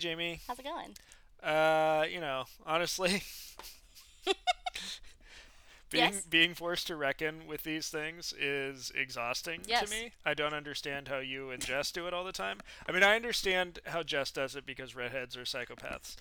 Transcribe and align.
Jamie. 0.00 0.40
How's 0.46 0.58
it 0.58 0.64
going? 0.64 0.96
Uh, 1.42 2.04
you 2.10 2.20
know, 2.20 2.44
honestly, 2.66 3.22
being 5.90 6.12
Yes. 6.14 6.22
being 6.22 6.54
forced 6.54 6.86
to 6.88 6.96
reckon 6.96 7.46
with 7.46 7.62
these 7.64 7.88
things 7.88 8.32
is 8.38 8.92
exhausting 8.94 9.62
Yes. 9.66 9.88
to 9.88 9.90
me. 9.96 10.12
I 10.24 10.34
don't 10.34 10.54
understand 10.54 11.08
how 11.08 11.18
you 11.18 11.50
and 11.50 11.64
Jess 11.64 11.90
do 11.90 12.06
it 12.06 12.14
all 12.14 12.24
the 12.24 12.32
time. 12.32 12.58
I 12.88 12.92
mean, 12.92 13.02
I 13.02 13.16
understand 13.16 13.80
how 13.86 14.02
Jess 14.02 14.30
does 14.30 14.54
it 14.56 14.64
because 14.66 14.94
redheads 14.94 15.36
are 15.36 15.42
psychopaths. 15.42 16.16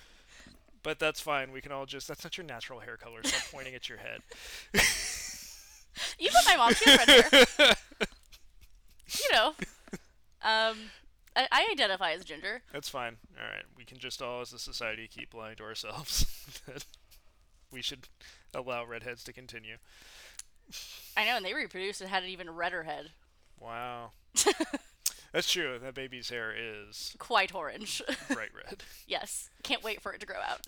But 0.81 0.97
that's 0.99 1.19
fine. 1.19 1.51
We 1.51 1.61
can 1.61 1.71
all 1.71 1.85
just 1.85 2.07
that's 2.07 2.23
not 2.23 2.37
your 2.37 2.45
natural 2.45 2.79
hair 2.79 2.97
color. 2.97 3.21
Stop 3.23 3.43
pointing 3.51 3.75
at 3.75 3.89
your 3.89 3.97
head. 3.99 4.21
You 6.17 6.29
put 6.29 6.45
my 6.47 6.55
mom. 6.55 6.73
She 6.73 6.89
has 6.89 6.97
red 7.07 7.09
hair. 7.09 7.75
you 9.19 9.31
know. 9.33 9.53
Um, 10.41 10.77
I, 11.35 11.47
I 11.51 11.67
identify 11.71 12.11
as 12.11 12.25
ginger. 12.25 12.61
That's 12.73 12.89
fine. 12.89 13.17
All 13.39 13.45
right. 13.47 13.63
We 13.77 13.85
can 13.85 13.97
just 13.97 14.21
all 14.21 14.41
as 14.41 14.53
a 14.53 14.59
society 14.59 15.07
keep 15.07 15.33
lying 15.33 15.55
to 15.57 15.63
ourselves 15.63 16.25
that 16.67 16.85
we 17.71 17.81
should 17.81 18.07
allow 18.53 18.85
redheads 18.85 19.23
to 19.25 19.33
continue. 19.33 19.77
I 21.17 21.25
know, 21.25 21.37
and 21.37 21.45
they 21.45 21.53
reproduced 21.53 22.01
and 22.01 22.09
had 22.09 22.23
an 22.23 22.29
even 22.29 22.49
redder 22.49 22.83
head. 22.83 23.11
Wow. 23.59 24.11
That's 25.33 25.51
true. 25.51 25.77
That 25.81 25.93
baby's 25.93 26.29
hair 26.29 26.51
is 26.57 27.13
Quite 27.19 27.53
orange. 27.53 28.01
bright 28.33 28.49
red. 28.55 28.83
yes. 29.07 29.49
Can't 29.63 29.83
wait 29.83 30.01
for 30.01 30.11
it 30.13 30.19
to 30.21 30.25
grow 30.25 30.37
out. 30.37 30.59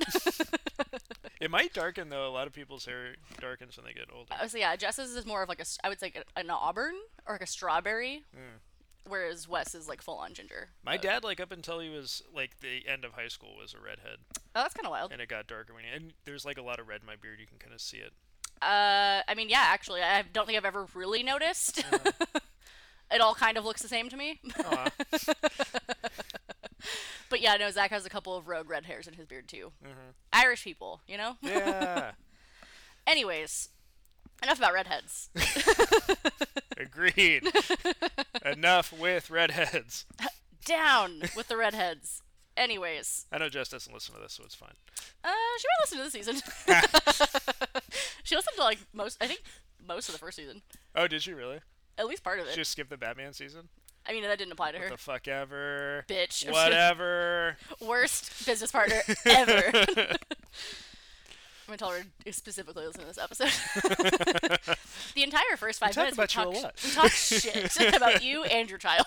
It 1.40 1.50
might 1.50 1.74
darken 1.74 2.10
though. 2.10 2.28
A 2.28 2.30
lot 2.30 2.46
of 2.46 2.54
people's 2.54 2.86
hair 2.86 3.16
darkens 3.40 3.76
when 3.76 3.86
they 3.88 3.94
get 3.94 4.06
older. 4.14 4.32
Uh, 4.40 4.48
so 4.48 4.60
yeah, 4.60 4.76
Jess's 4.76 5.16
is 5.16 5.26
more 5.26 5.42
of 5.42 5.50
like 5.50 5.60
a 5.60 5.66
I 5.84 5.90
would 5.90 6.00
say 6.00 6.14
an 6.36 6.52
auburn 6.52 6.94
or 7.26 7.34
like 7.34 7.42
a 7.42 7.48
strawberry, 7.48 8.24
whereas 9.08 9.48
Wes 9.48 9.74
is 9.76 9.88
like 9.88 10.02
full 10.02 10.18
on 10.18 10.34
ginger. 10.34 10.70
My 10.84 10.96
Uh, 10.96 10.98
dad, 10.98 11.24
like 11.24 11.40
up 11.40 11.52
until 11.52 11.80
he 11.80 11.90
was 11.90 12.22
like 12.34 12.60
the 12.60 12.88
end 12.88 13.04
of 13.06 13.14
high 13.14 13.28
school, 13.28 13.56
was 13.60 13.74
a 13.74 13.80
redhead, 13.80 14.18
Oh, 14.56 14.62
that's 14.62 14.74
kind 14.74 14.86
of 14.86 14.92
wild. 14.92 15.12
and 15.12 15.22
it 15.22 15.30
got 15.30 15.48
darker 15.48 15.74
when 15.74 15.84
he. 15.84 15.90
And 15.90 16.14
there's 16.26 16.46
like 16.46 16.58
a 16.58 16.62
lot 16.64 16.80
of 16.80 16.88
red 16.88 17.02
in 17.02 17.08
my 17.08 17.16
beard. 17.16 17.40
You 17.40 17.48
can 17.48 17.58
kind 17.60 17.74
of 17.74 17.82
see 17.82 17.98
it. 17.98 18.14
Uh, 18.62 19.22
I 19.28 19.34
mean, 19.36 19.50
yeah, 19.50 19.64
actually, 19.68 20.02
I 20.02 20.22
don't 20.22 20.46
think 20.46 20.58
I've 20.58 20.66
ever 20.66 20.86
really 20.94 21.24
noticed. 21.24 21.84
it 23.12 23.20
all 23.22 23.34
kind 23.34 23.58
of 23.58 23.66
looks 23.66 23.82
the 23.82 23.88
same 23.88 24.08
to 24.10 24.18
me. 24.18 24.40
Aw. 24.66 24.88
But 27.30 27.40
yeah, 27.42 27.56
no, 27.56 27.70
Zach 27.72 27.92
has 27.92 28.06
a 28.06 28.10
couple 28.10 28.36
of 28.36 28.50
rogue 28.50 28.70
red 28.70 28.86
hairs 28.86 29.08
in 29.08 29.14
his 29.14 29.26
beard 29.26 29.48
too. 29.48 29.72
Irish 30.34 30.66
people, 30.66 31.00
you 31.08 31.16
know. 31.18 31.38
yeah. 31.42 32.12
Anyways, 33.08 33.70
enough 34.42 34.58
about 34.58 34.74
redheads. 34.74 35.30
Agreed. 36.78 37.44
Enough 38.46 38.94
with 38.98 39.30
redheads. 39.30 40.06
Down 40.66 41.22
with 41.36 41.48
the 41.48 41.58
redheads. 41.58 42.22
Anyways, 42.58 43.28
I 43.32 43.38
know 43.38 43.50
Jess 43.50 43.70
doesn't 43.70 43.94
listen 43.94 44.14
to 44.16 44.22
this, 44.22 44.34
so 44.34 44.44
it's 44.44 44.56
fine. 44.56 44.74
uh, 45.24 45.30
she 45.58 45.66
might 45.68 45.82
listen 45.82 45.98
to 45.98 46.04
this 46.04 46.14
season. 46.14 46.36
she 48.24 48.36
listened 48.36 48.56
to 48.58 48.64
like 48.64 48.80
most, 48.94 49.18
I 49.22 49.28
think, 49.28 49.42
most 49.88 50.10
of 50.10 50.14
the 50.14 50.20
first 50.20 50.36
season. 50.38 50.62
Oh, 50.96 51.08
did 51.08 51.22
she 51.24 51.34
really? 51.34 51.60
At 51.98 52.08
least 52.08 52.24
part 52.24 52.40
of 52.40 52.48
it. 52.48 52.52
She 52.52 52.58
just 52.58 52.72
skip 52.72 52.90
the 52.90 52.98
Batman 52.98 53.34
season? 53.34 53.70
I 54.06 54.12
mean, 54.12 54.24
that 54.24 54.38
didn't 54.38 54.52
apply 54.52 54.74
to 54.74 54.80
her. 54.80 54.90
The 54.90 54.98
fuck 54.98 55.28
ever. 55.28 56.04
Bitch. 56.08 56.50
Whatever. 56.52 57.58
Worst 57.80 58.46
business 58.46 58.72
partner 58.72 59.02
ever. 59.26 59.72
I'm 61.68 61.78
gonna 61.78 61.78
tell 61.78 61.92
her 61.92 62.04
to 62.26 62.34
specifically 62.34 62.86
listen 62.86 63.02
to 63.02 63.08
this 63.08 63.18
episode. 63.18 63.52
the 65.16 65.24
entire 65.24 65.58
first 65.58 65.80
five 65.80 65.96
minutes 65.96 66.18
we 66.18 66.22
lot. 66.22 66.30
talk, 66.30 66.74
we 66.84 66.92
talk 66.92 67.12
shit 67.12 67.78
about 67.96 68.24
you 68.24 68.44
and 68.44 68.70
your 68.70 68.80
child. 68.80 69.06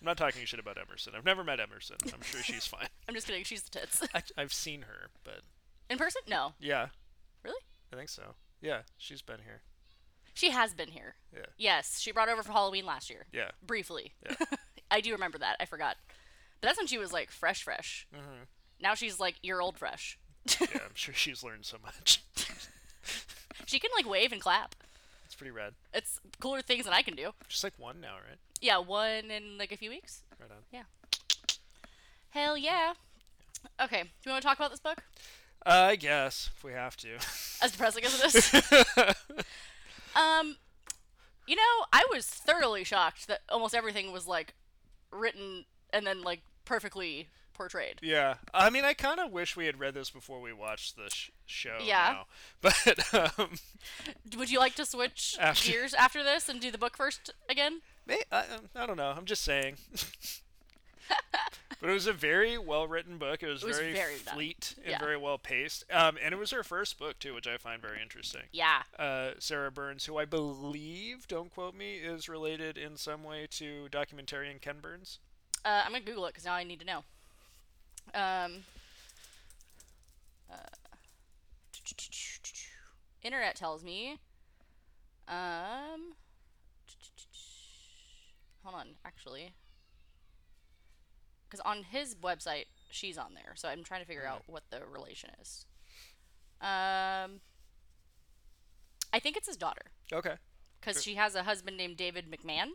I'm 0.00 0.04
not 0.06 0.16
talking 0.16 0.44
shit 0.44 0.60
about 0.60 0.76
Emerson. 0.78 1.14
I've 1.16 1.24
never 1.24 1.42
met 1.44 1.60
Emerson. 1.60 1.96
I'm 2.12 2.22
sure 2.22 2.42
she's 2.42 2.66
fine. 2.66 2.86
I'm 3.08 3.14
just 3.14 3.26
kidding. 3.26 3.44
She's 3.44 3.62
the 3.62 3.78
tits. 3.78 4.02
I, 4.14 4.22
I've 4.36 4.52
seen 4.52 4.82
her, 4.82 5.08
but 5.24 5.40
In 5.90 5.98
person? 5.98 6.22
No. 6.28 6.52
yeah, 6.60 6.88
Really? 7.42 7.60
I 7.92 7.96
think 7.96 8.08
so. 8.08 8.34
Yeah, 8.60 8.80
she's 8.98 9.22
been 9.22 9.40
here. 9.44 9.62
She 10.34 10.50
has 10.50 10.74
been 10.74 10.88
here. 10.88 11.14
Yeah. 11.34 11.46
Yes, 11.56 12.00
she 12.00 12.12
brought 12.12 12.28
over 12.28 12.42
for 12.42 12.52
Halloween 12.52 12.84
last 12.84 13.08
year. 13.08 13.26
Yeah. 13.32 13.50
Briefly. 13.66 14.12
Yeah. 14.24 14.34
I 14.90 15.00
do 15.00 15.12
remember 15.12 15.38
that. 15.38 15.56
I 15.60 15.64
forgot. 15.64 15.96
But 16.60 16.68
that's 16.68 16.78
when 16.78 16.86
she 16.86 16.98
was 16.98 17.12
like 17.12 17.30
fresh, 17.30 17.62
fresh. 17.62 18.06
Mm-hmm. 18.14 18.42
Now 18.80 18.94
she's 18.94 19.18
like 19.18 19.36
year 19.42 19.60
old 19.60 19.78
fresh. 19.78 20.18
Yeah, 20.60 20.66
I'm 20.84 20.94
sure 20.94 21.14
she's 21.14 21.42
learned 21.42 21.64
so 21.64 21.78
much. 21.82 22.22
She 23.66 23.80
can 23.80 23.90
like 23.96 24.08
wave 24.08 24.32
and 24.32 24.40
clap. 24.40 24.74
It's 25.24 25.34
pretty 25.34 25.50
rad. 25.50 25.74
It's 25.92 26.20
cooler 26.40 26.62
things 26.62 26.84
than 26.84 26.94
I 26.94 27.02
can 27.02 27.16
do. 27.16 27.32
Just 27.48 27.64
like 27.64 27.72
one 27.78 28.00
now, 28.00 28.14
right? 28.28 28.38
Yeah, 28.60 28.78
one 28.78 29.30
in 29.30 29.58
like 29.58 29.72
a 29.72 29.76
few 29.76 29.90
weeks. 29.90 30.22
Right 30.40 30.50
on. 30.50 30.58
Yeah. 30.72 30.84
Hell 32.30 32.56
yeah. 32.56 32.94
Okay, 33.82 34.02
do 34.02 34.08
you 34.24 34.30
want 34.30 34.42
to 34.42 34.48
talk 34.48 34.58
about 34.58 34.70
this 34.70 34.80
book? 34.80 35.02
Uh, 35.64 35.88
I 35.90 35.96
guess 35.96 36.50
if 36.56 36.62
we 36.62 36.72
have 36.72 36.96
to. 36.98 37.16
As 37.62 37.72
depressing 37.72 38.04
as 38.04 38.20
it 38.20 38.34
is. 38.36 38.54
um, 40.14 40.56
you 41.46 41.56
know, 41.56 41.86
I 41.92 42.06
was 42.10 42.26
thoroughly 42.26 42.84
shocked 42.84 43.26
that 43.26 43.40
almost 43.48 43.74
everything 43.74 44.12
was 44.12 44.26
like 44.28 44.54
written 45.10 45.64
and 45.92 46.06
then 46.06 46.22
like 46.22 46.42
perfectly 46.64 47.28
portrayed. 47.56 47.98
yeah, 48.02 48.34
I 48.54 48.70
mean, 48.70 48.84
I 48.84 48.94
kind 48.94 49.18
of 49.20 49.32
wish 49.32 49.56
we 49.56 49.66
had 49.66 49.78
read 49.80 49.94
this 49.94 50.10
before 50.10 50.40
we 50.40 50.52
watched 50.52 50.96
the 50.96 51.08
sh- 51.10 51.30
show. 51.46 51.78
Yeah. 51.82 52.16
now. 52.18 52.26
but 52.60 53.14
um, 53.38 53.50
Would 54.36 54.50
you 54.50 54.58
like 54.58 54.74
to 54.76 54.84
switch 54.86 55.36
After- 55.40 55.72
gears 55.72 55.94
after 55.94 56.22
this 56.22 56.48
and 56.48 56.60
do 56.60 56.70
the 56.70 56.78
book 56.78 56.96
first 56.96 57.30
again? 57.48 57.80
may- 58.06 58.22
I, 58.30 58.40
um, 58.40 58.68
I 58.74 58.86
don't 58.86 58.96
know. 58.96 59.12
I'm 59.16 59.24
just 59.24 59.42
saying. 59.42 59.76
but 61.80 61.88
it 61.90 61.92
was 61.92 62.06
a 62.06 62.12
very 62.12 62.58
well 62.58 62.86
written 62.88 63.16
book. 63.18 63.42
It 63.42 63.48
was, 63.48 63.62
was 63.62 63.78
very, 63.78 63.92
very 63.92 64.14
done. 64.24 64.34
fleet 64.34 64.74
and 64.82 64.92
Yeah. 64.92 64.98
very 64.98 65.16
well 65.16 65.38
paced. 65.38 65.84
Um, 65.92 66.16
and 66.22 66.32
it 66.34 66.36
was 66.38 66.50
her 66.50 66.62
first 66.64 66.98
book 66.98 67.18
too, 67.18 67.34
which 67.34 67.46
I 67.46 67.56
find 67.58 67.80
very 67.80 68.00
interesting. 68.02 68.42
Yeah. 68.52 68.82
uh, 68.98 69.30
Sarah 69.38 69.70
Burns, 69.70 70.06
who 70.06 70.16
I 70.18 70.24
believe, 70.24 71.28
don't 71.28 71.52
quote 71.52 71.74
me, 71.74 71.96
is 71.96 72.28
related 72.28 72.76
in 72.76 72.96
some 72.96 73.22
way 73.24 73.46
to 73.52 73.88
documentarian 73.90 74.60
Ken 74.60 74.76
Burns. 74.80 75.18
Uh, 75.64 75.82
I'm 75.84 75.92
gonna 75.92 76.04
Google 76.04 76.26
it 76.26 76.30
because 76.30 76.44
now 76.44 76.54
I 76.54 76.64
need 76.64 76.80
to 76.80 76.86
know. 76.86 77.04
Um. 78.14 78.64
uh, 80.50 80.56
internet 83.22 83.56
tells 83.56 83.82
me. 83.84 84.18
Um. 85.28 86.14
Hold 88.64 88.74
on, 88.80 88.86
actually. 89.04 89.52
Because 91.48 91.60
on 91.60 91.84
his 91.84 92.14
website, 92.16 92.64
she's 92.90 93.16
on 93.16 93.34
there, 93.34 93.52
so 93.54 93.68
I'm 93.68 93.84
trying 93.84 94.00
to 94.00 94.06
figure 94.06 94.26
out 94.26 94.42
what 94.46 94.64
the 94.70 94.80
relation 94.90 95.30
is. 95.40 95.64
Um. 96.60 97.40
I 99.12 99.18
think 99.20 99.36
it's 99.36 99.46
his 99.46 99.56
daughter 99.56 99.82
Okay. 100.12 100.34
because 100.80 101.02
she 101.02 101.14
has 101.14 101.34
a 101.34 101.44
husband 101.44 101.76
named 101.78 101.96
David 101.96 102.26
McMahon, 102.30 102.70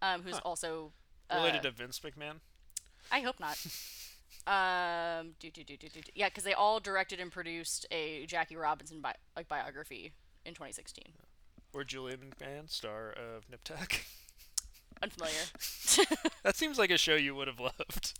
um, 0.00 0.22
who's 0.22 0.34
Huh. 0.34 0.40
also 0.44 0.92
Related 1.32 1.60
uh, 1.60 1.62
to 1.62 1.70
Vince 1.72 1.98
McMahon. 2.00 2.36
I 3.10 3.20
hope 3.20 3.40
not. 3.40 3.58
um, 4.46 5.34
do, 5.38 5.50
do, 5.50 5.62
do, 5.64 5.76
do, 5.76 5.88
do, 5.88 6.00
do. 6.00 6.10
yeah, 6.14 6.28
because 6.28 6.44
they 6.44 6.52
all 6.54 6.80
directed 6.80 7.20
and 7.20 7.30
produced 7.30 7.86
a 7.90 8.26
Jackie 8.26 8.56
Robinson 8.56 9.00
bi- 9.00 9.14
like 9.36 9.48
biography 9.48 10.12
in 10.44 10.54
2016. 10.54 11.04
Or 11.72 11.84
Julian 11.84 12.20
McMahon, 12.20 12.68
star 12.70 13.10
of 13.10 13.48
Nip 13.50 13.62
Tuck. 13.64 13.94
Unfamiliar. 15.02 15.34
that 16.44 16.54
seems 16.56 16.78
like 16.78 16.90
a 16.90 16.98
show 16.98 17.14
you 17.14 17.34
would 17.34 17.48
have 17.48 17.58
loved. 17.60 18.18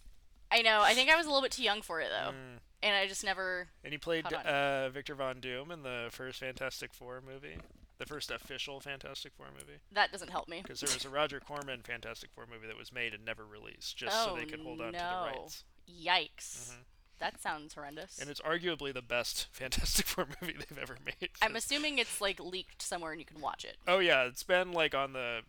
I 0.51 0.63
know. 0.63 0.81
I 0.83 0.95
think 0.95 1.09
I 1.11 1.17
was 1.17 1.27
a 1.27 1.29
little 1.29 1.43
bit 1.43 1.53
too 1.53 1.63
young 1.63 1.81
for 1.83 2.01
it 2.01 2.09
though, 2.11 2.31
Mm. 2.33 2.59
and 2.83 2.97
I 2.97 3.07
just 3.07 3.25
never. 3.25 3.69
And 3.85 3.93
he 3.93 3.99
played 3.99 4.25
Hold 4.25 4.45
on. 4.45 4.47
uh, 4.47 4.91
Victor 4.91 5.15
Von 5.15 5.41
Doom 5.41 5.71
in 5.71 5.83
the 5.83 6.09
first 6.11 6.41
Fantastic 6.41 6.93
Four 6.93 7.23
movie. 7.27 7.57
The 7.99 8.07
first 8.07 8.31
official 8.33 8.81
Fantastic 8.81 9.33
Four 9.37 9.47
movie. 9.57 9.79
That 9.93 10.11
doesn't 10.11 10.31
help 10.31 10.49
me. 10.49 10.61
Because 10.63 10.81
there 10.81 10.93
was 10.93 11.05
a 11.05 11.09
Roger 11.09 11.39
Corman 11.41 11.83
Fantastic 11.83 12.31
Four 12.35 12.47
movie 12.53 12.67
that 12.67 12.77
was 12.77 12.93
made 12.93 13.15
and 13.15 13.25
never 13.25 13.47
released, 13.47 13.97
just 13.97 14.17
so 14.25 14.31
Oh, 14.33 14.37
they 14.37 14.45
could 14.45 14.61
hold 14.61 14.81
on 14.81 14.93
to 14.93 14.99
no. 14.99 15.27
the 15.33 15.39
rights. 15.41 15.65
Yikes. 15.89 16.73
That 17.19 17.41
sounds 17.41 17.75
horrendous. 17.75 18.19
And 18.19 18.29
it's 18.29 18.41
arguably 18.41 18.93
the 18.93 19.03
best 19.03 19.47
Fantastic 19.53 20.07
Four 20.07 20.27
movie 20.41 20.55
they've 20.59 20.79
ever 20.79 20.97
made. 21.05 21.31
I'm 21.41 21.55
assuming 21.57 21.99
it's 21.99 22.21
like 22.21 22.41
leaked 22.41 22.83
somewhere 22.83 23.13
and 23.13 23.21
you 23.21 23.25
can 23.27 23.41
watch 23.41 23.65
it. 23.65 23.77
Oh 23.87 24.01
yeah, 24.01 24.25
it's 24.25 24.43
been 24.43 24.73
like 24.73 24.95
on 24.95 25.13
the 25.13 25.41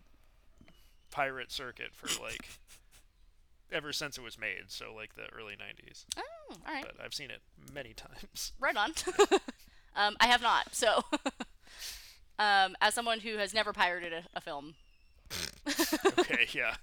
pirate 1.12 1.51
circuit 1.51 1.89
for 1.94 2.07
like 2.24 2.47
ever 3.71 3.91
since 3.91 4.18
it 4.19 4.21
was 4.24 4.38
made, 4.39 4.65
so 4.68 4.94
like 4.95 5.15
the 5.15 5.24
early 5.35 5.53
90s. 5.53 6.06
Oh, 6.15 6.21
all 6.50 6.57
right. 6.74 6.86
But 6.86 7.03
I've 7.03 7.13
seen 7.13 7.31
it 7.31 7.41
many 7.74 7.94
times. 7.95 8.51
Right 8.59 8.77
on. 8.77 8.91
um, 9.95 10.15
I 10.19 10.27
have 10.27 10.44
not. 10.44 10.75
So, 10.75 11.03
um, 12.38 12.75
as 12.81 12.94
someone 12.94 13.21
who 13.21 13.38
has 13.38 13.51
never 13.53 13.74
pirated 13.74 14.13
a, 14.13 14.24
a 14.36 14.41
film, 14.41 14.75
Okay, 16.19 16.47
yeah. 16.53 16.75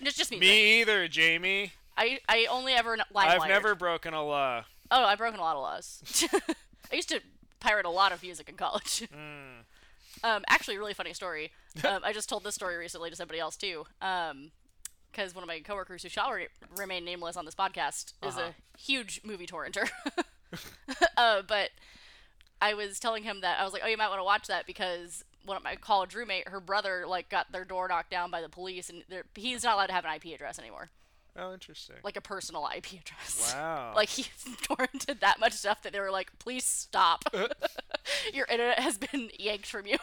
it's 0.00 0.16
just 0.16 0.30
me. 0.30 0.38
Me 0.38 0.80
either, 0.82 1.08
Jamie. 1.08 1.72
I 1.96 2.18
I 2.28 2.46
only 2.50 2.72
ever 2.72 2.96
live 2.96 3.06
I've 3.14 3.48
never 3.48 3.74
broken 3.74 4.14
a 4.14 4.24
law. 4.24 4.64
Oh, 4.90 5.04
I've 5.04 5.18
broken 5.18 5.38
a 5.38 5.42
lot 5.42 5.56
of 5.56 5.62
laws. 5.62 6.24
I 6.92 6.96
used 6.96 7.08
to 7.10 7.20
pirate 7.60 7.86
a 7.86 7.90
lot 7.90 8.12
of 8.12 8.22
music 8.22 8.48
in 8.48 8.56
college. 8.56 9.06
Hmm. 9.12 9.60
Um, 10.22 10.44
actually, 10.48 10.76
really 10.76 10.92
funny 10.92 11.14
story. 11.14 11.50
Um, 11.84 12.00
I 12.04 12.12
just 12.12 12.28
told 12.28 12.44
this 12.44 12.54
story 12.54 12.76
recently 12.76 13.08
to 13.08 13.16
somebody 13.16 13.38
else 13.40 13.56
too. 13.56 13.86
Um, 14.02 14.50
because 15.10 15.34
one 15.34 15.42
of 15.42 15.48
my 15.48 15.60
coworkers 15.60 16.02
who 16.02 16.08
shall 16.10 16.30
re- 16.32 16.48
remain 16.76 17.04
nameless 17.06 17.36
on 17.38 17.44
this 17.46 17.54
podcast 17.54 18.12
is 18.22 18.36
Uh-huh. 18.36 18.50
a 18.50 18.78
huge 18.78 19.20
movie 19.24 19.46
torrenter. 19.46 19.88
uh, 21.16 21.42
but 21.46 21.70
I 22.60 22.74
was 22.74 23.00
telling 23.00 23.22
him 23.22 23.40
that 23.40 23.58
I 23.60 23.64
was 23.64 23.72
like, 23.72 23.82
"Oh, 23.84 23.88
you 23.88 23.96
might 23.96 24.08
want 24.08 24.20
to 24.20 24.24
watch 24.24 24.46
that 24.48 24.66
because 24.66 25.24
one 25.46 25.56
of 25.56 25.62
my 25.64 25.76
college 25.76 26.14
roommate, 26.14 26.48
her 26.48 26.60
brother, 26.60 27.04
like 27.06 27.28
got 27.30 27.50
their 27.52 27.64
door 27.64 27.88
knocked 27.88 28.10
down 28.10 28.30
by 28.30 28.40
the 28.42 28.48
police, 28.48 28.90
and 28.90 29.02
he's 29.34 29.64
not 29.64 29.74
allowed 29.76 29.86
to 29.86 29.92
have 29.94 30.04
an 30.04 30.14
IP 30.14 30.34
address 30.34 30.58
anymore, 30.58 30.90
Oh, 31.36 31.52
interesting. 31.52 31.96
like 32.02 32.16
a 32.16 32.20
personal 32.20 32.68
IP 32.76 33.00
address. 33.00 33.52
wow. 33.54 33.92
Like 33.96 34.08
he 34.08 34.22
torrented 34.62 35.20
that 35.20 35.38
much 35.40 35.52
stuff 35.52 35.82
that 35.82 35.92
they 35.92 36.00
were 36.00 36.10
like, 36.10 36.38
"Please 36.38 36.64
stop! 36.64 37.24
Your 38.34 38.46
internet 38.46 38.80
has 38.80 38.98
been 38.98 39.30
yanked 39.38 39.66
from 39.66 39.86
you." 39.86 39.96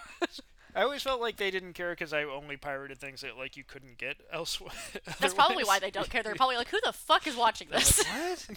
I 0.75 0.83
always 0.83 1.01
felt 1.01 1.19
like 1.19 1.37
they 1.37 1.49
didn't 1.49 1.73
care 1.73 1.89
because 1.91 2.13
I 2.13 2.23
only 2.23 2.55
pirated 2.55 2.99
things 2.99 3.21
that 3.21 3.35
like 3.37 3.57
you 3.57 3.63
couldn't 3.63 3.97
get 3.97 4.17
elsewhere. 4.31 4.71
That's 5.19 5.33
probably 5.33 5.63
why 5.63 5.79
they 5.79 5.89
don't 5.89 6.09
care. 6.09 6.21
They're 6.21 6.35
probably 6.35 6.57
like, 6.57 6.69
"Who 6.69 6.79
the 6.83 6.93
fuck 6.93 7.25
is 7.27 7.35
watching 7.35 7.69
this?" 7.69 7.97
what? 7.97 8.47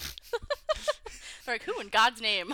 They're 1.47 1.55
like, 1.55 1.63
"Who 1.63 1.81
in 1.81 1.89
God's 1.89 2.21
name 2.21 2.53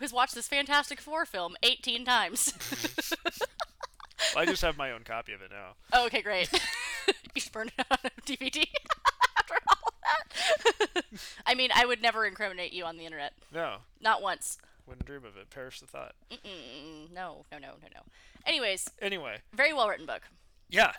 has 0.00 0.12
watched 0.12 0.34
this 0.36 0.46
Fantastic 0.48 1.00
Four 1.00 1.26
film 1.26 1.56
18 1.62 2.04
times?" 2.04 2.54
I 4.36 4.44
just 4.46 4.62
have 4.62 4.76
my 4.76 4.90
own 4.92 5.02
copy 5.04 5.32
of 5.32 5.42
it 5.42 5.50
now. 5.50 5.74
oh, 5.92 6.06
okay, 6.06 6.22
great. 6.22 6.50
you 7.34 7.40
should 7.40 7.52
burn 7.52 7.68
it 7.78 7.86
on 7.90 7.98
DVD 8.26 8.64
after 9.38 9.54
all 9.68 9.92
that. 10.02 11.02
I 11.46 11.54
mean, 11.54 11.70
I 11.74 11.86
would 11.86 12.02
never 12.02 12.24
incriminate 12.26 12.72
you 12.72 12.84
on 12.84 12.96
the 12.96 13.04
internet. 13.04 13.32
No, 13.52 13.76
Not 14.00 14.22
once. 14.22 14.58
wouldn't 14.86 15.06
dream 15.06 15.24
of 15.24 15.36
it. 15.36 15.50
Perish 15.50 15.80
the 15.80 15.86
thought. 15.86 16.14
Mm, 16.30 17.12
no, 17.12 17.44
no, 17.52 17.58
no, 17.58 17.68
no, 17.82 17.88
no. 17.94 18.00
Anyways, 18.46 18.88
Anyway, 19.00 19.38
very 19.54 19.72
well 19.72 19.88
written 19.88 20.06
book. 20.06 20.22
yeah, 20.68 20.92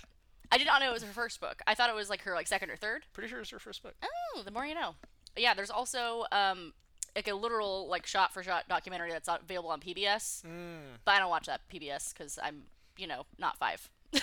I 0.52 0.58
did 0.58 0.68
not 0.68 0.80
know 0.82 0.90
it 0.90 0.94
was 0.94 1.04
her 1.04 1.14
first 1.14 1.40
book. 1.42 1.62
I 1.68 1.76
thought 1.76 1.90
it 1.90 1.96
was 1.96 2.10
like 2.10 2.22
her 2.22 2.34
like 2.34 2.48
second 2.48 2.70
or 2.70 2.76
third. 2.78 3.04
pretty 3.14 3.30
sure 3.30 3.40
it's 3.42 3.50
her 3.52 3.60
first 3.60 3.84
book. 3.84 3.94
Oh, 4.04 4.42
the 4.44 4.52
more 4.52 4.66
you 4.66 4.76
know. 4.76 4.96
Yeah, 5.38 5.54
there's 5.54 5.70
also 5.72 6.26
um 6.32 6.74
like 7.16 7.28
a 7.28 7.34
literal 7.34 7.88
like 7.88 8.06
shot 8.06 8.34
for 8.34 8.42
shot 8.44 8.68
documentary 8.68 9.12
that's 9.12 9.28
available 9.30 9.70
on 9.70 9.80
PBS. 9.80 10.44
Mm. 10.44 10.98
But 11.04 11.12
I 11.16 11.20
don't 11.20 11.30
watch 11.30 11.46
that 11.48 11.62
PBS 11.74 12.14
because 12.14 12.40
I'm 12.42 12.64
you 12.98 13.08
know 13.08 13.26
not 13.38 13.58
five. 13.58 13.90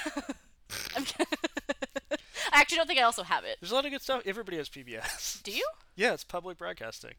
I 2.55 2.61
actually 2.61 2.79
don't 2.79 2.87
think 2.87 2.99
I 2.99 3.03
also 3.03 3.23
have 3.23 3.45
it. 3.45 3.59
There's 3.61 3.73
a 3.73 3.75
lot 3.75 3.85
of 3.85 3.91
good 3.93 4.03
stuff. 4.03 4.23
Everybody 4.27 4.57
has 4.59 4.69
PBS. 4.69 5.43
Do 5.43 5.53
you? 5.53 5.67
yeah, 5.97 6.13
it's 6.13 6.25
public 6.25 6.59
broadcasting. 6.59 7.15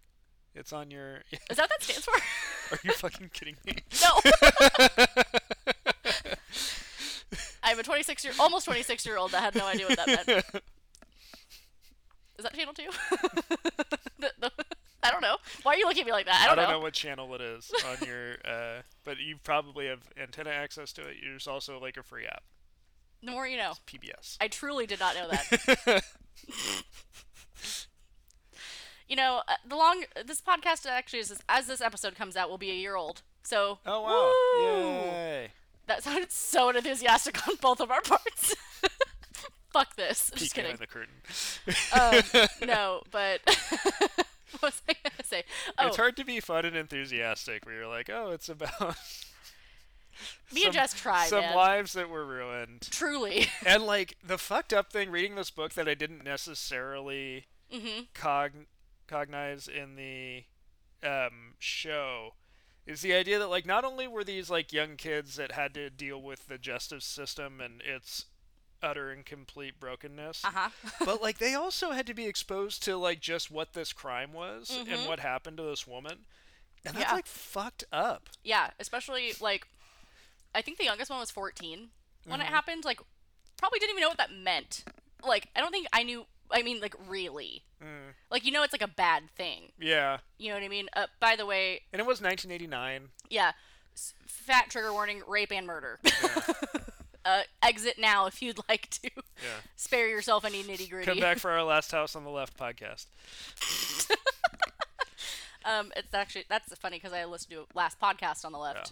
It's 0.55 0.71
on 0.73 0.91
your. 0.91 1.21
Is 1.49 1.57
that 1.57 1.63
what 1.63 1.69
that 1.69 1.83
stands 1.83 2.05
for? 2.05 2.13
Are 2.75 2.79
you 2.83 2.91
fucking 2.91 3.29
kidding 3.33 3.55
me? 3.65 3.75
no. 4.03 4.19
I'm 7.63 7.79
a 7.79 7.83
26 7.83 8.23
year, 8.25 8.33
almost 8.39 8.65
26 8.65 9.05
year 9.05 9.17
old 9.17 9.31
that 9.31 9.41
had 9.41 9.55
no 9.55 9.65
idea 9.65 9.87
what 9.87 9.97
that 9.97 10.27
meant. 10.27 10.45
Is 12.37 12.43
that 12.43 12.53
channel 12.53 12.73
two? 12.73 12.89
The- 14.19 14.33
the- 14.39 14.51
I 15.03 15.11
don't 15.11 15.21
know. 15.21 15.37
Why 15.63 15.73
are 15.73 15.77
you 15.77 15.85
looking 15.85 16.01
at 16.01 16.05
me 16.07 16.11
like 16.11 16.25
that? 16.25 16.41
I 16.41 16.45
don't, 16.47 16.53
I 16.53 16.61
don't 16.63 16.71
know. 16.71 16.77
know 16.77 16.83
what 16.83 16.93
channel 16.93 17.33
it 17.35 17.41
is 17.41 17.71
on 17.87 18.07
your, 18.07 18.37
uh, 18.45 18.81
but 19.03 19.17
you 19.19 19.37
probably 19.43 19.87
have 19.87 20.01
antenna 20.21 20.49
access 20.51 20.93
to 20.93 21.01
it. 21.01 21.17
There's 21.23 21.47
also 21.47 21.79
like 21.79 21.97
a 21.97 22.03
free 22.03 22.25
app, 22.25 22.43
The 23.21 23.31
more 23.31 23.47
you 23.47 23.57
know. 23.57 23.73
PBS. 23.87 24.37
I 24.39 24.47
truly 24.47 24.85
did 24.85 24.99
not 24.99 25.15
know 25.15 25.27
that. 25.29 26.03
you 29.09 29.15
know, 29.15 29.41
uh, 29.47 29.53
the 29.67 29.75
long 29.75 30.03
this 30.25 30.41
podcast 30.41 30.85
actually 30.85 31.19
is 31.19 31.41
as 31.49 31.67
this 31.67 31.81
episode 31.81 32.15
comes 32.15 32.35
out 32.35 32.49
will 32.49 32.57
be 32.57 32.71
a 32.71 32.75
year 32.75 32.95
old. 32.95 33.21
So 33.43 33.79
oh 33.85 34.01
wow! 34.01 34.31
woo! 34.55 35.11
Yay! 35.11 35.51
that 35.87 36.03
sounded 36.03 36.31
so 36.31 36.69
enthusiastic 36.69 37.45
on 37.47 37.55
both 37.61 37.79
of 37.81 37.91
our 37.91 38.01
parts. 38.01 38.55
Fuck 39.73 39.95
this. 39.95 40.29
I'm 40.31 40.37
just 40.39 40.53
kidding. 40.53 40.75
the 40.77 40.87
curtain. 40.87 41.15
Um, 41.99 42.67
no, 42.67 43.01
but 43.11 43.41
was 44.63 44.81
I 44.89 44.93
gonna 45.03 45.23
say? 45.23 45.43
Oh, 45.77 45.87
It's 45.87 45.97
hard 45.97 46.17
to 46.17 46.25
be 46.25 46.39
fun 46.39 46.65
and 46.65 46.75
enthusiastic 46.75 47.65
where 47.65 47.75
you're 47.75 47.87
like, 47.87 48.09
oh, 48.09 48.31
it's 48.31 48.49
about 48.49 48.97
me 50.53 50.65
and 50.65 50.73
Jess 50.73 50.93
try, 50.93 51.27
some 51.27 51.41
man. 51.41 51.55
lives 51.55 51.93
that 51.93 52.09
were 52.09 52.25
ruined. 52.25 52.87
Truly. 52.91 53.47
And 53.65 53.83
like 53.83 54.17
the 54.25 54.37
fucked 54.37 54.73
up 54.73 54.91
thing, 54.91 55.11
reading 55.11 55.35
this 55.35 55.51
book 55.51 55.73
that 55.73 55.87
I 55.89 55.93
didn't 55.95 56.23
necessarily 56.23 57.45
hmm 57.71 58.01
cog- 58.13 58.67
cognize 59.07 59.67
in 59.67 59.95
the 59.95 60.43
um, 61.07 61.55
show 61.59 62.33
is 62.85 63.01
the 63.01 63.13
idea 63.13 63.39
that 63.39 63.49
like 63.49 63.65
not 63.65 63.85
only 63.85 64.07
were 64.07 64.23
these 64.23 64.49
like 64.49 64.73
young 64.73 64.95
kids 64.97 65.35
that 65.37 65.53
had 65.53 65.73
to 65.75 65.89
deal 65.89 66.21
with 66.21 66.47
the 66.47 66.57
justice 66.57 67.05
system 67.05 67.59
and 67.61 67.81
its 67.81 68.25
utter 68.83 69.09
and 69.09 69.25
complete 69.25 69.79
brokenness 69.79 70.43
Uh 70.45 70.51
huh. 70.53 70.69
but 71.05 71.21
like 71.21 71.37
they 71.39 71.55
also 71.55 71.91
had 71.91 72.05
to 72.07 72.13
be 72.13 72.25
exposed 72.27 72.83
to 72.83 72.97
like 72.97 73.19
just 73.21 73.49
what 73.49 73.73
this 73.73 73.93
crime 73.93 74.33
was 74.33 74.69
and 74.87 75.07
what 75.07 75.19
happened 75.21 75.57
to 75.57 75.63
this 75.63 75.87
woman 75.87 76.25
and 76.85 76.95
that's 76.95 77.09
Yeah. 77.09 77.13
like 77.15 77.25
fucked 77.25 77.85
up 77.91 78.29
Yeah, 78.43 78.71
especially 78.79 79.33
like 79.39 79.65
I 80.53 80.61
think 80.61 80.77
the 80.77 80.83
youngest 80.83 81.09
one 81.09 81.19
was 81.19 81.31
14 81.31 81.89
when 82.25 82.39
Mm-hmm. 82.39 82.41
it 82.41 82.45
happened. 82.51 82.85
Like 82.85 82.99
probably 83.57 83.79
didn't 83.79 83.91
even 83.91 84.01
know 84.01 84.09
what 84.09 84.17
that 84.19 84.31
meant. 84.31 84.83
Like 85.25 85.47
I 85.55 85.61
don't 85.61 85.71
think 85.71 85.87
I 85.93 86.03
knew. 86.03 86.25
I 86.51 86.61
mean, 86.61 86.79
like 86.81 86.93
really. 87.07 87.63
Mm. 87.83 88.13
Like 88.29 88.45
you 88.45 88.51
know, 88.51 88.61
it's 88.63 88.73
like 88.73 88.83
a 88.83 88.87
bad 88.87 89.23
thing. 89.35 89.71
yeah 89.79 90.17
You 90.37 90.49
know 90.49 90.55
what 90.55 90.63
I 90.63 90.67
mean? 90.67 90.87
Uh, 90.95 91.07
by 91.19 91.35
the 91.35 91.45
way, 91.45 91.81
and 91.91 91.99
it 91.99 92.05
was 92.05 92.21
1989 92.21 93.09
yeah, 93.29 93.53
fat 94.27 94.69
trigger 94.69 94.91
warning: 94.93 95.23
rape 95.27 95.51
and 95.51 95.65
murder. 95.65 95.99
uh, 97.25 97.41
exit 97.61 97.95
now 97.99 98.25
if 98.25 98.41
you'd 98.41 98.59
like 98.69 98.89
to 98.89 99.09
yeah 99.37 99.49
spare 99.75 100.07
yourself 100.07 100.43
any 100.45 100.63
nitty 100.63 100.89
gritty. 100.89 101.05
come 101.05 101.19
back 101.19 101.37
for 101.39 101.51
our 101.51 101.63
last 101.73 101.91
house 101.91 102.15
on 102.15 102.23
the 102.23 102.29
left 102.29 102.57
podcast 102.57 103.05
Um, 105.65 105.91
it's 105.95 106.13
actually 106.13 106.43
that's 106.49 106.75
funny 106.75 106.97
because 106.97 107.13
I 107.13 107.23
listened 107.25 107.51
to 107.55 107.65
last 107.73 107.99
podcast 107.99 108.43
on 108.43 108.51
the 108.51 108.57
left. 108.57 108.91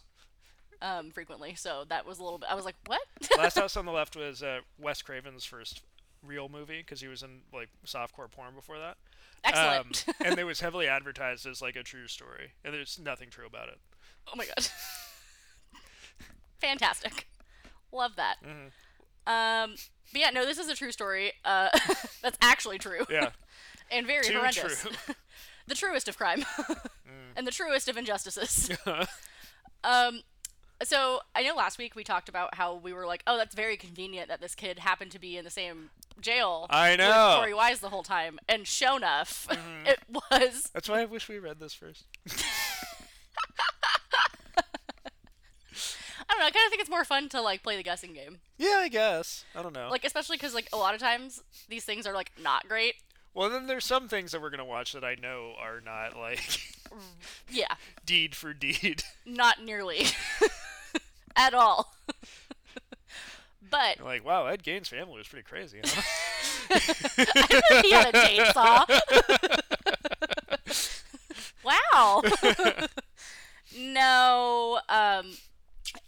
Um, 0.81 1.11
frequently, 1.11 1.53
so 1.53 1.83
that 1.89 2.07
was 2.07 2.17
a 2.19 2.23
little 2.23 2.39
bit. 2.39 2.49
I 2.49 2.55
was 2.55 2.65
like, 2.65 2.77
"What?" 2.87 3.01
Last 3.37 3.57
House 3.59 3.75
on 3.77 3.85
the 3.85 3.91
Left 3.91 4.15
was 4.15 4.41
uh, 4.41 4.61
Wes 4.79 5.01
Craven's 5.01 5.43
first 5.45 5.81
real 6.25 6.47
movie 6.49 6.77
because 6.79 7.01
he 7.01 7.07
was 7.07 7.23
in 7.23 7.41
like 7.53 7.67
softcore 7.85 8.31
porn 8.31 8.55
before 8.55 8.79
that. 8.79 8.95
Excellent. 9.43 10.05
Um, 10.07 10.15
and 10.25 10.39
it 10.39 10.43
was 10.45 10.61
heavily 10.61 10.87
advertised 10.87 11.45
as 11.45 11.61
like 11.61 11.75
a 11.75 11.83
true 11.83 12.07
story, 12.07 12.53
and 12.63 12.73
there's 12.73 12.97
nothing 13.03 13.29
true 13.29 13.45
about 13.45 13.67
it. 13.67 13.77
Oh 14.27 14.35
my 14.37 14.45
god. 14.45 14.67
Fantastic. 16.59 17.27
Love 17.91 18.15
that. 18.15 18.37
Mm-hmm. 18.43 18.67
Um, 19.27 19.75
but 20.11 20.21
yeah, 20.21 20.29
no, 20.31 20.45
this 20.45 20.57
is 20.57 20.67
a 20.69 20.75
true 20.75 20.91
story. 20.91 21.33
Uh, 21.45 21.69
that's 22.21 22.37
actually 22.41 22.77
true. 22.77 23.05
Yeah, 23.09 23.29
And 23.91 24.07
very 24.07 24.25
too 24.25 24.33
horrendous. 24.33 24.81
true. 24.81 24.91
the 25.67 25.75
truest 25.75 26.07
of 26.07 26.17
crime. 26.17 26.41
Mm. 26.41 27.37
and 27.37 27.47
the 27.47 27.51
truest 27.51 27.87
of 27.87 27.97
injustices. 27.97 28.71
um, 29.83 30.21
so 30.83 31.21
I 31.35 31.43
know 31.43 31.55
last 31.55 31.77
week 31.77 31.95
we 31.95 32.03
talked 32.03 32.29
about 32.29 32.55
how 32.55 32.75
we 32.75 32.93
were 32.93 33.05
like, 33.05 33.23
oh, 33.27 33.37
that's 33.37 33.53
very 33.53 33.77
convenient 33.77 34.29
that 34.29 34.41
this 34.41 34.55
kid 34.55 34.79
happened 34.79 35.11
to 35.11 35.19
be 35.19 35.37
in 35.37 35.43
the 35.43 35.51
same 35.51 35.91
jail 36.19 36.67
I 36.69 36.95
know. 36.95 37.09
Mm-hmm. 37.09 37.43
Korey 37.43 37.55
Wise 37.55 37.79
the 37.79 37.89
whole 37.89 38.03
time. 38.03 38.39
And 38.49 38.65
show 38.67 38.97
enough, 38.97 39.47
it 39.85 39.99
was. 40.09 40.69
That's 40.73 40.89
why 40.89 41.01
I 41.01 41.05
wish 41.05 41.29
we 41.29 41.39
read 41.39 41.59
this 41.59 41.73
first. 41.73 42.05
I 46.31 46.35
don't 46.35 46.39
know. 46.39 46.45
I 46.45 46.51
kind 46.51 46.65
of 46.65 46.69
think 46.69 46.79
it's 46.81 46.89
more 46.89 47.03
fun 47.03 47.27
to 47.29 47.41
like 47.41 47.61
play 47.61 47.75
the 47.75 47.83
guessing 47.83 48.13
game. 48.13 48.37
Yeah, 48.57 48.77
I 48.79 48.87
guess. 48.87 49.43
I 49.53 49.61
don't 49.61 49.73
know. 49.75 49.89
Like 49.91 50.05
especially 50.05 50.37
because 50.37 50.53
like 50.53 50.69
a 50.71 50.77
lot 50.77 50.93
of 50.93 51.01
times 51.01 51.43
these 51.67 51.83
things 51.83 52.07
are 52.07 52.13
like 52.13 52.31
not 52.41 52.69
great. 52.69 52.95
well, 53.33 53.49
then 53.49 53.67
there's 53.67 53.83
some 53.83 54.07
things 54.07 54.31
that 54.31 54.41
we're 54.41 54.49
gonna 54.49 54.63
watch 54.63 54.93
that 54.93 55.03
I 55.03 55.15
know 55.15 55.53
are 55.59 55.81
not 55.81 56.17
like 56.17 56.39
Yeah, 57.51 57.73
deed 58.05 58.33
for 58.33 58.53
deed. 58.53 59.03
not 59.25 59.61
nearly 59.61 60.05
at 61.35 61.53
all. 61.53 61.93
but 63.69 63.97
You're 63.97 64.07
like, 64.07 64.23
wow, 64.25 64.45
Ed 64.45 64.63
Gaines' 64.63 64.87
family 64.87 65.17
was 65.17 65.27
pretty 65.27 65.43
crazy. 65.45 65.81
Huh? 65.83 66.01
he 67.81 67.91
had 67.91 68.07
a 68.07 68.11
chainsaw. 68.13 68.85
wow. 71.63 72.21
no. 73.77 74.79
Um, 74.89 75.31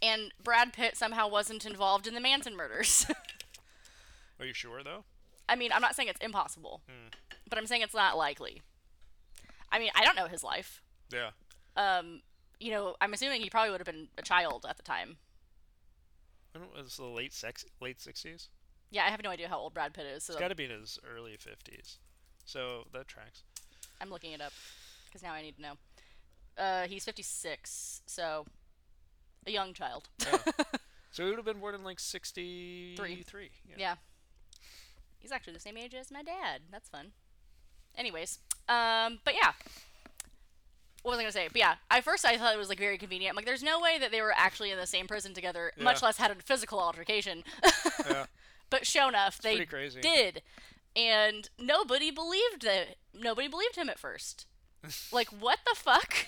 and 0.02 0.32
Brad 0.42 0.72
Pitt 0.72 0.96
somehow 0.96 1.28
wasn't 1.28 1.64
involved 1.66 2.06
in 2.06 2.14
the 2.14 2.20
Manson 2.20 2.56
murders. 2.56 3.06
Are 4.40 4.46
you 4.46 4.54
sure 4.54 4.82
though? 4.82 5.04
I 5.48 5.56
mean, 5.56 5.70
I'm 5.72 5.82
not 5.82 5.94
saying 5.94 6.08
it's 6.08 6.20
impossible, 6.24 6.80
Hmm. 6.88 7.08
but 7.48 7.58
I'm 7.58 7.66
saying 7.66 7.82
it's 7.82 7.94
not 7.94 8.16
likely. 8.16 8.62
I 9.70 9.78
mean, 9.78 9.90
I 9.94 10.04
don't 10.04 10.16
know 10.16 10.26
his 10.26 10.42
life. 10.44 10.82
Yeah. 11.12 11.30
Um, 11.76 12.22
you 12.60 12.70
know, 12.70 12.96
I'm 13.00 13.12
assuming 13.12 13.40
he 13.42 13.50
probably 13.50 13.70
would 13.70 13.80
have 13.80 13.86
been 13.86 14.08
a 14.16 14.22
child 14.22 14.64
at 14.68 14.76
the 14.76 14.82
time. 14.82 15.16
It 16.54 16.60
was 16.82 16.96
the 16.96 17.04
late 17.04 17.32
sex, 17.32 17.64
late 17.80 18.00
sixties. 18.00 18.48
Yeah, 18.90 19.02
I 19.04 19.10
have 19.10 19.22
no 19.24 19.30
idea 19.30 19.48
how 19.48 19.58
old 19.58 19.74
Brad 19.74 19.92
Pitt 19.92 20.06
is, 20.06 20.22
so 20.22 20.34
It's 20.34 20.40
got 20.40 20.48
to 20.48 20.54
be 20.54 20.64
in 20.66 20.70
his 20.70 20.98
early 21.04 21.36
fifties. 21.36 21.98
So 22.44 22.84
that 22.92 23.08
tracks. 23.08 23.42
I'm 24.00 24.08
looking 24.10 24.32
it 24.32 24.40
up 24.40 24.52
because 25.06 25.22
now 25.22 25.32
I 25.32 25.42
need 25.42 25.56
to 25.56 25.62
know. 25.62 25.72
Uh, 26.56 26.86
he's 26.86 27.04
56, 27.04 28.02
so 28.06 28.46
a 29.46 29.52
young 29.52 29.72
child. 29.72 30.08
So 31.14 31.22
he 31.22 31.28
would 31.28 31.38
have 31.38 31.44
been 31.44 31.60
born 31.60 31.76
in 31.76 31.84
like 31.84 32.00
sixty 32.00 32.96
three. 32.96 33.50
Yeah. 33.68 33.74
yeah. 33.78 33.94
He's 35.20 35.30
actually 35.30 35.52
the 35.52 35.60
same 35.60 35.76
age 35.76 35.94
as 35.94 36.10
my 36.10 36.24
dad. 36.24 36.62
That's 36.72 36.88
fun. 36.88 37.12
Anyways, 37.96 38.40
um, 38.68 39.20
but 39.24 39.34
yeah. 39.34 39.52
What 41.02 41.12
was 41.12 41.20
I 41.20 41.22
gonna 41.22 41.30
say? 41.30 41.46
But 41.52 41.60
yeah, 41.60 41.74
at 41.88 42.02
first 42.02 42.24
I 42.24 42.36
thought 42.36 42.52
it 42.52 42.58
was 42.58 42.68
like 42.68 42.80
very 42.80 42.98
convenient. 42.98 43.30
I'm 43.30 43.36
like, 43.36 43.46
there's 43.46 43.62
no 43.62 43.78
way 43.78 43.96
that 43.96 44.10
they 44.10 44.22
were 44.22 44.34
actually 44.36 44.72
in 44.72 44.76
the 44.76 44.88
same 44.88 45.06
prison 45.06 45.34
together, 45.34 45.70
much 45.78 46.02
less 46.02 46.16
had 46.16 46.32
a 46.32 46.34
physical 46.34 46.80
altercation. 46.80 47.44
Yeah. 48.10 48.26
but 48.70 48.84
sure 48.84 49.08
enough, 49.08 49.38
they 49.40 49.64
did, 50.02 50.42
and 50.96 51.48
nobody 51.60 52.10
believed 52.10 52.62
that. 52.62 52.96
Nobody 53.16 53.46
believed 53.46 53.76
him 53.76 53.88
at 53.88 54.00
first. 54.00 54.46
like, 55.12 55.28
what 55.28 55.60
the 55.64 55.76
fuck? 55.76 56.26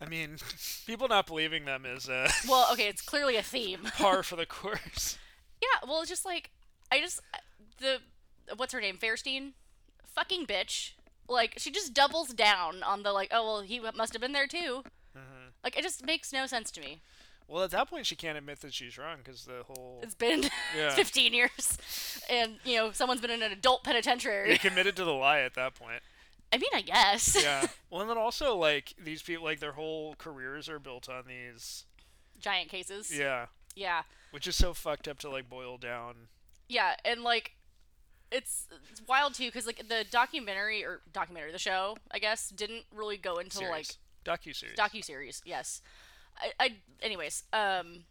I 0.00 0.06
mean, 0.08 0.36
people 0.86 1.08
not 1.08 1.26
believing 1.26 1.64
them 1.64 1.84
is 1.86 2.08
uh, 2.08 2.30
well, 2.48 2.68
okay, 2.72 2.88
it's 2.88 3.02
clearly 3.02 3.36
a 3.36 3.42
theme. 3.42 3.80
par 3.96 4.22
for 4.22 4.36
the 4.36 4.46
course. 4.46 5.18
Yeah, 5.62 5.88
well, 5.88 6.00
it's 6.00 6.10
just 6.10 6.24
like 6.24 6.50
I 6.92 7.00
just 7.00 7.20
the 7.78 7.98
what's 8.56 8.72
her 8.72 8.80
name, 8.80 8.96
Fairstein, 8.98 9.52
fucking 10.06 10.46
bitch. 10.46 10.92
Like 11.28 11.54
she 11.56 11.70
just 11.70 11.94
doubles 11.94 12.28
down 12.28 12.82
on 12.82 13.02
the 13.02 13.12
like, 13.12 13.30
oh 13.32 13.44
well, 13.44 13.60
he 13.62 13.80
must 13.80 14.12
have 14.12 14.20
been 14.20 14.32
there 14.32 14.46
too. 14.46 14.82
Mm-hmm. 15.16 15.48
Like 15.62 15.78
it 15.78 15.82
just 15.82 16.04
makes 16.04 16.32
no 16.32 16.46
sense 16.46 16.70
to 16.72 16.80
me. 16.80 17.00
Well, 17.46 17.62
at 17.62 17.72
that 17.72 17.90
point, 17.90 18.06
she 18.06 18.16
can't 18.16 18.38
admit 18.38 18.60
that 18.60 18.72
she's 18.72 18.96
wrong 18.96 19.18
because 19.22 19.44
the 19.44 19.64
whole 19.66 20.00
It's 20.02 20.14
been 20.14 20.44
Yeah. 20.74 20.94
15 20.94 21.34
years, 21.34 21.78
and 22.28 22.56
you 22.64 22.76
know 22.76 22.90
someone's 22.92 23.20
been 23.20 23.30
in 23.30 23.42
an 23.42 23.52
adult 23.52 23.84
penitentiary. 23.84 24.52
you 24.52 24.58
committed 24.58 24.96
to 24.96 25.04
the 25.04 25.12
lie 25.12 25.40
at 25.40 25.54
that 25.54 25.74
point. 25.74 26.02
I 26.54 26.58
mean, 26.58 26.70
I 26.72 26.82
guess. 26.82 27.36
Yeah. 27.42 27.66
well, 27.90 28.00
and 28.00 28.08
then 28.08 28.16
also 28.16 28.56
like 28.56 28.94
these 29.02 29.22
people, 29.22 29.44
like 29.44 29.58
their 29.58 29.72
whole 29.72 30.14
careers 30.16 30.68
are 30.68 30.78
built 30.78 31.08
on 31.08 31.24
these. 31.26 31.84
Giant 32.38 32.68
cases. 32.68 33.10
Yeah. 33.16 33.46
Yeah. 33.74 34.02
Which 34.30 34.46
is 34.46 34.54
so 34.54 34.72
fucked 34.72 35.08
up 35.08 35.18
to 35.20 35.30
like 35.30 35.48
boil 35.50 35.78
down. 35.78 36.28
Yeah, 36.68 36.94
and 37.04 37.22
like 37.22 37.56
it's 38.30 38.68
it's 38.90 39.02
wild 39.08 39.34
too 39.34 39.46
because 39.46 39.66
like 39.66 39.88
the 39.88 40.04
documentary 40.10 40.84
or 40.84 41.00
documentary 41.12 41.52
the 41.52 41.58
show 41.58 41.96
I 42.10 42.18
guess 42.18 42.48
didn't 42.50 42.84
really 42.94 43.16
go 43.16 43.36
into 43.38 43.60
like 43.60 43.86
docu 44.24 44.54
series. 44.54 44.76
docu 44.76 45.04
series. 45.04 45.42
Yes. 45.44 45.82
I, 46.38 46.52
I 46.58 46.76
anyways 47.02 47.44
um 47.52 48.04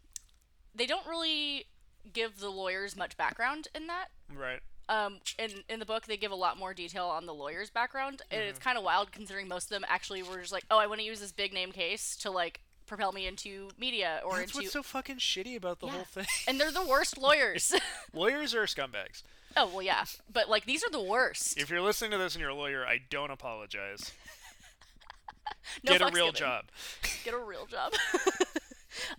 they 0.74 0.86
don't 0.86 1.06
really 1.06 1.66
give 2.12 2.38
the 2.40 2.50
lawyers 2.50 2.96
much 2.96 3.16
background 3.16 3.68
in 3.74 3.86
that. 3.86 4.08
right. 4.34 4.60
Um, 4.88 5.20
in 5.38 5.50
in 5.68 5.78
the 5.78 5.86
book, 5.86 6.04
they 6.06 6.16
give 6.18 6.30
a 6.30 6.34
lot 6.36 6.58
more 6.58 6.74
detail 6.74 7.06
on 7.06 7.24
the 7.26 7.32
lawyer's 7.34 7.70
background, 7.70 8.20
and 8.30 8.40
Mm-hmm. 8.40 8.50
it's 8.50 8.58
kind 8.58 8.76
of 8.76 8.84
wild 8.84 9.12
considering 9.12 9.48
most 9.48 9.64
of 9.64 9.70
them 9.70 9.84
actually 9.88 10.22
were 10.22 10.38
just 10.40 10.52
like, 10.52 10.64
"Oh, 10.70 10.78
I 10.78 10.86
want 10.86 11.00
to 11.00 11.06
use 11.06 11.20
this 11.20 11.32
big 11.32 11.52
name 11.54 11.72
case 11.72 12.16
to 12.18 12.30
like 12.30 12.60
propel 12.86 13.12
me 13.12 13.26
into 13.26 13.70
media 13.78 14.20
or 14.26 14.36
That's 14.36 14.50
into." 14.52 14.58
what's 14.64 14.72
so 14.72 14.82
fucking 14.82 15.16
shitty 15.16 15.56
about 15.56 15.80
the 15.80 15.86
Yeah. 15.86 15.92
whole 15.92 16.04
thing. 16.04 16.26
and 16.46 16.60
they're 16.60 16.70
the 16.70 16.84
worst 16.84 17.16
lawyers. 17.26 17.72
Lawyers 18.12 18.54
are 18.54 18.64
scumbags. 18.66 19.22
oh 19.56 19.68
well, 19.68 19.82
yeah, 19.82 20.04
but 20.30 20.48
like 20.50 20.66
these 20.66 20.84
are 20.84 20.90
the 20.90 21.02
worst. 21.02 21.58
If 21.58 21.70
you're 21.70 21.80
listening 21.80 22.10
to 22.10 22.18
this 22.18 22.34
and 22.34 22.40
you're 22.42 22.50
a 22.50 22.54
lawyer, 22.54 22.84
I 22.86 23.00
don't 23.08 23.30
apologize. 23.30 24.12
No 25.82 25.92
Get 25.92 26.02
a 26.02 26.06
real 26.12 26.26
given. 26.26 26.38
job. 26.40 26.64
Get 27.24 27.32
a 27.34 27.38
real 27.38 27.66
job. 27.66 27.92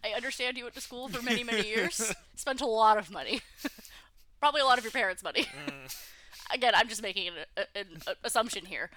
I 0.03 0.09
understand 0.15 0.57
you 0.57 0.63
went 0.63 0.75
to 0.75 0.81
school 0.81 1.07
for 1.07 1.21
many, 1.23 1.43
many 1.43 1.67
years. 1.67 2.13
Spent 2.35 2.61
a 2.61 2.65
lot 2.67 2.97
of 2.97 3.11
money. 3.11 3.41
Probably 4.45 4.61
a 4.61 4.65
lot 4.65 4.77
of 4.77 4.83
your 4.83 4.91
parents' 4.91 5.23
money. 5.23 5.41
Mm. 5.67 6.05
Again, 6.53 6.73
I'm 6.75 6.87
just 6.87 7.01
making 7.01 7.29
an, 7.29 7.33
a- 7.57 7.79
an 7.79 7.87
assumption 8.23 8.63
here. 8.67 8.91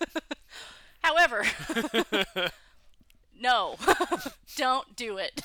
However, 1.02 1.42
no, 3.40 3.74
don't 4.56 4.94
do 4.94 5.16
it. 5.16 5.42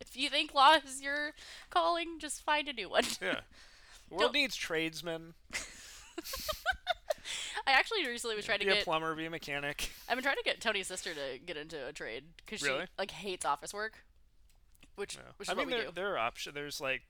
if 0.00 0.16
you 0.16 0.30
think 0.30 0.54
law 0.54 0.76
is 0.82 1.02
your 1.02 1.32
calling, 1.68 2.16
just 2.18 2.42
find 2.42 2.66
a 2.66 2.72
new 2.72 2.88
one. 2.88 3.04
Yeah. 3.20 3.40
The 4.08 4.14
world 4.14 4.20
Don't- 4.28 4.32
needs 4.32 4.56
tradesmen. 4.56 5.34
I 7.66 7.72
actually 7.72 8.06
recently 8.06 8.36
was 8.36 8.46
trying 8.46 8.60
to 8.60 8.64
Be 8.64 8.70
a 8.70 8.74
get. 8.76 8.84
plumber, 8.84 9.14
be 9.14 9.26
a 9.26 9.30
mechanic. 9.30 9.90
I've 10.08 10.16
been 10.16 10.24
trying 10.24 10.36
to 10.36 10.42
get 10.44 10.62
Tony's 10.62 10.86
sister 10.86 11.10
to 11.12 11.38
get 11.44 11.58
into 11.58 11.86
a 11.86 11.92
trade 11.92 12.24
because 12.38 12.62
Really? 12.62 12.84
she 12.84 12.90
like 12.98 13.10
hates 13.10 13.44
office 13.44 13.74
work, 13.74 13.98
which 14.96 15.18
which 15.36 15.48
is 15.48 15.50
I 15.50 15.52
what 15.52 15.58
mean, 15.58 15.66
we 15.66 15.72
there, 15.74 15.84
do. 15.88 15.92
there 15.94 16.14
are 16.14 16.18
options. 16.18 16.54
There's 16.54 16.80
like 16.80 17.02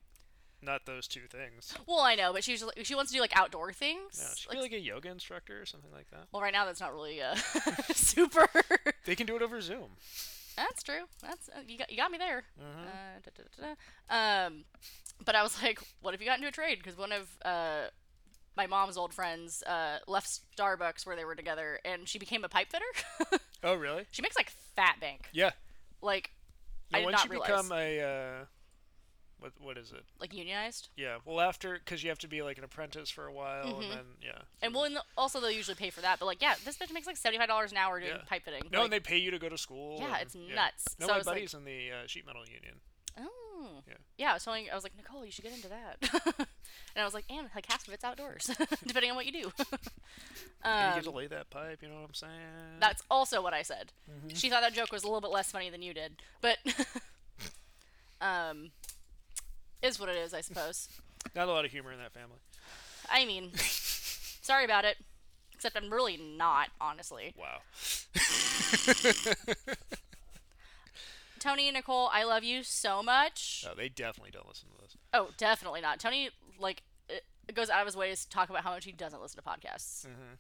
not 0.65 0.87
those 0.87 1.07
two 1.07 1.27
things. 1.29 1.75
Well, 1.87 2.01
I 2.01 2.15
know, 2.15 2.33
but 2.33 2.43
she's 2.45 2.63
like, 2.63 2.85
she 2.85 2.95
wants 2.95 3.11
to 3.13 3.17
do 3.17 3.21
like 3.21 3.37
outdoor 3.37 3.73
things. 3.73 4.19
Yeah, 4.21 4.35
she 4.37 4.49
Like, 4.49 4.59
be 4.59 4.63
like 4.63 4.73
a 4.73 4.81
yoga 4.81 5.11
instructor 5.11 5.61
or 5.61 5.67
something 5.67 5.91
like 5.93 6.11
that. 6.11 6.27
well, 6.33 6.43
right 6.43 6.53
now 6.53 6.65
that's 6.65 6.81
not 6.81 6.93
really 6.95 7.21
uh, 7.23 7.35
super. 7.95 8.47
They 9.05 9.15
can 9.17 9.27
do 9.27 9.37
it 9.37 9.43
over 9.43 9.61
Zoom. 9.61 9.91
that's 10.57 10.83
true. 10.83 11.03
That's 11.23 11.49
uh, 11.49 11.61
you 11.67 11.79
got 11.79 11.91
you 11.91 11.97
got 11.97 12.11
me 12.11 12.19
there. 12.19 12.45
Mhm. 12.61 12.87
Uh, 12.87 13.21
da, 13.25 13.31
da, 13.37 13.43
da, 13.57 13.75
da. 13.75 14.47
Um, 14.47 14.65
but 15.25 15.35
I 15.35 15.43
was 15.43 15.63
like, 15.63 15.81
what 16.01 16.15
if 16.15 16.21
you 16.21 16.27
got 16.27 16.37
into 16.39 16.49
a 16.49 16.53
trade? 16.53 16.79
Because 16.79 16.97
one 16.99 17.13
of 17.13 17.29
uh 17.45 17.89
my 18.57 18.67
mom's 18.69 18.97
old 18.97 19.13
friends 19.13 19.63
uh 19.67 19.99
left 20.07 20.29
Starbucks 20.57 21.05
where 21.07 21.17
they 21.17 21.25
were 21.25 21.35
together, 21.35 21.81
and 21.85 22.09
she 22.09 22.19
became 22.19 22.45
a 22.45 22.49
pipe 22.49 22.69
fitter. 22.71 23.39
Oh, 23.67 23.75
really? 23.77 24.05
she 24.11 24.21
makes 24.21 24.37
like 24.37 24.51
fat 24.77 24.97
bank. 25.01 25.31
Yeah. 25.33 25.53
Like 26.03 26.31
No, 26.93 26.99
I 26.99 27.01
did 27.01 27.05
once 27.07 27.15
not 27.17 27.25
you 27.25 27.31
realize. 27.31 27.49
become 27.49 27.73
a 27.73 28.01
uh, 28.01 28.45
what 29.45 29.53
what 29.61 29.77
is 29.79 29.93
it? 29.93 30.05
like 30.19 30.33
unionized. 30.35 30.89
Yeah. 30.97 31.19
Well, 31.27 31.39
after 31.41 31.75
because 31.75 32.03
you 32.03 32.09
have 32.09 32.19
to 32.21 32.29
be 32.29 32.41
like 32.43 32.57
an 32.57 32.65
apprentice 32.65 33.11
for 33.11 33.27
a 33.27 33.33
while, 33.33 33.67
Mhm. 33.67 33.83
and 33.83 33.91
then 33.93 34.05
yeah. 34.23 34.39
And 34.63 34.73
well, 34.75 34.85
and 34.85 34.97
the, 34.97 35.03
also 35.19 35.39
they'll 35.41 35.51
usually 35.51 35.75
pay 35.75 35.91
for 35.91 36.01
that. 36.01 36.19
But 36.19 36.25
like, 36.27 36.41
yeah, 36.41 36.55
this 36.65 36.77
bitch 36.79 36.93
makes 36.93 37.07
like 37.07 37.19
seventy 37.19 37.39
five 37.39 37.49
dollars 37.49 37.71
an 37.73 37.77
hour 37.79 38.01
doing 38.01 38.13
Yeah. 38.13 38.23
pipe 38.27 38.45
fitting. 38.45 38.63
No, 38.73 38.79
like, 38.79 38.85
and 38.87 38.93
they 38.95 39.01
pay 39.01 39.19
you 39.19 39.31
to 39.31 39.39
go 39.39 39.49
to 39.51 39.59
school. 39.59 39.99
Yeah, 40.01 40.15
and- 40.15 40.23
it's 40.23 40.35
nuts. 40.35 40.97
No, 40.99 41.07
So 41.07 41.13
my 41.13 41.19
was 41.19 41.27
like- 41.27 41.37
buddy's 41.37 41.53
in 41.55 41.65
the 41.65 41.93
uh, 41.93 42.07
sheet 42.07 42.27
metal 42.27 42.43
union. 42.47 42.81
Oh. 43.19 43.83
Yeah. 43.87 43.95
Yeah, 44.17 44.31
I 44.31 44.35
was 44.35 44.45
telling 44.45 44.69
I 44.71 44.75
was 44.75 44.83
like, 44.85 44.97
Nicole, 44.97 45.25
you 45.25 45.31
should 45.31 45.45
get 45.45 45.55
into 45.55 45.69
that. 45.69 45.97
and 46.39 46.47
I 46.97 47.05
was 47.05 47.15
like, 47.15 47.25
and 47.31 47.49
like 47.55 47.67
half 47.71 47.87
of 47.87 47.95
it's 47.95 48.03
outdoors, 48.05 48.51
depending 48.87 49.11
on 49.11 49.17
what 49.17 49.27
you 49.27 49.33
do. 49.33 49.53
and 49.69 49.81
you 50.65 50.71
um, 50.89 50.95
get 50.95 51.05
to 51.05 51.11
lay 51.11 51.27
that 51.29 51.51
pipe. 51.51 51.81
You 51.83 51.89
know 51.89 51.97
what 51.97 52.05
I'm 52.09 52.15
saying? 52.15 52.79
that's 52.81 53.03
also 53.11 53.43
what 53.43 53.53
I 53.55 53.63
said. 53.63 53.93
Mm-hmm. 54.11 54.35
She 54.35 54.49
thought 54.51 54.63
that 54.63 54.73
joke 54.75 54.91
was 54.93 55.03
a 55.03 55.07
little 55.07 55.21
bit 55.21 55.31
less 55.31 55.51
funny 55.53 55.71
than 55.71 55.83
you 55.83 55.93
did, 55.95 56.23
but 56.41 56.59
um, 58.21 58.71
is 59.85 60.01
what 60.01 60.09
it 60.09 60.17
is, 60.17 60.33
I 60.35 60.41
suppose. 60.41 60.89
not 61.35 61.49
a 61.49 61.53
lot 61.53 61.65
of 61.65 61.71
humor 61.71 61.93
in 61.93 61.99
that 61.99 62.13
family. 62.13 62.39
I 63.11 63.25
mean, 63.25 63.51
sorry 63.57 64.65
about 64.65 64.85
it. 64.85 64.97
Except 65.53 65.77
I'm 65.77 65.93
really 65.93 66.17
not, 66.17 66.69
honestly. 66.81 67.35
Wow. 67.39 67.61
Tony 71.39 71.69
and 71.69 71.75
Nicole, 71.77 72.09
I 72.13 72.25
love 72.25 72.43
you 72.43 72.63
so 72.63 73.03
much. 73.03 73.65
No, 73.67 73.75
they 73.75 73.89
definitely 73.89 74.31
don't 74.31 74.49
listen 74.49 74.69
to 74.75 74.83
this. 74.83 74.97
Oh, 75.13 75.29
definitely 75.37 75.81
not. 75.83 76.01
Tony 76.01 76.31
like 76.59 76.83
goes 77.53 77.69
out 77.69 77.81
of 77.81 77.87
his 77.87 77.97
way 77.97 78.15
to 78.15 78.29
talk 78.31 78.49
about 78.49 78.63
how 78.63 78.71
much 78.71 78.85
he 78.87 78.93
doesn't 78.93 79.21
listen 79.21 79.37
to 79.43 79.49
podcasts. 79.49 80.07
Mhm. 80.07 80.39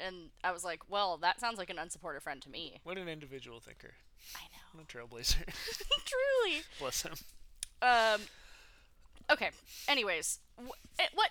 And 0.00 0.30
I 0.42 0.52
was 0.52 0.64
like, 0.64 0.88
well, 0.88 1.18
that 1.18 1.40
sounds 1.40 1.58
like 1.58 1.68
an 1.70 1.76
unsupportive 1.76 2.22
friend 2.22 2.40
to 2.42 2.48
me. 2.48 2.78
What 2.84 2.96
an 2.96 3.08
individual 3.08 3.60
thinker. 3.60 3.94
I 4.34 4.40
know. 4.52 4.80
What 4.80 4.84
a 4.84 4.86
trailblazer. 4.86 5.44
Truly. 6.44 6.62
Bless 6.78 7.02
him. 7.02 7.14
Um. 7.82 8.22
Okay. 9.30 9.50
Anyways, 9.86 10.38
wh- 10.58 10.72
eh, 10.98 11.06
what 11.14 11.30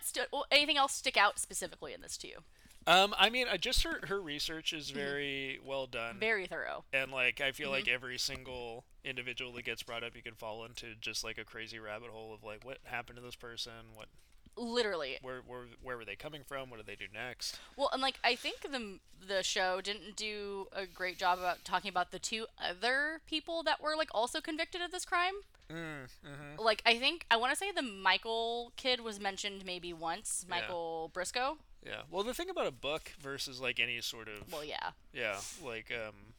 anything 0.52 0.78
else 0.78 0.94
stick 0.94 1.18
out 1.18 1.40
specifically 1.40 1.94
in 1.94 2.02
this 2.02 2.18
to 2.18 2.28
you? 2.28 2.38
Um, 2.86 3.14
I 3.20 3.30
mean, 3.30 3.48
I 3.52 3.58
just 3.58 3.84
her 3.84 4.06
her 4.08 4.22
research 4.22 4.72
is 4.72 4.92
very 4.92 5.60
well 5.66 5.88
done, 5.88 6.12
Mm-hmm. 6.12 6.20
Very 6.20 6.48
thorough. 6.48 6.86
and 6.94 7.12
like 7.12 7.42
I 7.42 7.52
feel 7.52 7.70
Mhm. 7.70 7.74
like 7.74 7.88
every 7.90 8.18
single 8.18 8.86
individual 9.04 9.52
that 9.54 9.66
gets 9.66 9.84
brought 9.84 10.04
up, 10.04 10.16
you 10.16 10.22
can 10.22 10.36
fall 10.36 10.64
into 10.64 10.96
just 10.96 11.24
like 11.24 11.38
a 11.38 11.44
crazy 11.44 11.80
rabbit 11.80 12.10
hole 12.12 12.34
of 12.34 12.44
like 12.46 12.64
what 12.64 12.78
happened 12.86 13.18
to 13.18 13.22
this 13.22 13.36
person, 13.36 13.94
what 13.94 14.08
Literally. 14.56 15.18
where 15.22 15.42
where 15.42 15.66
where 15.82 15.98
were 15.98 16.06
they 16.06 16.16
coming 16.16 16.44
from, 16.46 16.70
what 16.70 16.78
did 16.78 16.86
they 16.88 16.96
do 16.96 17.08
next? 17.14 17.60
Well, 17.76 17.90
and 17.92 18.02
like 18.02 18.20
I 18.24 18.36
think 18.36 18.62
the 18.62 19.00
the 19.20 19.44
show 19.44 19.82
didn't 19.82 20.16
do 20.16 20.68
a 20.72 20.86
great 20.86 21.18
job 21.18 21.40
about 21.40 21.66
talking 21.66 21.90
about 21.90 22.12
the 22.12 22.20
two 22.20 22.48
other 22.58 23.22
people 23.28 23.64
that 23.64 23.82
were 23.82 23.96
like 23.98 24.10
also 24.14 24.40
convicted 24.40 24.82
of 24.82 24.92
this 24.92 25.04
crime. 25.06 25.34
Mm, 25.70 26.06
mm-hmm. 26.26 26.60
Like 26.62 26.82
I 26.86 26.98
think 26.98 27.26
I 27.30 27.36
want 27.38 27.52
to 27.52 27.58
say 27.58 27.72
the 27.72 27.82
Michael 27.82 28.72
kid 28.78 29.02
was 29.02 29.20
mentioned 29.20 29.66
maybe 29.66 29.92
once, 29.94 30.46
Yeah. 30.48 30.56
Michael 30.56 31.12
Briscoe. 31.14 31.58
Yeah. 31.86 32.02
Well, 32.10 32.24
the 32.24 32.34
thing 32.34 32.50
about 32.50 32.68
a 32.68 32.72
book 32.72 33.12
versus 33.20 33.60
like 33.60 33.80
any 33.80 34.00
sort 34.02 34.28
of 34.28 34.52
Well, 34.52 34.64
yeah. 34.64 34.92
yeah, 35.14 35.40
like 35.64 35.92
um, 35.92 36.34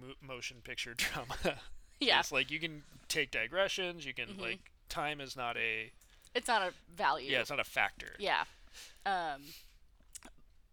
mo- 0.00 0.14
motion 0.20 0.58
picture 0.62 0.94
drama. 0.96 1.34
Yeah. 2.00 2.20
It's 2.20 2.32
like 2.32 2.50
you 2.50 2.58
can 2.58 2.82
take 3.08 3.30
digressions. 3.30 4.04
You 4.06 4.14
can 4.14 4.28
Mhm. 4.28 4.40
like 4.40 4.70
time 4.88 5.20
is 5.20 5.36
not 5.36 5.56
a 5.56 5.92
It's 6.34 6.48
not 6.48 6.62
a 6.62 6.72
value. 6.94 7.30
yeah, 7.30 7.40
it's 7.40 7.50
not 7.50 7.60
a 7.60 7.64
factor. 7.64 8.14
Yeah. 8.18 8.44
Um 9.06 9.42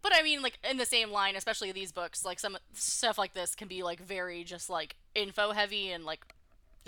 but 0.02 0.12
I 0.14 0.22
mean 0.22 0.42
like 0.42 0.58
in 0.68 0.76
the 0.76 0.86
same 0.86 1.10
line, 1.10 1.36
especially 1.36 1.70
these 1.72 1.92
books, 1.92 2.24
like 2.24 2.38
some 2.40 2.56
stuff 2.74 3.18
like 3.18 3.34
this 3.34 3.54
can 3.54 3.68
be 3.68 3.82
like 3.82 4.00
very 4.00 4.42
just 4.44 4.70
like 4.70 4.96
info 5.14 5.52
heavy 5.52 5.90
and 5.90 6.04
like 6.04 6.34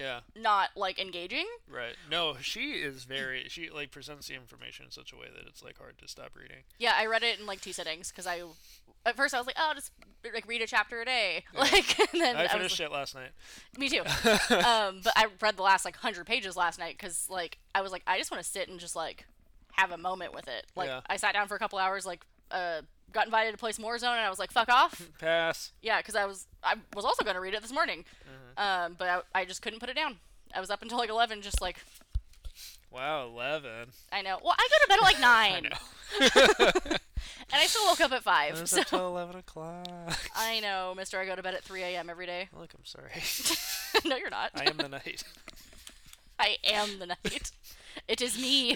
Yeah. 0.00 0.20
not 0.34 0.70
like 0.74 0.98
engaging. 0.98 1.46
Right. 1.70 1.94
No, 2.10 2.36
she 2.40 2.72
is 2.72 3.04
very. 3.04 3.44
She 3.48 3.68
like 3.70 3.90
presents 3.90 4.28
the 4.28 4.34
information 4.34 4.86
in 4.86 4.90
such 4.90 5.12
a 5.12 5.16
way 5.16 5.26
that 5.34 5.46
it's 5.46 5.62
like 5.62 5.78
hard 5.78 5.98
to 5.98 6.08
stop 6.08 6.30
reading. 6.34 6.64
Yeah, 6.78 6.94
I 6.96 7.06
read 7.06 7.22
it 7.22 7.38
in 7.38 7.46
like 7.46 7.60
two 7.60 7.72
sittings 7.72 8.10
because 8.10 8.26
I, 8.26 8.42
at 9.04 9.16
first 9.16 9.34
I 9.34 9.38
was 9.38 9.46
like, 9.46 9.56
oh, 9.58 9.72
just 9.74 9.92
like 10.34 10.46
read 10.48 10.62
a 10.62 10.66
chapter 10.66 11.00
a 11.00 11.04
day, 11.04 11.44
like, 11.54 11.98
and 11.98 12.20
then 12.20 12.36
I 12.36 12.40
I, 12.40 12.42
was 12.44 12.52
finished 12.52 12.80
it 12.80 12.90
last 12.90 13.14
night. 13.14 13.30
Me 13.78 13.88
too. 13.88 14.00
um, 14.54 15.00
but 15.04 15.12
I 15.16 15.26
read 15.40 15.56
the 15.56 15.62
last 15.62 15.84
like 15.84 15.96
hundred 15.96 16.26
pages 16.26 16.56
last 16.56 16.78
night 16.78 16.96
because 16.98 17.28
like 17.30 17.58
I 17.74 17.82
was 17.82 17.92
like 17.92 18.02
I 18.06 18.18
just 18.18 18.30
want 18.30 18.42
to 18.42 18.48
sit 18.48 18.68
and 18.68 18.80
just 18.80 18.96
like 18.96 19.26
have 19.72 19.92
a 19.92 19.98
moment 19.98 20.34
with 20.34 20.48
it. 20.48 20.66
Like 20.74 20.88
Yeah. 20.88 21.00
I 21.06 21.16
sat 21.16 21.34
down 21.34 21.46
for 21.48 21.54
a 21.54 21.58
couple 21.58 21.78
hours, 21.78 22.04
like 22.06 22.24
uh, 22.50 22.82
got 23.12 23.26
invited 23.26 23.52
to 23.52 23.58
play 23.58 23.72
some 23.72 23.84
Warzone, 23.84 24.04
and 24.16 24.20
I 24.20 24.30
was 24.30 24.38
like, 24.38 24.52
fuck 24.52 24.68
off. 24.68 25.08
Pass. 25.20 25.72
yeah, 25.82 25.98
because 25.98 26.14
I 26.14 26.24
was 26.26 26.46
I 26.62 26.74
was 26.94 27.04
also 27.04 27.24
gonna 27.24 27.40
read 27.40 27.54
it 27.54 27.62
this 27.62 27.72
morning, 27.72 28.04
Mm-hmm. 28.24 28.62
um, 28.92 28.96
but 28.98 29.08
I, 29.34 29.40
I 29.40 29.44
just 29.44 29.62
couldn't 29.62 29.80
put 29.80 29.88
it 29.88 29.96
down. 29.96 30.16
I 30.54 30.60
was 30.60 30.70
up 30.70 30.82
until 30.82 30.98
like 30.98 31.10
eleven, 31.10 31.42
just 31.42 31.60
like 31.60 31.76
Wow, 32.90 33.26
eleven. 33.28 33.90
I 34.12 34.22
know. 34.22 34.38
Well, 34.42 34.54
I 34.58 34.68
go 34.68 34.76
to 34.82 34.88
bed 34.88 34.98
at 34.98 35.02
like 35.02 35.20
nine, 35.20 35.68
I 36.20 36.58
know. 36.58 36.70
and 37.52 37.60
I 37.62 37.66
still 37.66 37.86
woke 37.86 38.00
up 38.00 38.10
at 38.12 38.22
five. 38.24 38.58
It's 38.60 38.72
So 38.72 38.80
up 38.80 38.86
till 38.88 39.06
eleven 39.06 39.36
o'clock. 39.36 39.86
I 40.34 40.58
know, 40.60 40.92
Mister. 40.96 41.20
I 41.20 41.24
go 41.26 41.36
to 41.36 41.42
bed 41.42 41.54
at 41.54 41.62
three 41.62 41.82
a.m. 41.82 42.10
every 42.10 42.26
day. 42.26 42.48
Look, 42.58 42.72
I'm 42.74 42.84
sorry. 42.84 43.10
no, 44.04 44.16
you're 44.16 44.30
not. 44.30 44.50
I 44.56 44.64
am 44.64 44.76
the 44.76 44.88
night. 44.88 45.22
I 46.38 46.56
am 46.64 46.98
the 46.98 47.06
night. 47.06 47.52
It 48.08 48.20
is 48.22 48.36
me. 48.40 48.74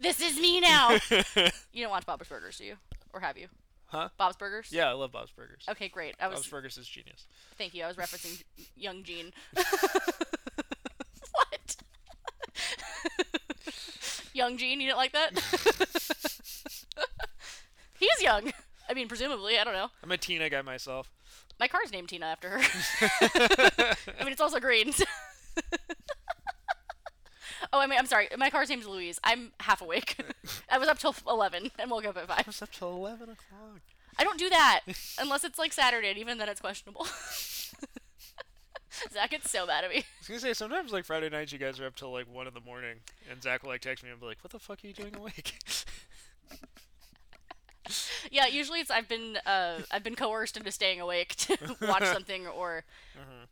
this 0.00 0.20
is 0.20 0.36
me 0.40 0.60
now. 0.60 0.98
You 1.76 1.82
don't 1.82 1.90
watch 1.90 2.06
Bob's 2.06 2.26
Burgers, 2.26 2.56
do 2.56 2.64
you? 2.64 2.76
Or 3.12 3.20
have 3.20 3.36
you? 3.36 3.48
Huh? 3.88 4.08
Bob's 4.16 4.38
Burgers? 4.38 4.68
Yeah, 4.72 4.88
I 4.88 4.92
love 4.92 5.12
Bob's 5.12 5.30
Burgers. 5.30 5.62
Okay, 5.68 5.90
great. 5.90 6.14
I 6.18 6.26
was 6.26 6.38
Bob's 6.38 6.48
Burgers 6.48 6.78
is 6.78 6.88
genius. 6.88 7.26
thank 7.58 7.74
you. 7.74 7.84
I 7.84 7.86
was 7.86 7.96
referencing 7.96 8.42
young 8.76 9.02
Gene. 9.02 9.30
what? 11.32 11.76
young 14.32 14.56
Gene, 14.56 14.80
you 14.80 14.86
didn't 14.86 14.96
like 14.96 15.12
that? 15.12 15.32
He's 18.00 18.22
young. 18.22 18.54
I 18.88 18.94
mean, 18.94 19.06
presumably, 19.06 19.58
I 19.58 19.64
don't 19.64 19.74
know. 19.74 19.88
I'm 20.02 20.10
a 20.10 20.16
Tina 20.16 20.48
guy 20.48 20.62
myself. 20.62 21.12
My 21.60 21.68
car's 21.68 21.92
named 21.92 22.08
Tina 22.08 22.24
after 22.24 22.48
her. 22.48 22.60
I 24.18 24.24
mean, 24.24 24.32
it's 24.32 24.40
also 24.40 24.60
green. 24.60 24.94
Oh, 27.72 27.80
I 27.80 27.86
mean, 27.86 27.98
I'm 27.98 28.06
sorry. 28.06 28.28
My 28.36 28.50
car's 28.50 28.68
name's 28.68 28.86
Louise. 28.86 29.18
I'm 29.24 29.52
half 29.60 29.80
awake. 29.80 30.16
I 30.70 30.78
was 30.78 30.88
up 30.88 30.98
till 30.98 31.14
11 31.28 31.70
and 31.78 31.90
woke 31.90 32.06
up 32.06 32.16
at 32.16 32.28
5. 32.28 32.38
I 32.38 32.42
was 32.46 32.62
up 32.62 32.72
till 32.72 32.88
eleven 32.90 33.30
o'clock. 33.30 33.80
I 34.18 34.24
don't 34.24 34.38
do 34.38 34.48
that 34.48 34.80
unless 35.20 35.44
it's 35.44 35.58
like 35.58 35.72
Saturday, 35.72 36.08
and 36.08 36.18
even 36.18 36.38
then 36.38 36.48
it's 36.48 36.60
questionable. 36.60 37.06
Zach 39.12 39.30
gets 39.30 39.50
so 39.50 39.66
mad 39.66 39.84
at 39.84 39.90
me. 39.90 39.98
I 39.98 40.04
was 40.20 40.28
gonna 40.28 40.40
say 40.40 40.54
sometimes 40.54 40.90
like 40.90 41.04
Friday 41.04 41.28
nights 41.28 41.52
you 41.52 41.58
guys 41.58 41.78
are 41.80 41.86
up 41.86 41.96
till 41.96 42.12
like 42.12 42.32
one 42.32 42.46
in 42.46 42.54
the 42.54 42.60
morning, 42.60 42.96
and 43.30 43.42
Zach 43.42 43.62
will 43.62 43.70
like 43.70 43.82
text 43.82 44.02
me 44.02 44.10
and 44.10 44.18
be 44.18 44.24
like, 44.26 44.38
"What 44.42 44.52
the 44.52 44.58
fuck 44.58 44.82
are 44.82 44.86
you 44.86 44.94
doing 44.94 45.14
awake?" 45.14 45.58
Yeah, 48.30 48.46
usually 48.46 48.80
it's 48.80 48.90
I've 48.90 49.08
been 49.08 49.38
uh, 49.46 49.80
I've 49.90 50.02
been 50.04 50.14
coerced 50.16 50.56
into 50.56 50.70
staying 50.70 51.00
awake 51.00 51.34
to 51.36 51.56
watch 51.82 52.04
something, 52.04 52.46
or 52.46 52.84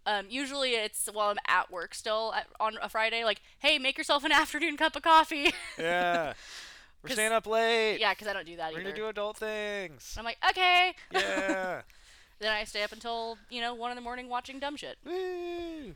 um, 0.07 0.27
usually 0.29 0.71
it's 0.73 1.09
while 1.13 1.31
I'm 1.31 1.39
at 1.47 1.71
work 1.71 1.95
still 1.95 2.33
at, 2.35 2.47
on 2.61 2.75
a 2.83 2.89
Friday. 2.89 3.25
Like, 3.25 3.41
hey, 3.59 3.79
make 3.79 3.97
yourself 3.99 4.25
an 4.25 4.33
afternoon 4.43 4.77
cup 4.77 4.97
of 4.97 5.03
coffee. 5.03 5.53
yeah, 5.79 6.33
We're 7.03 7.11
staying 7.11 7.33
up 7.33 7.47
late. 7.47 7.99
yeah, 8.01 8.13
because 8.15 8.29
I 8.29 8.33
don't 8.33 8.47
do 8.47 8.57
that 8.57 8.73
we're 8.73 8.81
either. 8.81 8.91
gonna 8.91 8.97
do 9.03 9.09
adult 9.09 9.37
things. 9.37 10.15
I'm 10.19 10.25
like, 10.25 10.39
okay. 10.51 10.95
Yeah. 11.11 11.83
Then 12.41 12.53
I 12.53 12.65
stay 12.65 12.83
up 12.83 12.93
until 12.93 13.39
you 13.51 13.61
know 13.61 13.75
one 13.75 13.91
in 13.91 13.95
the 13.97 14.03
morning 14.03 14.29
watching 14.29 14.59
dumb 14.59 14.77
shit, 14.77 14.97
Woo! 15.07 15.95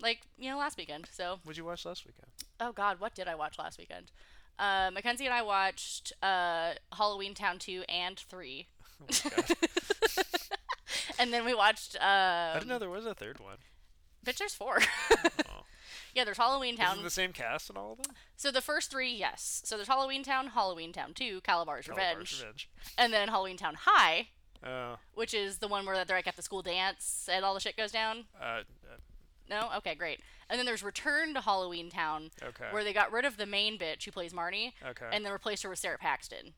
like 0.00 0.20
you 0.38 0.48
know 0.50 0.56
last 0.58 0.78
weekend. 0.78 1.08
So, 1.12 1.38
What'd 1.44 1.58
you 1.58 1.64
watch 1.64 1.84
last 1.84 2.06
weekend? 2.06 2.26
oh 2.60 2.70
God, 2.72 3.00
what 3.00 3.14
did 3.14 3.26
I 3.26 3.34
watch 3.34 3.58
last 3.58 3.78
weekend? 3.78 4.12
Uh, 4.58 4.90
Mackenzie 4.92 5.24
and 5.26 5.34
I 5.34 5.42
watched 5.42 6.12
uh, 6.22 6.72
Halloween 6.96 7.34
Town 7.34 7.58
two 7.58 7.82
and 7.88 8.18
three, 8.18 8.68
Oh 9.00 9.06
my 9.24 9.30
god. 9.30 9.56
and 11.18 11.32
then 11.32 11.44
we 11.44 11.54
watched. 11.54 11.96
Um, 11.96 12.02
I 12.02 12.52
didn't 12.54 12.68
know 12.68 12.78
there 12.78 12.90
was 12.90 13.06
a 13.06 13.14
third 13.14 13.40
one. 13.40 13.56
Bitch, 14.24 14.38
there's 14.38 14.54
four. 14.54 14.78
Oh. 15.50 15.64
yeah, 16.14 16.24
there's 16.24 16.36
Halloween 16.36 16.76
Town. 16.76 16.98
it 16.98 17.02
the 17.02 17.10
same 17.10 17.32
cast 17.32 17.70
in 17.70 17.76
all 17.76 17.92
of 17.92 18.02
them? 18.02 18.14
So 18.36 18.50
the 18.52 18.60
first 18.60 18.90
three, 18.90 19.12
yes. 19.12 19.62
So 19.64 19.76
there's 19.76 19.88
Halloween 19.88 20.22
Town, 20.22 20.48
Halloween 20.48 20.92
Town 20.92 21.12
2, 21.12 21.40
Kalabar's 21.40 21.88
Revenge, 21.88 22.18
Kalabar's 22.18 22.40
Revenge. 22.40 22.70
and 22.96 23.12
then 23.12 23.28
Halloween 23.28 23.56
Town 23.56 23.74
High, 23.80 24.28
Oh. 24.64 24.98
which 25.14 25.34
is 25.34 25.58
the 25.58 25.66
one 25.66 25.84
where 25.84 26.04
they're 26.04 26.16
like 26.16 26.28
at 26.28 26.36
the 26.36 26.42
school 26.42 26.62
dance 26.62 27.28
and 27.32 27.44
all 27.44 27.52
the 27.54 27.58
shit 27.58 27.76
goes 27.76 27.90
down. 27.90 28.26
Uh, 28.40 28.44
uh, 28.44 28.62
No? 29.52 29.68
Okay, 29.76 29.94
great. 29.94 30.20
And 30.48 30.58
then 30.58 30.66
there's 30.66 30.82
Return 30.82 31.34
to 31.34 31.40
Halloween 31.40 31.90
Town, 31.90 32.30
okay. 32.42 32.66
where 32.70 32.82
they 32.84 32.92
got 32.92 33.12
rid 33.12 33.24
of 33.24 33.36
the 33.36 33.46
main 33.46 33.78
bitch 33.78 34.04
who 34.04 34.10
plays 34.10 34.32
Marnie, 34.32 34.72
okay. 34.88 35.06
and 35.12 35.24
then 35.24 35.32
replaced 35.32 35.62
her 35.62 35.68
with 35.68 35.78
Sara 35.78 35.98
Paxton. 35.98 36.54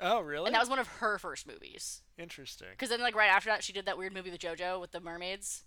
oh, 0.00 0.20
really? 0.20 0.46
And 0.46 0.54
that 0.54 0.60
was 0.60 0.70
one 0.70 0.78
of 0.78 0.86
her 0.86 1.18
first 1.18 1.46
movies. 1.46 2.02
Interesting. 2.16 2.68
Because 2.70 2.88
then, 2.88 3.00
like, 3.00 3.14
right 3.16 3.30
after 3.30 3.50
that, 3.50 3.64
she 3.64 3.72
did 3.72 3.84
that 3.86 3.98
weird 3.98 4.14
movie 4.14 4.30
with 4.30 4.40
JoJo 4.40 4.80
with 4.80 4.92
the 4.92 5.00
mermaids. 5.00 5.64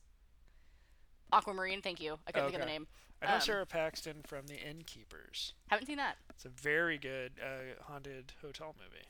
Aquamarine, 1.34 1.82
thank 1.82 2.02
you. 2.02 2.18
I 2.28 2.32
couldn't 2.32 2.50
think 2.50 2.62
of 2.62 2.68
the 2.68 2.72
name. 2.72 2.88
I 3.22 3.28
know 3.28 3.36
Um, 3.36 3.42
Sara 3.42 3.66
Paxton 3.66 4.24
from 4.26 4.48
The 4.48 4.56
Innkeepers. 4.58 5.54
Haven't 5.70 5.86
seen 5.86 5.98
that. 5.98 6.18
It's 6.32 6.46
a 6.46 6.50
very 6.50 6.98
good 6.98 7.34
uh, 7.42 7.82
haunted 7.84 8.34
hotel 8.42 8.76
movie. 8.80 9.06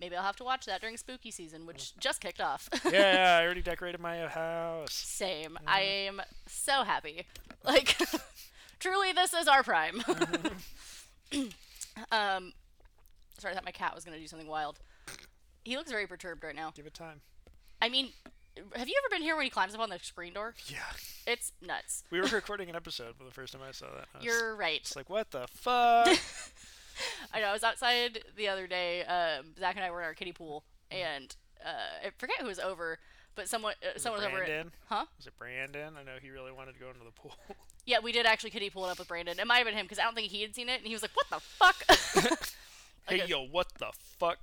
Maybe 0.00 0.16
I'll 0.16 0.24
have 0.24 0.36
to 0.36 0.44
watch 0.44 0.66
that 0.66 0.80
during 0.80 0.96
spooky 0.96 1.30
season, 1.30 1.66
which 1.66 1.96
just 2.00 2.20
kicked 2.20 2.40
off. 2.40 2.68
yeah, 2.84 3.14
yeah, 3.14 3.38
I 3.40 3.44
already 3.44 3.62
decorated 3.70 4.00
my 4.00 4.26
house. 4.26 4.92
Same. 4.92 5.58
I 5.66 5.80
am 5.82 6.20
so 6.46 6.84
happy. 6.84 7.24
Like, 7.66 7.96
truly, 8.78 9.12
this 9.12 9.32
is 9.32 9.48
our 9.48 9.62
prime. 9.62 10.02
um, 12.12 12.52
sorry, 13.38 13.52
I 13.52 13.54
thought 13.54 13.64
my 13.64 13.70
cat 13.70 13.94
was 13.94 14.04
gonna 14.04 14.18
do 14.18 14.26
something 14.26 14.48
wild. 14.48 14.78
He 15.64 15.76
looks 15.78 15.90
very 15.90 16.06
perturbed 16.06 16.44
right 16.44 16.54
now. 16.54 16.72
Give 16.76 16.86
it 16.86 16.92
time. 16.92 17.22
I 17.80 17.88
mean, 17.88 18.10
have 18.76 18.86
you 18.88 18.94
ever 19.02 19.08
been 19.10 19.22
here 19.22 19.34
when 19.34 19.44
he 19.44 19.50
climbs 19.50 19.74
up 19.74 19.80
on 19.80 19.88
the 19.88 19.98
screen 20.02 20.34
door? 20.34 20.54
Yeah. 20.66 20.78
It's 21.26 21.52
nuts. 21.62 22.04
We 22.10 22.20
were 22.20 22.26
recording 22.28 22.68
an 22.68 22.76
episode 22.76 23.16
for 23.16 23.24
the 23.24 23.30
first 23.30 23.54
time 23.54 23.62
I 23.66 23.72
saw 23.72 23.86
that. 23.96 24.08
I 24.14 24.18
was 24.18 24.26
You're 24.26 24.54
right. 24.56 24.82
just 24.82 24.94
like, 24.96 25.08
what 25.08 25.30
the 25.30 25.46
fuck? 25.54 26.08
I 27.32 27.40
know. 27.40 27.46
I 27.48 27.52
was 27.52 27.64
outside 27.64 28.20
the 28.36 28.48
other 28.48 28.66
day. 28.66 29.02
Um, 29.04 29.46
Zach 29.58 29.76
and 29.76 29.84
I 29.84 29.90
were 29.90 30.00
in 30.00 30.06
our 30.06 30.14
kiddie 30.14 30.32
pool, 30.32 30.64
and 30.90 31.34
uh, 31.64 32.06
I 32.06 32.10
forget 32.18 32.36
who 32.40 32.46
was 32.46 32.58
over, 32.58 32.98
but 33.34 33.48
someone 33.48 33.74
uh, 33.82 33.88
Was 33.94 34.02
someone 34.02 34.20
was 34.20 34.26
over. 34.28 34.42
At, 34.42 34.46
Brandon? 34.46 34.72
huh? 34.88 35.04
Was 35.16 35.26
it 35.26 35.36
Brandon? 35.38 35.94
I 35.98 36.02
know 36.04 36.16
he 36.20 36.30
really 36.30 36.52
wanted 36.52 36.74
to 36.74 36.80
go 36.80 36.88
into 36.88 37.04
the 37.04 37.10
pool. 37.12 37.34
Yeah, 37.86 37.98
we 38.02 38.12
did 38.12 38.24
actually 38.24 38.48
kiddie 38.48 38.70
pool 38.70 38.86
it 38.86 38.90
up 38.92 38.98
with 38.98 39.08
Brandon. 39.08 39.38
It 39.38 39.46
might 39.46 39.58
have 39.58 39.66
been 39.66 39.74
him 39.74 39.84
because 39.84 39.98
I 39.98 40.04
don't 40.04 40.14
think 40.14 40.30
he 40.30 40.40
had 40.40 40.54
seen 40.54 40.70
it, 40.70 40.78
and 40.78 40.86
he 40.86 40.94
was 40.94 41.02
like, 41.02 41.10
"What 41.14 41.26
the 41.28 41.38
fuck?" 41.38 42.38
hey, 43.08 43.26
yo, 43.26 43.44
what 43.44 43.66
the 43.78 43.90
fuck? 44.18 44.38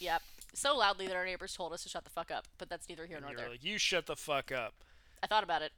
Yep. 0.00 0.20
So 0.54 0.76
loudly 0.76 1.06
that 1.06 1.14
our 1.14 1.24
neighbors 1.24 1.54
told 1.54 1.72
us 1.72 1.84
to 1.84 1.88
shut 1.88 2.02
the 2.02 2.10
fuck 2.10 2.32
up, 2.32 2.46
but 2.58 2.68
that's 2.68 2.88
neither 2.88 3.06
here 3.06 3.18
And 3.18 3.26
nor 3.26 3.36
there. 3.36 3.50
like, 3.50 3.62
you 3.62 3.78
shut 3.78 4.06
the 4.06 4.16
fuck 4.16 4.50
up. 4.50 4.74
I 5.22 5.28
thought 5.28 5.44
about 5.44 5.62
it, 5.62 5.70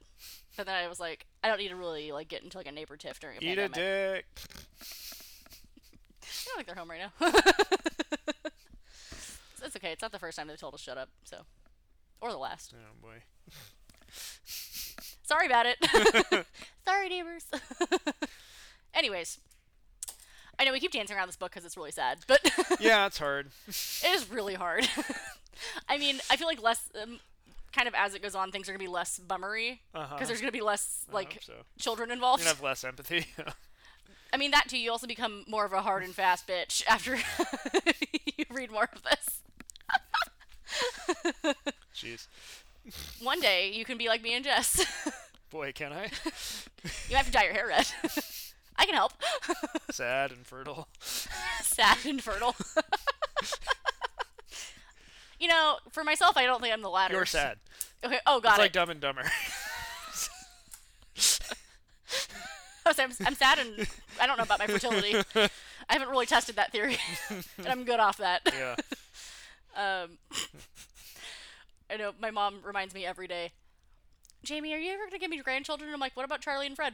but 0.57 0.65
then 0.65 0.73
I 0.73 0.87
was 0.87 0.99
like, 0.99 1.27
I 1.43 1.47
don't 1.47 1.59
need 1.59 1.67
to 1.67 1.75
really 1.75 2.11
like 2.11 2.27
get 2.27 2.41
into 2.41 2.57
like 2.57 2.65
a 2.65 2.71
neighbor 2.71 2.97
tiff 2.97 3.19
during 3.19 3.37
a 3.37 3.45
Eat 3.45 3.59
a 3.59 3.69
dick. 3.69 4.25
I 6.41 6.45
don't 6.47 6.55
think 6.57 6.67
they're 6.67 6.75
home 6.75 6.89
right 6.89 7.01
now. 7.01 7.11
it's 9.63 9.75
okay. 9.75 9.91
It's 9.91 10.01
not 10.01 10.11
the 10.11 10.19
first 10.19 10.37
time 10.37 10.47
they've 10.47 10.59
told 10.59 10.73
us 10.73 10.81
shut 10.81 10.97
up, 10.97 11.09
so 11.23 11.41
or 12.21 12.31
the 12.31 12.37
last. 12.37 12.73
Oh 12.75 12.95
boy. 13.01 13.23
Sorry 15.23 15.47
about 15.47 15.65
it. 15.65 15.77
Sorry, 16.85 17.09
neighbors. 17.09 17.45
Anyways, 18.93 19.39
I 20.59 20.63
know 20.65 20.71
we 20.71 20.79
keep 20.79 20.91
dancing 20.91 21.17
around 21.17 21.27
this 21.27 21.35
book 21.35 21.51
because 21.51 21.65
it's 21.65 21.75
really 21.77 21.91
sad, 21.91 22.19
but 22.27 22.39
Yeah, 22.79 23.07
it's 23.07 23.17
hard. 23.17 23.47
it 23.67 24.05
is 24.15 24.29
really 24.29 24.53
hard. 24.53 24.87
I 25.89 25.97
mean, 25.97 26.19
I 26.29 26.35
feel 26.37 26.47
like 26.47 26.61
less, 26.61 26.89
um, 27.01 27.19
kind 27.73 27.87
of 27.87 27.93
as 27.95 28.13
it 28.13 28.21
goes 28.21 28.35
on, 28.35 28.51
things 28.51 28.69
are 28.69 28.71
gonna 28.71 28.79
be 28.83 28.87
less 28.87 29.19
bummery 29.19 29.81
because 29.91 30.05
Uh-huh. 30.11 30.25
there's 30.25 30.39
gonna 30.41 30.51
be 30.51 30.61
less 30.61 31.05
like 31.11 31.33
hope 31.33 31.43
so. 31.43 31.53
children 31.79 32.09
You're 32.09 32.15
involved. 32.17 32.43
gonna 32.43 32.53
have 32.55 32.63
less 32.63 32.83
empathy. 32.83 33.25
I 34.35 34.37
mean, 34.37 34.51
that 34.51 34.67
too. 34.67 34.77
You 34.77 34.91
also 34.91 35.07
become 35.07 35.45
more 35.47 35.63
of 35.63 35.71
a 35.71 35.81
hard 35.81 36.03
and 36.03 36.13
fast 36.13 36.45
bitch 36.45 36.85
after 36.87 37.15
you 38.37 38.43
read 38.49 38.69
more 38.69 38.89
of 38.91 39.01
this. 39.01 39.41
Jeez. 41.95 42.27
One 43.23 43.39
day 43.39 43.71
you 43.71 43.85
can 43.85 43.97
be 43.97 44.09
like 44.09 44.21
me 44.21 44.33
and 44.33 44.43
Jess. 44.43 44.85
Boy, 45.49 45.71
can 45.71 45.93
I? 45.93 46.09
you 47.07 47.15
have 47.15 47.27
to 47.27 47.31
dye 47.31 47.45
your 47.45 47.53
hair 47.53 47.67
red. 47.67 47.87
I 48.75 48.85
can 48.85 48.95
help. 48.95 49.13
Sad 49.91 50.33
and 50.33 50.45
fertile. 50.45 50.89
Sad 50.99 51.99
and 52.05 52.21
fertile. 52.21 52.57
you 55.39 55.47
know, 55.47 55.77
for 55.93 56.03
myself, 56.03 56.35
I 56.35 56.45
don't 56.45 56.61
think 56.61 56.73
I'm 56.73 56.81
the 56.81 56.89
latter. 56.89 57.13
You're 57.13 57.25
sad. 57.25 57.55
Okay. 58.03 58.19
Oh, 58.27 58.41
God. 58.41 58.49
It's 58.49 58.59
it. 58.59 58.61
like 58.63 58.73
Dumb 58.73 58.89
and 58.89 58.99
Dumber. 58.99 59.23
Oh, 59.23 60.11
so 60.13 60.29
I'm, 62.99 63.11
I'm 63.25 63.35
sad 63.35 63.59
and 63.59 63.87
I 64.19 64.27
don't 64.27 64.37
know 64.37 64.43
about 64.43 64.59
my 64.59 64.67
fertility. 64.67 65.15
I 65.35 65.93
haven't 65.93 66.09
really 66.09 66.25
tested 66.25 66.55
that 66.55 66.71
theory, 66.71 66.97
and 67.29 67.67
I'm 67.67 67.83
good 67.83 67.99
off 67.99 68.17
that. 68.17 68.41
yeah. 68.57 68.75
Um, 69.77 70.19
I 71.91 71.97
know 71.97 72.13
my 72.17 72.31
mom 72.31 72.61
reminds 72.63 72.93
me 72.93 73.05
every 73.05 73.27
day. 73.27 73.51
Jamie, 74.41 74.73
are 74.73 74.77
you 74.77 74.93
ever 74.93 75.03
gonna 75.07 75.19
give 75.19 75.29
me 75.29 75.41
grandchildren? 75.41 75.89
I'm 75.93 75.99
like, 75.99 76.15
what 76.15 76.23
about 76.23 76.39
Charlie 76.39 76.65
and 76.65 76.77
Fred? 76.77 76.93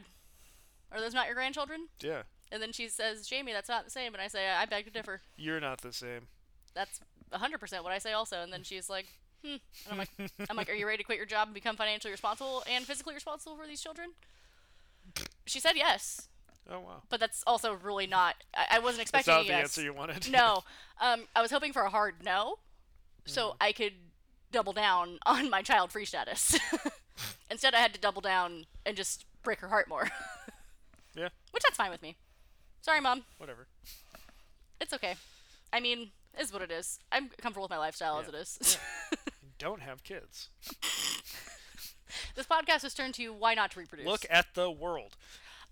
Are 0.90 0.98
those 1.00 1.14
not 1.14 1.26
your 1.26 1.36
grandchildren? 1.36 1.86
Yeah. 2.00 2.22
And 2.50 2.60
then 2.60 2.72
she 2.72 2.88
says, 2.88 3.28
Jamie, 3.28 3.52
that's 3.52 3.68
not 3.68 3.84
the 3.84 3.90
same. 3.92 4.14
And 4.14 4.20
I 4.20 4.26
say, 4.26 4.48
I 4.50 4.66
beg 4.66 4.86
to 4.86 4.90
differ. 4.90 5.20
You're 5.36 5.60
not 5.60 5.80
the 5.82 5.92
same. 5.92 6.26
That's 6.74 6.98
100% 7.32 7.84
what 7.84 7.92
I 7.92 7.98
say 7.98 8.12
also. 8.14 8.42
And 8.42 8.52
then 8.52 8.64
she's 8.64 8.90
like, 8.90 9.06
hmm. 9.44 9.56
And 9.88 9.92
I'm 9.92 9.98
like, 9.98 10.10
I'm 10.50 10.56
like, 10.56 10.68
are 10.68 10.74
you 10.74 10.86
ready 10.86 10.98
to 10.98 11.04
quit 11.04 11.18
your 11.18 11.26
job 11.26 11.46
and 11.46 11.54
become 11.54 11.76
financially 11.76 12.10
responsible 12.10 12.64
and 12.68 12.84
physically 12.84 13.14
responsible 13.14 13.56
for 13.56 13.66
these 13.66 13.80
children? 13.80 14.10
She 15.46 15.58
said 15.60 15.72
yes, 15.76 16.28
Oh 16.70 16.80
wow. 16.80 17.02
but 17.08 17.18
that's 17.20 17.42
also 17.46 17.74
really 17.74 18.06
not. 18.06 18.36
I, 18.56 18.76
I 18.76 18.78
wasn't 18.78 18.98
That's 18.98 19.26
expecting 19.26 19.34
not 19.34 19.40
a 19.40 19.44
the 19.44 19.48
yes. 19.50 19.62
answer 19.64 19.82
you 19.82 19.92
wanted. 19.92 20.30
No, 20.30 20.62
um, 21.00 21.26
I 21.34 21.42
was 21.42 21.50
hoping 21.50 21.72
for 21.72 21.82
a 21.82 21.90
hard 21.90 22.16
no, 22.24 22.58
so 23.26 23.48
Mm-hmm. 23.48 23.56
I 23.60 23.72
could 23.72 23.92
double 24.52 24.72
down 24.72 25.18
on 25.26 25.48
my 25.50 25.62
child-free 25.62 26.04
status. 26.04 26.58
Instead, 27.50 27.74
I 27.74 27.78
had 27.78 27.92
to 27.94 28.00
double 28.00 28.20
down 28.20 28.66
and 28.86 28.96
just 28.96 29.24
break 29.42 29.60
her 29.60 29.68
heart 29.68 29.88
more, 29.88 30.08
yeah. 31.16 31.28
which 31.50 31.62
that's 31.62 31.76
fine 31.76 31.90
with 31.90 32.02
me. 32.02 32.16
Sorry, 32.80 33.00
mom. 33.00 33.24
Whatever. 33.38 33.66
It's 34.80 34.92
okay. 34.92 35.14
I 35.72 35.80
mean, 35.80 36.10
it 36.36 36.42
is 36.42 36.52
what 36.52 36.62
it 36.62 36.70
is. 36.70 36.98
I'm 37.10 37.28
comfortable 37.40 37.62
with 37.62 37.70
my 37.70 37.78
lifestyle 37.78 38.18
as 38.20 38.28
it 38.28 38.34
is. 38.34 38.58
Yeah. 38.60 38.68
it 39.12 39.18
is. 39.18 39.28
Don't 39.58 39.80
have 39.82 40.02
kids. 40.02 40.48
This 42.34 42.46
podcast 42.46 42.82
has 42.82 42.94
turned 42.94 43.14
to 43.14 43.32
why 43.32 43.54
not 43.54 43.72
to 43.72 43.80
reproduce. 43.80 44.06
Look 44.06 44.26
at 44.30 44.54
the 44.54 44.70
world. 44.70 45.16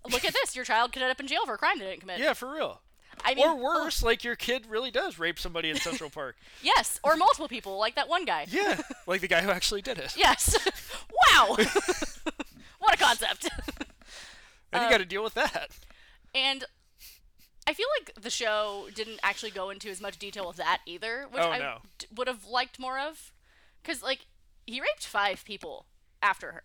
Look 0.09 0.25
at 0.25 0.33
this. 0.33 0.55
Your 0.55 0.65
child 0.65 0.91
could 0.91 1.01
end 1.01 1.11
up 1.11 1.19
in 1.19 1.27
jail 1.27 1.45
for 1.45 1.53
a 1.53 1.57
crime 1.57 1.79
they 1.79 1.85
didn't 1.85 2.01
commit. 2.01 2.19
Yeah, 2.19 2.33
for 2.33 2.51
real. 2.51 2.81
I 3.23 3.35
mean, 3.35 3.45
or 3.45 3.51
oh. 3.51 3.55
worse, 3.83 4.01
like 4.01 4.23
your 4.23 4.35
kid 4.35 4.65
really 4.67 4.89
does 4.89 5.19
rape 5.19 5.37
somebody 5.37 5.69
in 5.69 5.77
Central 5.77 6.09
Park. 6.13 6.37
Yes, 6.61 6.99
or 7.03 7.15
multiple 7.15 7.47
people, 7.47 7.77
like 7.77 7.95
that 7.95 8.09
one 8.09 8.25
guy. 8.25 8.45
Yeah, 8.49 8.81
like 9.05 9.21
the 9.21 9.27
guy 9.27 9.41
who 9.41 9.49
actually 9.49 9.81
did 9.81 9.97
it. 9.97 10.15
Yes. 10.17 10.57
wow. 11.31 11.55
what 12.79 12.93
a 12.93 12.97
concept. 12.97 13.49
And 14.73 14.81
you 14.81 14.87
uh, 14.87 14.89
got 14.89 14.97
to 14.99 15.05
deal 15.05 15.23
with 15.23 15.33
that. 15.35 15.69
And 16.33 16.63
I 17.67 17.73
feel 17.73 17.87
like 17.99 18.13
the 18.21 18.29
show 18.29 18.87
didn't 18.95 19.19
actually 19.21 19.51
go 19.51 19.69
into 19.69 19.89
as 19.89 20.01
much 20.01 20.17
detail 20.17 20.47
with 20.47 20.57
that 20.57 20.79
either, 20.85 21.25
which 21.29 21.43
Oh, 21.43 21.51
I 21.51 21.59
no. 21.59 21.77
d- 21.97 22.07
would 22.15 22.27
have 22.27 22.45
liked 22.45 22.79
more 22.79 22.97
of. 22.97 23.33
Because, 23.81 24.01
like, 24.01 24.25
he 24.65 24.79
raped 24.79 25.05
five 25.05 25.43
people 25.43 25.85
after 26.21 26.51
her. 26.51 26.63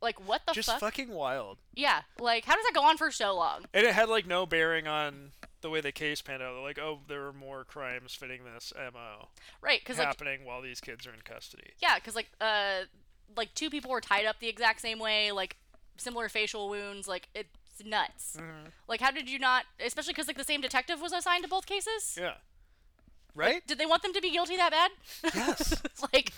Like, 0.00 0.26
what 0.26 0.42
the 0.46 0.50
fuck? 0.50 0.54
Just 0.54 0.68
fuck? 0.68 0.80
fucking 0.80 1.10
wild. 1.10 1.58
yeah, 1.74 2.02
like, 2.18 2.44
how 2.44 2.56
does 2.56 2.64
that 2.64 2.74
go 2.74 2.82
on 2.82 2.96
for 2.96 3.12
so 3.12 3.36
long? 3.36 3.64
And 3.72 3.86
it 3.86 3.94
had 3.94 4.08
like 4.08 4.26
no 4.26 4.46
bearing 4.46 4.88
on 4.88 5.30
the 5.60 5.70
way 5.70 5.80
the 5.80 5.92
case 5.92 6.20
panned 6.20 6.42
out. 6.42 6.54
They're 6.54 6.62
like, 6.62 6.78
oh, 6.78 6.98
there 7.08 7.20
were 7.20 7.32
more 7.32 7.64
crimes 7.64 8.12
fitting 8.14 8.40
this 8.52 8.72
MO 8.76 9.28
Right, 9.60 9.80
because, 9.80 9.98
like, 9.98 10.08
happening 10.08 10.44
while 10.44 10.60
these 10.60 10.80
kids 10.80 11.06
are 11.06 11.14
in 11.14 11.20
custody. 11.24 11.70
yeah, 11.80 11.94
because, 11.94 12.16
like, 12.16 12.28
uh, 12.40 12.80
like, 13.36 13.54
two 13.54 13.70
people 13.70 13.90
were 13.90 14.00
tied 14.00 14.26
up 14.26 14.40
the 14.40 14.48
exact 14.48 14.80
same 14.80 14.98
way, 14.98 15.30
like, 15.30 15.56
similar 15.96 16.28
facial 16.28 16.68
wounds, 16.68 17.06
like, 17.06 17.28
it's 17.34 17.48
nuts. 17.84 18.36
Mm-hmm. 18.36 18.70
Like, 18.88 19.00
how 19.00 19.12
did 19.12 19.30
you 19.30 19.38
not, 19.38 19.64
especially 19.84 20.12
because, 20.14 20.26
like, 20.26 20.36
the 20.36 20.44
same 20.44 20.60
detective 20.60 21.00
was 21.00 21.12
assigned 21.12 21.44
to 21.44 21.48
both 21.48 21.66
cases? 21.66 22.18
Yeah. 22.20 22.34
Right? 23.34 23.66
Did 23.66 23.78
they 23.78 23.86
want 23.86 24.02
them 24.02 24.12
to 24.12 24.20
be 24.20 24.30
guilty 24.32 24.56
that 24.56 24.70
bad? 24.72 24.90
Yes. 25.34 25.80
like, 26.12 26.32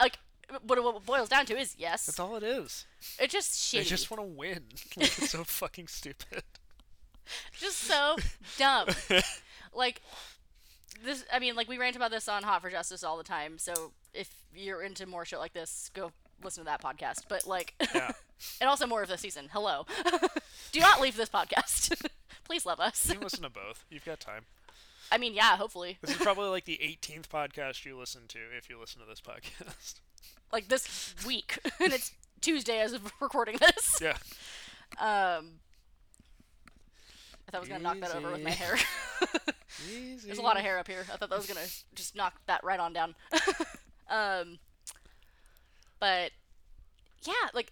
like 0.00 0.18
what 0.64 0.78
it 0.78 0.84
what 0.84 0.96
it 0.96 1.06
boils 1.06 1.28
down 1.28 1.46
to 1.46 1.56
is 1.58 1.74
yes. 1.78 2.06
That's 2.06 2.18
all 2.20 2.36
it 2.36 2.42
is. 2.42 2.86
It's 3.18 3.32
just 3.32 3.52
shitty. 3.52 3.78
They 3.78 3.84
just 3.84 4.10
want 4.10 4.22
to 4.22 4.26
win. 4.26 4.64
Like, 4.96 5.06
it's 5.18 5.30
so 5.30 5.44
fucking 5.44 5.88
stupid. 5.88 6.42
just 7.58 7.78
so 7.78 8.16
dumb. 8.58 8.88
like 9.74 10.00
this. 11.04 11.24
I 11.32 11.38
mean, 11.38 11.54
like 11.54 11.68
we 11.68 11.78
rant 11.78 11.96
about 11.96 12.10
this 12.10 12.28
on 12.28 12.42
Hot 12.42 12.62
for 12.62 12.70
Justice 12.70 13.04
all 13.04 13.16
the 13.16 13.24
time. 13.24 13.58
So 13.58 13.92
if 14.14 14.30
you're 14.54 14.82
into 14.82 15.06
more 15.06 15.24
shit 15.24 15.38
like 15.38 15.52
this, 15.52 15.90
go 15.94 16.12
listen 16.42 16.62
to 16.64 16.66
that 16.66 16.82
podcast. 16.82 17.24
But 17.28 17.46
like, 17.46 17.74
Yeah. 17.94 18.12
and 18.60 18.68
also 18.70 18.86
more 18.86 19.02
of 19.02 19.08
the 19.08 19.18
season. 19.18 19.48
Hello. 19.52 19.86
Do 20.72 20.80
not 20.80 21.00
leave 21.00 21.16
this 21.16 21.28
podcast. 21.28 22.06
Please 22.44 22.64
love 22.64 22.80
us. 22.80 23.06
You 23.08 23.14
can 23.14 23.22
listen 23.24 23.42
to 23.42 23.50
both. 23.50 23.84
You've 23.90 24.04
got 24.04 24.20
time. 24.20 24.44
I 25.10 25.18
mean, 25.18 25.34
yeah, 25.34 25.56
hopefully. 25.56 25.98
This 26.00 26.12
is 26.12 26.16
probably 26.16 26.48
like 26.48 26.64
the 26.64 26.78
18th 26.82 27.28
podcast 27.28 27.84
you 27.84 27.98
listen 27.98 28.22
to 28.28 28.38
if 28.56 28.68
you 28.68 28.78
listen 28.78 29.00
to 29.00 29.06
this 29.06 29.20
podcast. 29.20 30.00
Like 30.50 30.68
this 30.68 31.14
week, 31.26 31.58
and 31.78 31.92
it's 31.92 32.10
Tuesday 32.40 32.80
as 32.80 32.94
of 32.94 33.12
recording 33.20 33.58
this. 33.60 33.98
Yeah. 34.00 34.16
Um. 34.92 35.60
I 37.46 37.50
thought 37.50 37.56
I 37.56 37.58
was 37.60 37.68
gonna 37.68 37.82
knock 37.82 38.00
that 38.00 38.14
over 38.16 38.32
with 38.32 38.42
my 38.42 38.48
hair. 38.48 38.76
Easy. 39.92 40.26
There's 40.26 40.38
a 40.38 40.42
lot 40.42 40.56
of 40.56 40.62
hair 40.62 40.78
up 40.78 40.88
here. 40.88 41.04
I 41.12 41.16
thought 41.18 41.28
that 41.28 41.36
was 41.36 41.46
gonna 41.46 41.66
just 41.94 42.16
knock 42.16 42.40
that 42.46 42.64
right 42.64 42.80
on 42.80 42.94
down. 42.94 43.14
um, 44.08 44.58
but 46.00 46.30
yeah, 47.24 47.34
like 47.52 47.70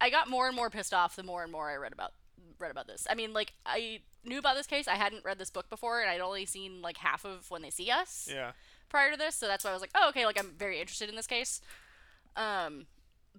I 0.00 0.10
got 0.10 0.28
more 0.28 0.48
and 0.48 0.56
more 0.56 0.70
pissed 0.70 0.92
off 0.92 1.14
the 1.14 1.22
more 1.22 1.44
and 1.44 1.52
more 1.52 1.70
I 1.70 1.76
read 1.76 1.92
about 1.92 2.14
read 2.58 2.70
about 2.70 2.86
this. 2.86 3.06
I 3.10 3.14
mean, 3.14 3.32
like 3.32 3.52
I 3.66 4.00
knew 4.24 4.38
about 4.38 4.56
this 4.56 4.66
case. 4.66 4.88
I 4.88 4.94
hadn't 4.94 5.24
read 5.24 5.38
this 5.38 5.50
book 5.50 5.68
before, 5.68 6.00
and 6.00 6.10
I'd 6.10 6.20
only 6.20 6.46
seen 6.46 6.82
like 6.82 6.98
half 6.98 7.24
of 7.24 7.50
when 7.50 7.62
they 7.62 7.70
see 7.70 7.90
us 7.90 8.28
Yeah. 8.32 8.52
prior 8.88 9.10
to 9.10 9.16
this. 9.16 9.34
So 9.34 9.46
that's 9.46 9.64
why 9.64 9.70
I 9.70 9.72
was 9.72 9.82
like, 9.82 9.90
oh, 9.94 10.08
okay, 10.10 10.26
like 10.26 10.38
I'm 10.38 10.52
very 10.58 10.80
interested 10.80 11.08
in 11.08 11.16
this 11.16 11.26
case. 11.26 11.60
Um, 12.36 12.86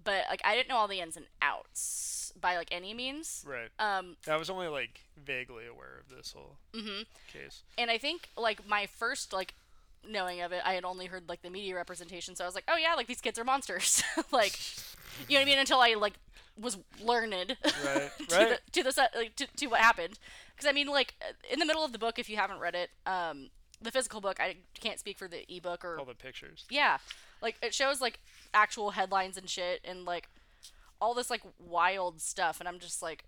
but 0.02 0.24
like 0.30 0.42
I 0.44 0.54
didn't 0.54 0.68
know 0.68 0.76
all 0.76 0.88
the 0.88 1.00
ins 1.00 1.16
and 1.16 1.26
outs 1.42 2.32
by 2.40 2.56
like 2.56 2.68
any 2.70 2.94
means. 2.94 3.44
Right. 3.46 3.70
Um, 3.78 4.16
I 4.28 4.36
was 4.36 4.50
only 4.50 4.68
like 4.68 5.00
vaguely 5.22 5.66
aware 5.66 5.98
of 6.00 6.14
this 6.14 6.32
whole 6.36 6.58
mhm. 6.74 7.06
case. 7.32 7.62
and 7.78 7.90
I 7.90 7.98
think 7.98 8.28
like 8.36 8.66
my 8.68 8.86
first 8.86 9.32
like 9.32 9.54
knowing 10.08 10.40
of 10.40 10.52
it, 10.52 10.62
I 10.64 10.74
had 10.74 10.84
only 10.84 11.06
heard 11.06 11.28
like 11.28 11.42
the 11.42 11.50
media 11.50 11.74
representation, 11.74 12.36
so 12.36 12.44
I 12.44 12.46
was 12.46 12.54
like, 12.54 12.64
oh 12.68 12.76
yeah, 12.76 12.94
like 12.94 13.06
these 13.06 13.20
kids 13.20 13.38
are 13.38 13.44
monsters, 13.44 14.02
like 14.32 14.58
you 15.28 15.34
know 15.34 15.40
what 15.40 15.42
I 15.42 15.50
mean? 15.50 15.58
Until 15.58 15.80
I 15.80 15.94
like 15.94 16.14
was 16.58 16.78
learned 17.02 17.56
Right, 17.84 18.10
to 18.28 18.36
right. 18.36 18.48
the 18.48 18.58
to 18.72 18.82
the 18.82 19.08
like, 19.14 19.36
to, 19.36 19.46
to 19.56 19.66
what 19.66 19.80
happened, 19.80 20.18
because 20.54 20.68
I 20.68 20.72
mean 20.72 20.86
like 20.88 21.14
in 21.50 21.58
the 21.58 21.66
middle 21.66 21.84
of 21.84 21.92
the 21.92 21.98
book, 21.98 22.18
if 22.18 22.28
you 22.30 22.36
haven't 22.36 22.58
read 22.60 22.74
it, 22.74 22.90
um, 23.06 23.50
the 23.82 23.90
physical 23.90 24.20
book, 24.20 24.38
I 24.40 24.56
can't 24.74 24.98
speak 24.98 25.18
for 25.18 25.28
the 25.28 25.44
ebook 25.54 25.84
or 25.84 25.98
All 25.98 26.04
the 26.06 26.14
pictures. 26.14 26.64
yeah, 26.70 26.98
like 27.42 27.56
it 27.62 27.74
shows 27.74 28.00
like 28.00 28.20
actual 28.54 28.92
headlines 28.92 29.36
and 29.36 29.48
shit 29.50 29.80
and 29.84 30.04
like 30.04 30.28
all 31.00 31.12
this 31.12 31.28
like 31.28 31.42
wild 31.58 32.20
stuff, 32.22 32.58
and 32.58 32.66
I'm 32.68 32.78
just 32.78 33.02
like, 33.02 33.24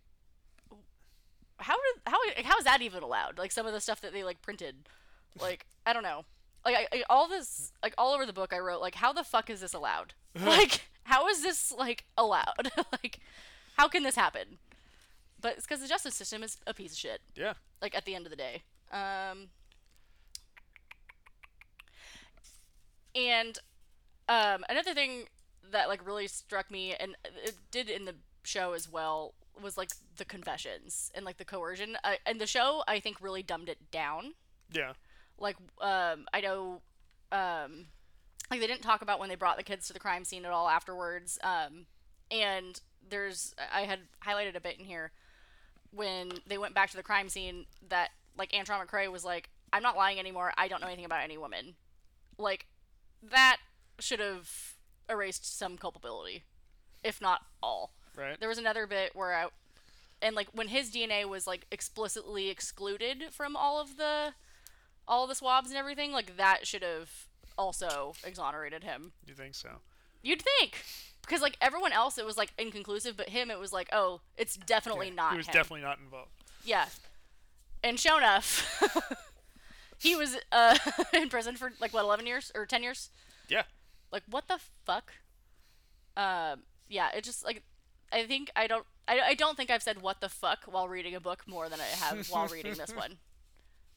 how 1.59 1.75
did 1.75 2.03
how 2.07 2.19
how 2.45 2.57
is 2.59 2.65
that 2.65 2.81
even 2.83 3.03
allowed? 3.03 3.37
Like 3.39 3.53
some 3.53 3.67
of 3.67 3.73
the 3.73 3.81
stuff 3.81 4.01
that 4.01 4.13
they 4.13 4.25
like 4.25 4.41
printed, 4.43 4.89
like 5.41 5.67
I 5.85 5.93
don't 5.93 6.03
know, 6.03 6.25
like 6.65 6.77
I, 6.77 6.97
I, 6.99 7.03
all 7.11 7.29
this 7.29 7.73
like 7.83 7.95
all 7.99 8.15
over 8.15 8.25
the 8.25 8.33
book 8.33 8.53
I 8.55 8.59
wrote 8.59 8.81
like 8.81 8.95
how 8.95 9.13
the 9.13 9.25
fuck 9.25 9.51
is 9.51 9.61
this 9.61 9.75
allowed? 9.75 10.15
like 10.35 10.83
how 11.09 11.27
is 11.29 11.43
this 11.43 11.73
like 11.73 12.05
allowed? 12.17 12.71
like 12.93 13.19
how 13.77 13.89
can 13.89 14.03
this 14.03 14.15
happen? 14.17 14.59
But 15.41 15.55
it's 15.57 15.67
because 15.67 15.81
the 15.81 15.89
justice 15.89 16.15
system 16.15 16.43
is 16.43 16.59
a 16.67 16.75
piece 16.75 16.93
of 16.93 16.99
shit 16.99 17.21
Yeah. 17.37 17.55
like 17.81 17.95
at 17.97 18.05
the 18.05 18.15
end 18.15 18.27
of 18.27 18.31
the 18.31 18.37
day. 18.37 18.63
Um, 18.93 19.49
and 23.15 23.59
um, 24.29 24.65
another 24.69 24.95
thing 24.95 25.25
that 25.71 25.89
like 25.89 26.07
really 26.07 26.27
struck 26.29 26.71
me, 26.71 26.95
and 26.95 27.17
it 27.45 27.55
did 27.71 27.89
in 27.89 28.05
the 28.05 28.15
show 28.43 28.73
as 28.73 28.91
well, 28.91 29.35
was 29.63 29.77
like 29.77 29.91
the 30.17 30.25
confessions 30.25 31.11
and 31.15 31.25
like 31.25 31.37
the 31.39 31.45
coercion. 31.45 31.97
Uh, 32.05 32.15
and 32.27 32.41
the 32.41 32.47
show, 32.47 32.83
I 32.87 33.01
think, 33.01 33.21
really 33.21 33.43
dumbed 33.43 33.69
it 33.69 33.91
down. 33.91 34.35
Yeah. 34.73 34.93
Like, 35.39 35.57
um, 35.81 36.27
I 36.33 36.41
know, 36.41 36.81
um, 37.33 37.87
like 38.51 38.61
they 38.61 38.67
didn't 38.67 38.83
talk 38.83 39.03
about 39.03 39.19
when 39.19 39.29
they 39.29 39.35
brought 39.35 39.57
the 39.57 39.63
kids 39.63 39.87
to 39.87 39.93
the 39.93 40.01
crime 40.01 40.25
scene 40.25 40.45
at 40.45 40.53
all 40.53 40.69
afterwards. 40.69 41.39
Um, 41.43 41.87
and 42.31 42.81
there's, 43.09 43.55
I 43.73 43.83
had 43.83 44.01
highlighted 44.27 44.57
a 44.57 44.61
bit 44.61 44.79
in 44.79 44.85
here 44.85 45.13
when 45.91 46.33
they 46.47 46.59
went 46.59 46.75
back 46.75 46.91
to 46.91 46.97
the 46.97 47.03
crime 47.03 47.29
scene 47.29 47.67
that 47.89 48.11
like 48.37 48.53
Antron 48.53 48.85
McCray 48.85 49.11
was 49.11 49.25
like, 49.25 49.51
"I'm 49.73 49.83
not 49.83 49.97
lying 49.97 50.19
anymore. 50.19 50.53
I 50.57 50.69
don't 50.69 50.81
know 50.81 50.87
anything 50.87 51.05
about 51.05 51.25
any 51.25 51.39
woman." 51.39 51.75
Like 52.39 52.67
that 53.23 53.59
should 53.99 54.21
have 54.21 54.75
erased 55.09 55.59
some 55.59 55.77
culpability, 55.77 56.45
if 57.03 57.21
not 57.21 57.43
all. 57.63 57.93
Right. 58.17 58.39
There 58.39 58.49
was 58.49 58.59
another 58.59 58.87
bit 58.87 59.15
where 59.15 59.35
I, 59.35 59.49
and 60.21 60.37
like 60.37 60.49
when 60.53 60.69
his 60.69 60.91
DNA 60.91 61.25
was 61.25 61.47
like 61.47 61.67
explicitly 61.71 62.49
excluded 62.49 63.25
from 63.33 63.57
all 63.57 63.81
of 63.81 63.97
the, 63.97 64.35
all 65.07 65.25
of 65.25 65.29
the 65.29 65.35
swabs 65.35 65.71
and 65.71 65.79
everything, 65.79 66.13
like 66.13 66.37
that 66.37 66.67
should 66.67 66.83
have 66.83 67.29
also 67.59 68.15
exonerated 68.25 68.85
him. 68.85 69.13
You 69.27 69.35
think 69.35 69.55
so? 69.55 69.69
You'd 70.23 70.43
think, 70.43 70.73
because 71.23 71.43
like 71.43 71.57
everyone 71.61 71.93
else, 71.93 72.17
it 72.17 72.25
was 72.25 72.37
like 72.37 72.53
inconclusive, 72.59 73.17
but 73.17 73.29
him, 73.29 73.51
it 73.51 73.59
was 73.59 73.73
like, 73.73 73.89
oh, 73.93 74.21
it's 74.37 74.57
definitely 74.57 75.09
Yeah, 75.09 75.15
not. 75.15 75.33
He 75.33 75.39
was 75.39 75.47
him. 75.49 75.53
definitely 75.53 75.83
not 75.83 75.99
involved. 75.99 76.31
Yeah. 76.65 76.87
And 77.85 78.01
sure 78.01 78.19
enough, 78.19 78.83
he 79.99 80.17
was 80.17 80.37
uh, 80.51 80.77
in 81.13 81.29
prison 81.29 81.57
for 81.57 81.73
like 81.81 81.93
what, 81.93 82.05
eleven 82.05 82.27
years 82.27 82.51
or 82.55 82.67
ten 82.67 82.83
years? 82.83 83.11
Yeah. 83.49 83.63
Like 84.11 84.23
what 84.29 84.49
the 84.49 84.59
fuck? 84.85 85.13
Um, 86.17 86.63
yeah, 86.89 87.11
it 87.15 87.23
just 87.23 87.45
like 87.45 87.63
I 88.13 88.25
think 88.25 88.51
I 88.57 88.67
don't 88.67 88.85
I, 89.07 89.21
I 89.21 89.35
don't 89.35 89.57
think 89.57 89.71
I've 89.71 89.83
said 89.83 90.03
what 90.03 90.21
the 90.21 90.29
fuck 90.29 90.65
while 90.67 90.89
reading 90.89 91.15
a 91.15 91.21
book 91.21 91.45
more 91.47 91.69
than 91.69 91.79
I 91.81 91.85
have 91.85 92.27
while 92.29 92.49
reading 92.49 92.75
this 92.75 92.93
one. 92.95 93.19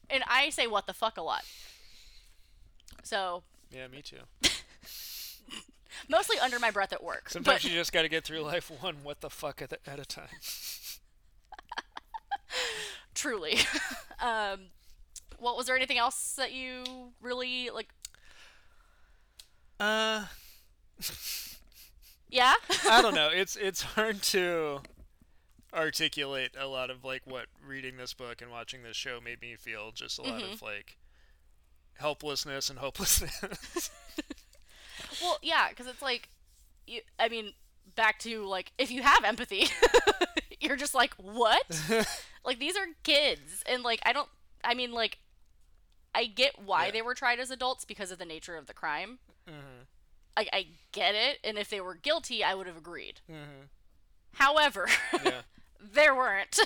And 0.08 0.22
I 0.28 0.50
say 0.50 0.66
what 0.68 0.86
the 0.86 0.92
fuck 0.94 1.16
a 1.16 1.22
lot. 1.22 1.42
So 3.02 3.42
Yeah, 3.74 3.88
me 3.88 4.02
too. 4.02 4.18
Mostly 6.08 6.38
under 6.38 6.58
my 6.58 6.70
breath 6.70 6.92
at 6.92 7.02
work. 7.02 7.30
Sometimes 7.30 7.62
but 7.62 7.70
you 7.70 7.76
just 7.76 7.92
got 7.92 8.02
to 8.02 8.08
get 8.08 8.24
through 8.24 8.40
life 8.42 8.70
one 8.80 8.96
what 9.02 9.20
the 9.20 9.30
fuck 9.30 9.62
at, 9.62 9.72
at 9.86 9.98
a 10.00 10.04
time. 10.04 10.28
truly. 13.14 13.58
um, 14.20 14.60
well, 15.40 15.56
was 15.56 15.66
there 15.66 15.76
anything 15.76 15.98
else 15.98 16.34
that 16.36 16.52
you 16.52 16.84
really 17.20 17.70
like? 17.70 17.88
Uh, 19.80 20.24
Yeah. 22.28 22.54
I 22.88 23.02
don't 23.02 23.14
know. 23.14 23.28
It's 23.32 23.56
it's 23.56 23.82
hard 23.82 24.22
to 24.24 24.80
articulate 25.74 26.50
a 26.58 26.66
lot 26.66 26.90
of 26.90 27.04
like 27.04 27.22
what 27.26 27.46
reading 27.66 27.96
this 27.96 28.12
book 28.14 28.40
and 28.42 28.50
watching 28.50 28.82
this 28.82 28.96
show 28.96 29.20
made 29.22 29.40
me 29.42 29.56
feel. 29.56 29.92
Just 29.92 30.18
a 30.18 30.22
lot 30.22 30.40
Mm-hmm. 30.42 30.52
of 30.54 30.62
like 30.62 30.96
helplessness 32.02 32.68
and 32.68 32.78
hopelessness. 32.78 33.90
well, 35.22 35.38
yeah, 35.42 35.68
because 35.70 35.86
it's 35.86 36.02
like, 36.02 36.28
you. 36.86 37.00
I 37.18 37.28
mean, 37.28 37.52
back 37.96 38.18
to 38.20 38.44
like, 38.44 38.72
if 38.78 38.90
you 38.90 39.02
have 39.02 39.24
empathy, 39.24 39.66
you're 40.60 40.76
just 40.76 40.94
like, 40.94 41.14
what? 41.14 41.80
like 42.44 42.58
these 42.58 42.76
are 42.76 42.86
kids, 43.02 43.62
and 43.66 43.82
like 43.82 44.00
I 44.04 44.12
don't. 44.12 44.28
I 44.64 44.74
mean, 44.74 44.92
like, 44.92 45.18
I 46.14 46.26
get 46.26 46.58
why 46.64 46.86
Yeah. 46.86 46.90
they 46.92 47.02
were 47.02 47.14
tried 47.14 47.40
as 47.40 47.50
adults 47.50 47.84
because 47.84 48.10
of 48.10 48.18
the 48.18 48.24
nature 48.26 48.56
of 48.56 48.66
the 48.66 48.74
crime. 48.74 49.18
Mhm. 49.48 49.86
Like 50.36 50.48
I 50.52 50.66
get 50.92 51.14
it, 51.14 51.38
and 51.44 51.58
if 51.58 51.68
they 51.70 51.80
were 51.80 51.94
guilty, 51.94 52.42
I 52.44 52.54
would 52.54 52.66
have 52.66 52.76
agreed. 52.76 53.20
Mhm. 53.30 53.68
However, 54.34 54.88
Yeah. 55.24 55.42
there 55.80 56.14
weren't. 56.14 56.58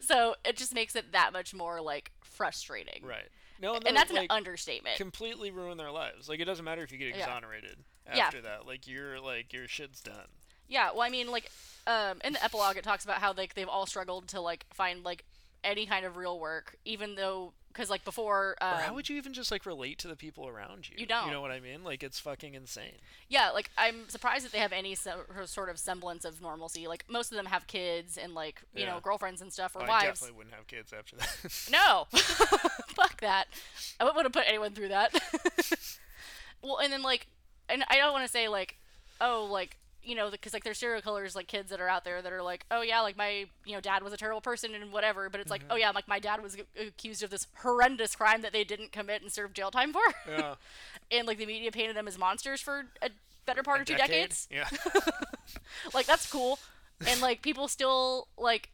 so 0.00 0.34
it 0.44 0.56
just 0.56 0.72
makes 0.74 0.94
it 0.96 1.12
that 1.12 1.32
much 1.32 1.52
more 1.52 1.80
like 1.80 2.12
frustrating. 2.22 3.04
Right. 3.04 3.28
No, 3.60 3.74
And 3.74 3.82
they're, 3.84 3.92
that's 3.94 4.10
an 4.10 4.26
understatement. 4.30 4.96
completely 4.96 5.50
ruin 5.50 5.78
their 5.78 5.90
lives. 5.90 6.28
Like 6.28 6.40
it 6.40 6.44
doesn't 6.44 6.64
matter 6.64 6.82
if 6.82 6.92
you 6.92 6.98
get 6.98 7.08
exonerated 7.16 7.76
Yeah. 8.14 8.26
after 8.26 8.40
that. 8.42 8.66
Like 8.66 8.86
you're 8.86 9.20
like 9.20 9.52
your 9.52 9.66
shit's 9.68 10.00
done. 10.00 10.26
Yeah, 10.68 10.90
well, 10.92 11.02
I 11.02 11.10
mean, 11.10 11.30
like, 11.30 11.48
um, 11.86 12.18
in 12.24 12.32
the 12.32 12.42
epilogue, 12.44 12.76
it 12.76 12.82
talks 12.82 13.04
about 13.04 13.18
how 13.18 13.32
like 13.36 13.54
they've 13.54 13.68
all 13.68 13.86
struggled 13.86 14.28
to 14.28 14.40
like 14.40 14.66
find 14.74 15.04
like 15.04 15.24
any 15.62 15.86
kind 15.86 16.04
of 16.04 16.16
real 16.16 16.38
work, 16.40 16.76
even 16.84 17.14
though 17.14 17.52
because 17.76 17.90
like 17.90 18.04
before, 18.04 18.56
um, 18.62 18.78
how 18.78 18.94
would 18.94 19.08
you 19.08 19.16
even 19.16 19.34
just 19.34 19.50
like 19.50 19.66
relate 19.66 19.98
to 19.98 20.08
the 20.08 20.16
people 20.16 20.48
around 20.48 20.88
you? 20.88 20.96
You 20.98 21.04
don't. 21.04 21.26
You 21.26 21.32
know 21.32 21.42
what 21.42 21.50
I 21.50 21.60
mean? 21.60 21.84
Like 21.84 22.02
it's 22.02 22.18
fucking 22.18 22.54
insane. 22.54 22.94
yeah, 23.28 23.50
like 23.50 23.70
I'm 23.76 24.08
surprised 24.08 24.46
that 24.46 24.52
they 24.52 24.58
have 24.58 24.72
any 24.72 24.94
so- 24.94 25.24
sort 25.44 25.68
of 25.68 25.78
semblance 25.78 26.24
of 26.24 26.40
normalcy. 26.40 26.88
Like 26.88 27.04
most 27.08 27.30
of 27.30 27.36
them 27.36 27.46
have 27.46 27.66
kids 27.66 28.16
and 28.16 28.34
like 28.34 28.62
you 28.74 28.86
know 28.86 28.98
girlfriends 29.02 29.42
and 29.42 29.52
stuff 29.52 29.76
or 29.76 29.82
I 29.82 29.88
wives. 29.88 30.04
I 30.04 30.06
definitely 30.06 30.36
wouldn't 30.38 30.54
have 30.54 30.66
kids 30.66 30.92
after 30.92 31.16
that. 31.16 31.36
No, 31.70 32.06
fuck 32.88 33.20
that. 33.20 33.46
I 34.00 34.04
wouldn't 34.04 34.16
want 34.16 34.32
to 34.32 34.38
put 34.38 34.48
anyone 34.48 34.72
through 34.72 34.88
that. 34.88 35.12
well, 36.62 36.78
and 36.78 36.92
then 36.92 37.02
like, 37.02 37.26
and 37.68 37.84
I 37.88 37.98
don't 37.98 38.12
want 38.12 38.24
to 38.24 38.30
say 38.32 38.48
like, 38.48 38.76
oh, 39.20 39.48
like 39.50 39.76
you 40.06 40.14
know, 40.14 40.30
because 40.30 40.52
like 40.52 40.64
there's 40.64 40.78
serial 40.78 41.02
killers, 41.02 41.34
like 41.34 41.48
kids 41.48 41.70
that 41.70 41.80
are 41.80 41.88
out 41.88 42.04
there 42.04 42.22
that 42.22 42.32
are 42.32 42.42
like, 42.42 42.64
oh 42.70 42.80
yeah, 42.82 43.00
like 43.00 43.16
my 43.16 43.46
you 43.64 43.74
know 43.74 43.80
dad 43.80 44.02
was 44.02 44.12
a 44.12 44.16
terrible 44.16 44.40
person 44.40 44.74
and 44.74 44.92
whatever, 44.92 45.28
but 45.28 45.40
it's 45.40 45.50
like, 45.50 45.62
mm-hmm. 45.62 45.72
oh 45.72 45.76
yeah, 45.76 45.90
like 45.90 46.06
my 46.08 46.18
dad 46.18 46.42
was 46.42 46.56
accused 46.80 47.22
of 47.22 47.30
this 47.30 47.46
horrendous 47.58 48.14
crime 48.16 48.42
that 48.42 48.52
they 48.52 48.64
didn't 48.64 48.92
commit 48.92 49.20
and 49.22 49.32
served 49.32 49.56
jail 49.56 49.70
time 49.70 49.92
for, 49.92 50.02
yeah. 50.28 50.54
and 51.10 51.26
like 51.26 51.38
the 51.38 51.46
media 51.46 51.70
painted 51.72 51.96
them 51.96 52.06
as 52.08 52.16
monsters 52.18 52.60
for 52.60 52.86
a 53.02 53.10
better 53.46 53.62
part 53.62 53.78
A 53.78 53.80
of 53.82 53.86
two 53.86 53.94
decade? 53.96 54.30
decades. 54.30 54.48
Yeah. 54.50 54.68
Like 55.94 56.06
that's 56.06 56.30
cool, 56.30 56.58
and 57.06 57.20
like 57.20 57.42
people 57.42 57.68
still 57.68 58.28
like 58.36 58.70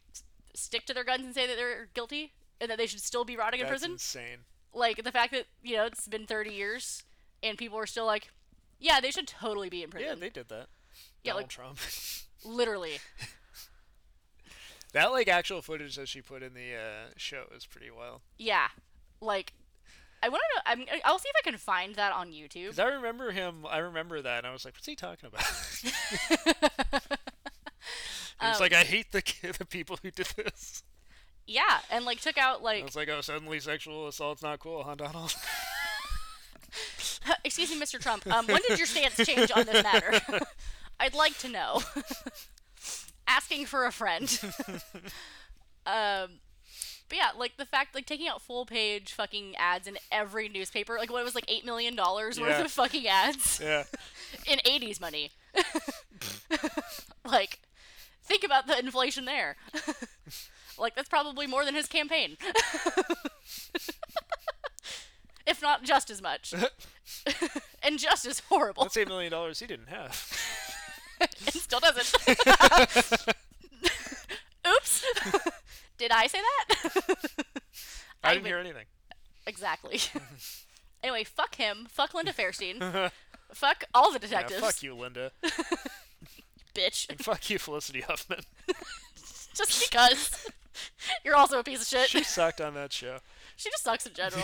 stick 0.55 0.85
to 0.85 0.93
their 0.93 1.03
guns 1.03 1.23
and 1.25 1.33
say 1.33 1.47
that 1.47 1.55
they're 1.55 1.87
guilty 1.93 2.33
and 2.61 2.69
that 2.69 2.77
they 2.77 2.85
should 2.87 3.01
still 3.01 3.25
be 3.25 3.35
rotting 3.35 3.59
in 3.59 3.65
That's 3.65 3.81
prison 3.81 3.91
insane. 3.93 4.37
like 4.73 5.03
the 5.03 5.11
fact 5.11 5.31
that 5.33 5.45
you 5.63 5.75
know 5.75 5.85
it's 5.85 6.07
been 6.07 6.25
30 6.25 6.51
years 6.51 7.03
and 7.41 7.57
people 7.57 7.77
are 7.77 7.85
still 7.87 8.05
like 8.05 8.29
yeah 8.79 8.99
they 9.01 9.11
should 9.11 9.27
totally 9.27 9.69
be 9.69 9.83
in 9.83 9.89
prison 9.89 10.09
Yeah, 10.09 10.15
they 10.15 10.29
did 10.29 10.49
that. 10.49 10.67
Yeah, 11.23 11.31
Donald 11.33 11.43
like- 11.43 11.49
Trump. 11.49 11.79
literally 12.45 12.99
that 14.93 15.11
like 15.11 15.27
actual 15.29 15.61
footage 15.61 15.95
that 15.95 16.07
she 16.09 16.21
put 16.21 16.43
in 16.43 16.53
the 16.53 16.73
uh, 16.75 17.09
show 17.17 17.45
is 17.55 17.65
pretty 17.65 17.89
wild. 17.89 18.19
yeah 18.37 18.67
like 19.21 19.53
i 20.21 20.27
want 20.29 20.41
to 20.51 20.55
know 20.57 20.61
I'm, 20.65 20.99
i'll 21.05 21.19
see 21.19 21.29
if 21.29 21.35
i 21.37 21.49
can 21.49 21.57
find 21.57 21.95
that 21.95 22.11
on 22.13 22.31
youtube 22.31 22.67
Cause 22.67 22.79
I 22.79 22.87
remember 22.89 23.31
him. 23.31 23.65
I 23.69 23.77
remember 23.77 24.21
that, 24.21 24.39
and 24.39 24.47
I 24.47 24.51
was 24.51 24.65
like, 24.65 24.73
"What's 24.75 24.85
he 24.85 24.95
talking 24.95 25.27
about?" 25.27 25.41
it's 28.41 28.57
Um, 28.57 28.59
like 28.59 28.73
I 28.73 28.83
hate 28.83 29.11
the 29.11 29.23
the 29.57 29.65
people 29.65 29.97
who 30.01 30.11
did 30.11 30.27
this. 30.35 30.83
yeah 31.47 31.79
and 31.89 32.03
like 32.05 32.19
took 32.21 32.37
out 32.37 32.61
like 32.61 32.83
It's 32.85 32.95
like, 32.95 33.09
"Oh, 33.09 33.21
suddenly 33.21 33.59
sexual 33.61 34.07
assault's 34.07 34.41
not 34.41 34.59
cool, 34.59 34.83
huh, 34.83 34.95
Donald?" 34.95 35.33
excuse 37.45 37.69
me 37.69 37.79
mr 37.79 37.99
trump 38.01 38.25
um, 38.27 38.47
when 38.47 38.59
did 38.67 38.77
your 38.79 38.87
stance 38.87 39.15
change 39.25 39.51
on 39.55 39.63
this 39.65 39.83
matter 39.83 40.19
i'd 40.99 41.13
like 41.15 41.37
to 41.37 41.49
know 41.49 41.81
asking 43.27 43.65
for 43.65 43.85
a 43.85 43.91
friend 43.91 44.39
um 45.85 46.29
but 47.09 47.17
yeah, 47.17 47.29
like 47.37 47.57
the 47.57 47.65
fact, 47.65 47.93
like 47.93 48.07
taking 48.07 48.27
out 48.27 48.41
full 48.41 48.65
page 48.65 49.11
fucking 49.13 49.55
ads 49.57 49.87
in 49.87 49.97
every 50.11 50.49
newspaper, 50.49 50.95
like 50.97 51.11
what 51.11 51.19
it 51.19 51.25
was 51.25 51.35
like 51.35 51.45
eight 51.47 51.63
million 51.63 51.95
dollars 51.95 52.39
worth 52.39 52.49
Yeah. 52.57 52.61
of 52.63 52.71
fucking 52.71 53.05
ads. 53.07 53.59
yeah. 53.61 53.83
in 54.47 54.57
80s 54.59 54.99
money. 54.99 55.29
like, 57.25 57.59
think 58.23 58.43
about 58.43 58.65
the 58.65 58.79
inflation 58.79 59.25
there. 59.25 59.57
like, 60.79 60.95
that's 60.95 61.09
probably 61.09 61.45
more 61.45 61.65
than 61.65 61.75
his 61.75 61.85
campaign. 61.87 62.37
if 65.45 65.61
not 65.61 65.83
just 65.83 66.09
as 66.09 66.21
much. 66.21 66.53
and 67.83 67.99
just 67.99 68.25
as 68.25 68.39
horrible. 68.49 68.83
That's 68.83 68.97
eight 68.97 69.07
million 69.09 69.31
dollars 69.31 69.59
he 69.59 69.67
didn't 69.67 69.89
have. 69.89 70.32
and 71.21 71.53
still 71.53 71.79
doesn't. 71.79 72.13
Oops. 74.67 75.05
Did 75.97 76.11
I 76.11 76.27
say 76.27 76.39
that? 76.39 76.65
I 78.23 78.29
I 78.29 78.33
didn't 78.33 78.43
would- 78.43 78.47
hear 78.49 78.57
anything. 78.59 78.85
exactly. 79.45 79.99
anyway, 81.03 81.23
fuck 81.23 81.55
him. 81.55 81.87
Fuck 81.89 82.13
Linda 82.13 82.33
Fairstein. 82.33 83.11
fuck 83.53 83.83
all 83.93 84.11
the 84.11 84.19
detectives. 84.19 84.61
Yeah, 84.61 84.65
fuck 84.67 84.81
you, 84.83 84.95
Linda. 84.95 85.31
bitch. 86.73 87.09
And 87.09 87.19
fuck 87.23 87.49
you, 87.49 87.59
Felicity 87.59 88.01
Huffman. 88.01 88.39
Just 89.55 89.89
because. 89.89 90.47
You're 91.23 91.35
also 91.35 91.59
a 91.59 91.63
piece 91.63 91.81
of 91.81 91.87
shit. 91.87 92.09
She 92.09 92.23
sucked 92.23 92.59
on 92.59 92.73
that 92.73 92.91
show. 92.91 93.19
She 93.55 93.69
just 93.69 93.83
sucks 93.83 94.05
in 94.07 94.13
general. 94.13 94.43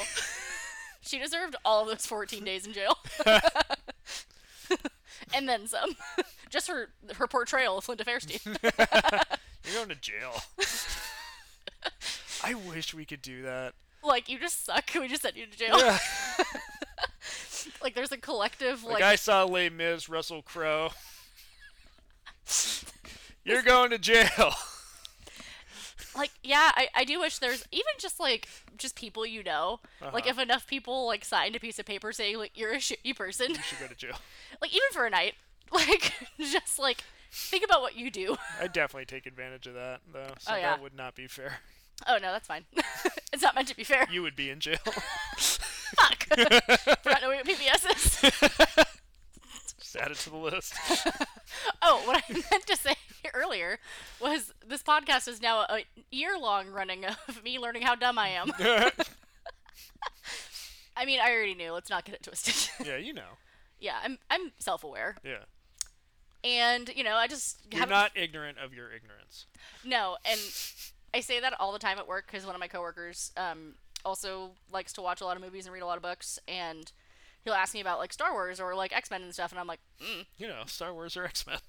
she 1.01 1.17
deserved 1.17 1.55
all 1.65 1.81
of 1.81 1.87
those 1.87 2.05
14 2.05 2.43
days 2.43 2.67
in 2.67 2.73
jail. 2.73 2.95
And 5.33 5.47
then 5.47 5.67
some. 5.67 5.91
just 6.49 6.67
for 6.67 6.89
her 7.15 7.27
portrayal 7.27 7.77
of 7.77 7.87
Linda 7.87 8.03
Fairstein. 8.03 8.45
You're 9.65 9.75
going 9.75 9.89
to 9.89 9.95
jail. 9.95 10.41
I 12.43 12.53
wish 12.53 12.93
we 12.93 13.05
could 13.05 13.21
do 13.21 13.43
that. 13.43 13.73
like, 14.03 14.29
you 14.29 14.39
just 14.39 14.65
suck. 14.65 14.89
We 14.95 15.07
just 15.07 15.21
sent 15.21 15.37
you 15.37 15.45
to 15.45 15.57
jail. 15.57 15.77
Yeah. 15.77 15.99
Like, 17.83 17.93
there's 17.93 18.11
a 18.11 18.17
collective, 18.17 18.83
Like 18.83 18.95
like, 18.95 19.03
I 19.03 19.15
saw 19.15 19.43
Les 19.43 19.69
Mis, 19.69 20.09
Russell 20.09 20.41
Crowe. 20.41 20.91
You're 23.43 23.61
going 23.61 23.91
to 23.91 23.97
jail. 23.97 24.53
Like, 26.15 26.31
yeah, 26.43 26.71
I, 26.75 26.87
I 26.95 27.03
do 27.05 27.19
wish 27.19 27.39
there's 27.39 27.65
even 27.71 27.93
just, 27.99 28.19
like, 28.19 28.47
just 28.77 28.95
people 28.95 29.25
you 29.25 29.43
know. 29.43 29.79
Like, 30.01 30.23
Uh-huh. 30.23 30.29
if 30.31 30.39
enough 30.39 30.67
people, 30.67 31.05
like, 31.07 31.23
signed 31.25 31.55
a 31.55 31.59
piece 31.59 31.79
of 31.79 31.85
paper 31.85 32.11
saying, 32.11 32.37
like, 32.37 32.51
you're 32.55 32.71
a 32.73 32.77
shitty 32.77 33.15
person. 33.15 33.51
You 33.51 33.61
should 33.61 33.79
go 33.79 33.87
to 33.87 33.95
jail. 33.95 34.15
like, 34.61 34.71
even 34.71 34.87
for 34.91 35.05
a 35.05 35.09
night. 35.09 35.35
Like, 35.71 36.13
just, 36.39 36.79
like, 36.79 37.03
think 37.31 37.63
about 37.63 37.81
what 37.81 37.95
you 37.95 38.09
do. 38.09 38.37
I'd 38.59 38.73
definitely 38.73 39.05
take 39.05 39.27
advantage 39.27 39.67
of 39.67 39.75
that, 39.75 40.01
though. 40.11 40.33
So 40.39 40.53
Oh, 40.53 40.55
yeah. 40.57 40.71
that 40.71 40.81
would 40.81 40.95
not 40.95 41.13
be 41.13 41.27
fair. 41.27 41.57
Oh, 42.07 42.17
no, 42.19 42.31
that's 42.31 42.47
fine. 42.47 42.65
it's 43.31 43.43
not 43.43 43.53
meant 43.53 43.67
to 43.67 43.75
be 43.75 43.83
fair. 43.83 44.07
You 44.11 44.23
would 44.23 44.35
be 44.35 44.49
in 44.49 44.59
jail. 44.61 44.77
Fuck. 45.37 46.23
For 46.23 47.09
not 47.09 47.21
knowing 47.21 47.37
what 47.37 47.45
PBS 47.45 47.95
is. 47.95 48.21
Just 49.79 49.95
add 49.95 50.09
it 50.11 50.17
to 50.17 50.29
the 50.31 50.37
list. 50.37 50.73
Oh, 51.83 52.01
what 52.05 52.23
I 52.27 52.33
meant 52.33 52.65
to 52.67 52.75
say 52.75 52.95
earlier 53.33 53.79
was 54.21 54.53
this 54.65 54.83
podcast 54.83 55.27
is 55.27 55.41
now 55.41 55.61
a 55.69 55.85
year 56.11 56.37
long 56.37 56.67
running 56.69 57.05
of 57.05 57.43
me 57.43 57.57
learning 57.59 57.81
how 57.83 57.95
dumb 57.95 58.17
I 58.17 58.29
am. 58.29 58.51
I 60.95 61.05
mean, 61.05 61.19
I 61.21 61.31
already 61.31 61.55
knew. 61.55 61.71
Let's 61.71 61.89
not 61.89 62.05
get 62.05 62.15
it 62.15 62.23
twisted. 62.23 62.85
yeah, 62.85 62.97
you 62.97 63.13
know. 63.13 63.37
yeah, 63.79 63.95
I'm 64.03 64.17
I'm 64.29 64.51
self 64.59 64.83
aware, 64.83 65.15
Yeah. 65.23 65.43
and 66.43 66.89
you 66.95 67.03
know, 67.03 67.15
I 67.15 67.27
just 67.27 67.59
You're 67.71 67.79
haven't- 67.79 67.93
not 67.95 68.11
ignorant 68.15 68.57
of 68.57 68.73
your 68.73 68.91
ignorance. 68.91 69.45
no, 69.85 70.17
and 70.25 70.39
I 71.13 71.21
say 71.21 71.39
that 71.39 71.53
all 71.59 71.71
the 71.71 71.79
time 71.79 71.97
at 71.99 72.07
work 72.07 72.25
because 72.27 72.45
one 72.45 72.55
of 72.55 72.59
my 72.59 72.67
coworkers 72.67 73.31
um 73.37 73.75
also 74.05 74.51
likes 74.71 74.93
to 74.93 75.01
watch 75.01 75.21
a 75.21 75.25
lot 75.25 75.35
of 75.37 75.43
movies 75.43 75.65
and 75.65 75.73
read 75.73 75.83
a 75.83 75.85
lot 75.85 75.97
of 75.97 76.03
books, 76.03 76.37
and 76.47 76.91
he'll 77.45 77.53
ask 77.53 77.73
me 77.73 77.79
about 77.79 77.99
like 77.99 78.11
Star 78.11 78.33
Wars 78.33 78.59
or 78.59 78.75
like 78.75 78.93
X 78.93 79.09
Men 79.09 79.21
and 79.23 79.33
stuff, 79.33 79.51
and 79.51 79.59
I'm 79.59 79.67
like, 79.67 79.79
mm. 80.01 80.25
You 80.37 80.47
know, 80.47 80.63
Star 80.65 80.93
Wars 80.93 81.15
or 81.15 81.23
X 81.23 81.47
Men. 81.47 81.59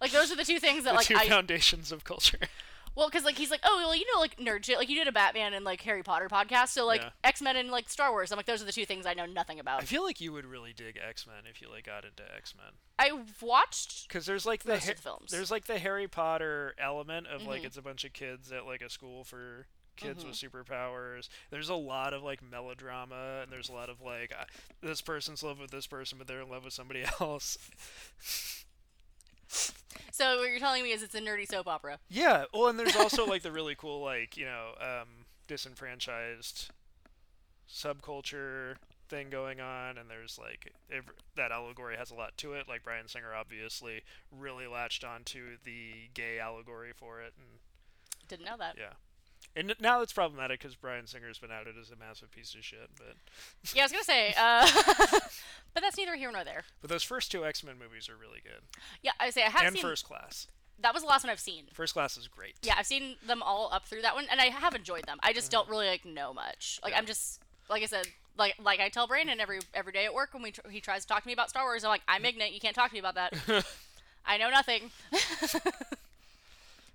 Like 0.00 0.10
those 0.12 0.30
are 0.32 0.36
the 0.36 0.44
two 0.44 0.58
things 0.58 0.84
that 0.84 0.90
The 0.90 0.96
like 0.96 1.06
two 1.06 1.16
I 1.16 1.28
foundations 1.28 1.92
of 1.92 2.04
culture. 2.04 2.38
Well, 2.94 3.08
because 3.10 3.24
like 3.26 3.36
he's 3.36 3.50
like, 3.50 3.60
oh, 3.62 3.76
well, 3.76 3.94
you 3.94 4.06
know, 4.14 4.18
like 4.20 4.38
nerd 4.38 4.64
shit. 4.64 4.78
Like 4.78 4.88
you 4.88 4.96
did 4.96 5.06
a 5.06 5.12
Batman 5.12 5.52
and 5.52 5.66
like 5.66 5.82
Harry 5.82 6.02
Potter 6.02 6.30
podcast, 6.30 6.68
so 6.68 6.86
like 6.86 7.02
Yeah. 7.02 7.10
X 7.24 7.42
Men 7.42 7.54
and 7.56 7.70
like 7.70 7.90
Star 7.90 8.10
Wars. 8.10 8.32
I'm 8.32 8.38
like, 8.38 8.46
those 8.46 8.62
are 8.62 8.64
the 8.64 8.72
two 8.72 8.86
things 8.86 9.04
I 9.04 9.12
know 9.12 9.26
nothing 9.26 9.60
about. 9.60 9.82
I 9.82 9.84
feel 9.84 10.02
like 10.02 10.18
you 10.18 10.32
would 10.32 10.46
really 10.46 10.72
dig 10.72 10.96
X 11.06 11.26
Men 11.26 11.44
if 11.46 11.60
you 11.60 11.70
like 11.70 11.84
got 11.84 12.06
into 12.06 12.22
X 12.34 12.54
Men. 12.56 12.72
I've 12.98 13.42
watched. 13.42 14.08
Because 14.08 14.24
there's 14.24 14.46
like 14.46 14.62
the 14.62 14.70
Most 14.72 14.86
Ha- 14.86 14.92
the 14.96 15.02
films. 15.02 15.30
there's 15.30 15.50
like 15.50 15.66
the 15.66 15.78
Harry 15.78 16.08
Potter 16.08 16.74
element 16.78 17.26
of 17.26 17.46
like 17.46 17.60
Mhm. 17.60 17.66
it's 17.66 17.76
a 17.76 17.82
bunch 17.82 18.02
of 18.06 18.14
kids 18.14 18.50
at 18.50 18.64
like 18.64 18.80
a 18.80 18.88
school 18.88 19.24
for 19.24 19.66
kids 19.96 20.24
Mm-hmm. 20.24 20.28
with 20.30 20.66
superpowers. 20.66 21.28
There's 21.50 21.68
a 21.68 21.74
lot 21.74 22.14
of 22.14 22.22
like 22.22 22.40
melodrama 22.42 23.40
and 23.42 23.52
there's 23.52 23.68
a 23.68 23.74
lot 23.74 23.90
of 23.90 24.00
like 24.00 24.32
uh, 24.32 24.44
this 24.80 25.02
person's 25.02 25.42
in 25.42 25.48
love 25.50 25.60
with 25.60 25.70
this 25.70 25.86
person 25.86 26.16
but 26.16 26.26
they're 26.26 26.40
in 26.40 26.48
love 26.48 26.64
with 26.64 26.72
somebody 26.72 27.04
else. 27.20 27.58
So 30.16 30.38
what 30.38 30.48
you're 30.48 30.58
telling 30.58 30.82
me 30.82 30.92
is 30.92 31.02
it's 31.02 31.14
a 31.14 31.20
nerdy 31.20 31.46
soap 31.46 31.66
opera. 31.68 31.98
yeah. 32.08 32.44
Well, 32.54 32.68
and 32.68 32.78
there's 32.78 32.96
also 32.96 33.26
like 33.26 33.42
the 33.42 33.52
really 33.60 33.74
cool 33.74 34.00
like 34.02 34.36
you 34.38 34.46
know 34.46 34.70
um, 34.80 35.08
disenfranchised 35.46 36.70
subculture 37.70 38.76
thing 39.08 39.28
going 39.30 39.60
on 39.60 39.98
and 39.98 40.08
there's 40.10 40.38
like 40.38 40.72
ev- 40.90 41.12
that 41.36 41.52
allegory 41.52 41.96
has 41.96 42.10
a 42.10 42.14
lot 42.14 42.36
to 42.38 42.54
it 42.54 42.66
like 42.68 42.82
Bryan 42.82 43.08
Singer 43.08 43.34
obviously 43.34 44.02
really 44.32 44.66
latched 44.66 45.04
onto 45.04 45.58
the 45.64 46.08
gay 46.14 46.38
allegory 46.38 46.92
for 46.96 47.20
it 47.20 47.32
and 47.38 47.60
Didn't 48.26 48.46
know 48.46 48.56
that. 48.58 48.76
Yeah. 48.78 48.94
And 49.56 49.74
now 49.80 50.02
it's 50.02 50.12
problematic 50.12 50.60
because 50.60 50.76
Bryan 50.76 51.06
Singer's 51.06 51.38
been 51.38 51.50
outed 51.50 51.76
as 51.80 51.90
a 51.90 51.96
massive 51.96 52.30
piece 52.30 52.54
of 52.54 52.62
shit. 52.62 52.90
But 52.96 53.16
Yeah, 53.74 53.82
I 53.82 53.84
was 53.86 53.92
gonna 53.92 54.04
say, 54.04 54.34
uh, 54.38 54.68
but 55.74 55.82
that's 55.82 55.96
neither 55.96 56.14
here 56.14 56.30
nor 56.30 56.44
there. 56.44 56.64
but 56.82 56.90
those 56.90 57.02
first 57.02 57.32
two 57.32 57.44
X 57.44 57.64
Men 57.64 57.76
movies 57.78 58.08
are 58.08 58.16
really 58.16 58.40
good. 58.42 58.60
Yeah, 59.02 59.12
I 59.18 59.30
say 59.30 59.42
I 59.44 59.48
have 59.48 59.62
and 59.64 59.74
seen. 59.74 59.82
First 59.82 60.04
Class. 60.04 60.46
That 60.78 60.92
was 60.92 61.02
the 61.02 61.08
last 61.08 61.24
one 61.24 61.30
I've 61.30 61.40
seen. 61.40 61.64
First 61.72 61.94
Class 61.94 62.18
is 62.18 62.28
great. 62.28 62.54
Yeah, 62.62 62.74
I've 62.76 62.86
seen 62.86 63.14
them 63.26 63.42
all 63.42 63.70
up 63.72 63.86
through 63.86 64.02
that 64.02 64.14
one, 64.14 64.26
and 64.30 64.42
I 64.42 64.46
have 64.50 64.74
enjoyed 64.74 65.04
them. 65.06 65.18
I 65.22 65.32
just 65.32 65.50
don't 65.50 65.66
really 65.70 65.86
like 65.86 66.04
know 66.04 66.34
much. 66.34 66.78
Like 66.82 66.92
Yeah. 66.92 66.98
I'm 66.98 67.06
just 67.06 67.40
like 67.70 67.82
I 67.82 67.86
said, 67.86 68.06
like 68.36 68.56
like 68.62 68.78
I 68.80 68.90
tell 68.90 69.06
Brandon 69.06 69.40
every 69.40 69.60
every 69.72 69.92
day 69.92 70.04
at 70.04 70.12
work 70.12 70.34
when 70.34 70.42
we 70.42 70.50
tr- 70.50 70.68
he 70.68 70.80
tries 70.82 71.02
to 71.02 71.08
talk 71.08 71.22
to 71.22 71.26
me 71.26 71.32
about 71.32 71.48
Star 71.48 71.64
Wars, 71.64 71.82
I'm 71.82 71.88
like 71.88 72.02
I'm 72.06 72.26
ignorant. 72.26 72.52
You 72.52 72.60
can't 72.60 72.74
talk 72.74 72.90
to 72.90 72.94
me 72.94 73.00
about 73.00 73.14
that. 73.14 73.32
I 74.26 74.36
know 74.36 74.50
nothing. 74.50 74.90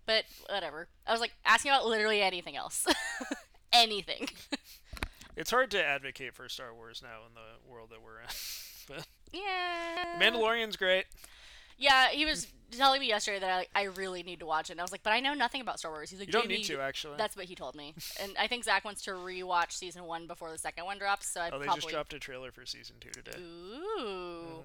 But 0.05 0.25
whatever. 0.49 0.87
I 1.05 1.11
was 1.11 1.21
like 1.21 1.33
asking 1.45 1.71
about 1.71 1.85
literally 1.85 2.21
anything 2.21 2.55
else. 2.55 2.87
anything. 3.73 4.29
It's 5.37 5.49
hard 5.49 5.71
to 5.71 5.83
advocate 5.83 6.33
for 6.33 6.49
Star 6.49 6.73
Wars 6.73 7.01
now 7.01 7.25
in 7.27 7.33
the 7.33 7.71
world 7.71 7.89
that 7.91 8.01
we're 8.03 8.19
in. 8.19 8.27
but 8.87 9.07
yeah. 9.31 10.19
Mandalorian's 10.19 10.75
great. 10.75 11.05
Yeah, 11.77 12.09
he 12.09 12.25
was 12.25 12.47
telling 12.71 12.99
me 12.99 13.07
yesterday 13.07 13.39
that 13.39 13.49
I, 13.49 13.57
like, 13.57 13.69
I 13.73 13.83
really 13.83 14.23
need 14.23 14.39
to 14.39 14.45
watch 14.45 14.69
it. 14.69 14.73
And 14.73 14.81
I 14.81 14.83
was 14.83 14.91
like, 14.91 15.03
but 15.03 15.13
I 15.13 15.19
know 15.19 15.33
nothing 15.33 15.61
about 15.61 15.79
Star 15.79 15.91
Wars. 15.91 16.09
He's 16.09 16.19
like, 16.19 16.27
You 16.27 16.33
don't 16.33 16.47
need 16.47 16.65
to 16.65 16.79
actually. 16.79 17.15
That's 17.17 17.35
what 17.35 17.45
he 17.45 17.55
told 17.55 17.75
me. 17.75 17.95
And 18.21 18.33
I 18.39 18.47
think 18.47 18.65
Zach 18.65 18.85
wants 18.85 19.01
to 19.03 19.11
rewatch 19.11 19.71
season 19.71 20.03
one 20.03 20.27
before 20.27 20.51
the 20.51 20.57
second 20.57 20.85
one 20.85 20.99
drops. 20.99 21.27
So 21.27 21.41
I 21.41 21.49
oh, 21.51 21.59
they 21.59 21.65
probably. 21.65 21.81
just 21.81 21.93
dropped 21.93 22.13
a 22.13 22.19
trailer 22.19 22.51
for 22.51 22.65
season 22.65 22.97
two 22.99 23.09
today. 23.09 23.37
Ooh. 23.39 24.01
Mm-hmm. 24.03 24.59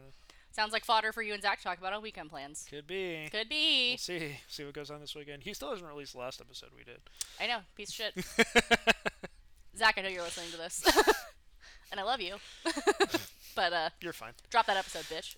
Sounds 0.56 0.72
like 0.72 0.86
fodder 0.86 1.12
for 1.12 1.20
you 1.20 1.34
and 1.34 1.42
Zach 1.42 1.58
to 1.58 1.64
talk 1.64 1.76
about 1.76 1.92
on 1.92 2.00
weekend 2.00 2.30
plans. 2.30 2.66
Could 2.70 2.86
be. 2.86 3.28
Could 3.30 3.50
be. 3.50 3.90
We'll 3.90 3.98
see. 3.98 4.38
See 4.48 4.64
what 4.64 4.72
goes 4.72 4.90
on 4.90 5.02
this 5.02 5.14
weekend. 5.14 5.42
He 5.42 5.52
still 5.52 5.68
hasn't 5.68 5.86
released 5.86 6.14
the 6.14 6.18
last 6.18 6.40
episode 6.40 6.70
we 6.74 6.82
did. 6.82 6.96
I 7.38 7.46
know, 7.46 7.58
piece 7.76 7.90
of 7.90 7.94
shit. 7.94 8.14
Zach, 9.76 9.96
I 9.98 10.00
know 10.00 10.08
you're 10.08 10.22
listening 10.22 10.50
to 10.52 10.56
this. 10.56 10.82
and 11.90 12.00
I 12.00 12.04
love 12.04 12.22
you. 12.22 12.36
but 13.54 13.70
uh, 13.74 13.90
You're 14.00 14.14
fine. 14.14 14.32
drop 14.48 14.64
that 14.64 14.78
episode, 14.78 15.04
bitch. 15.14 15.36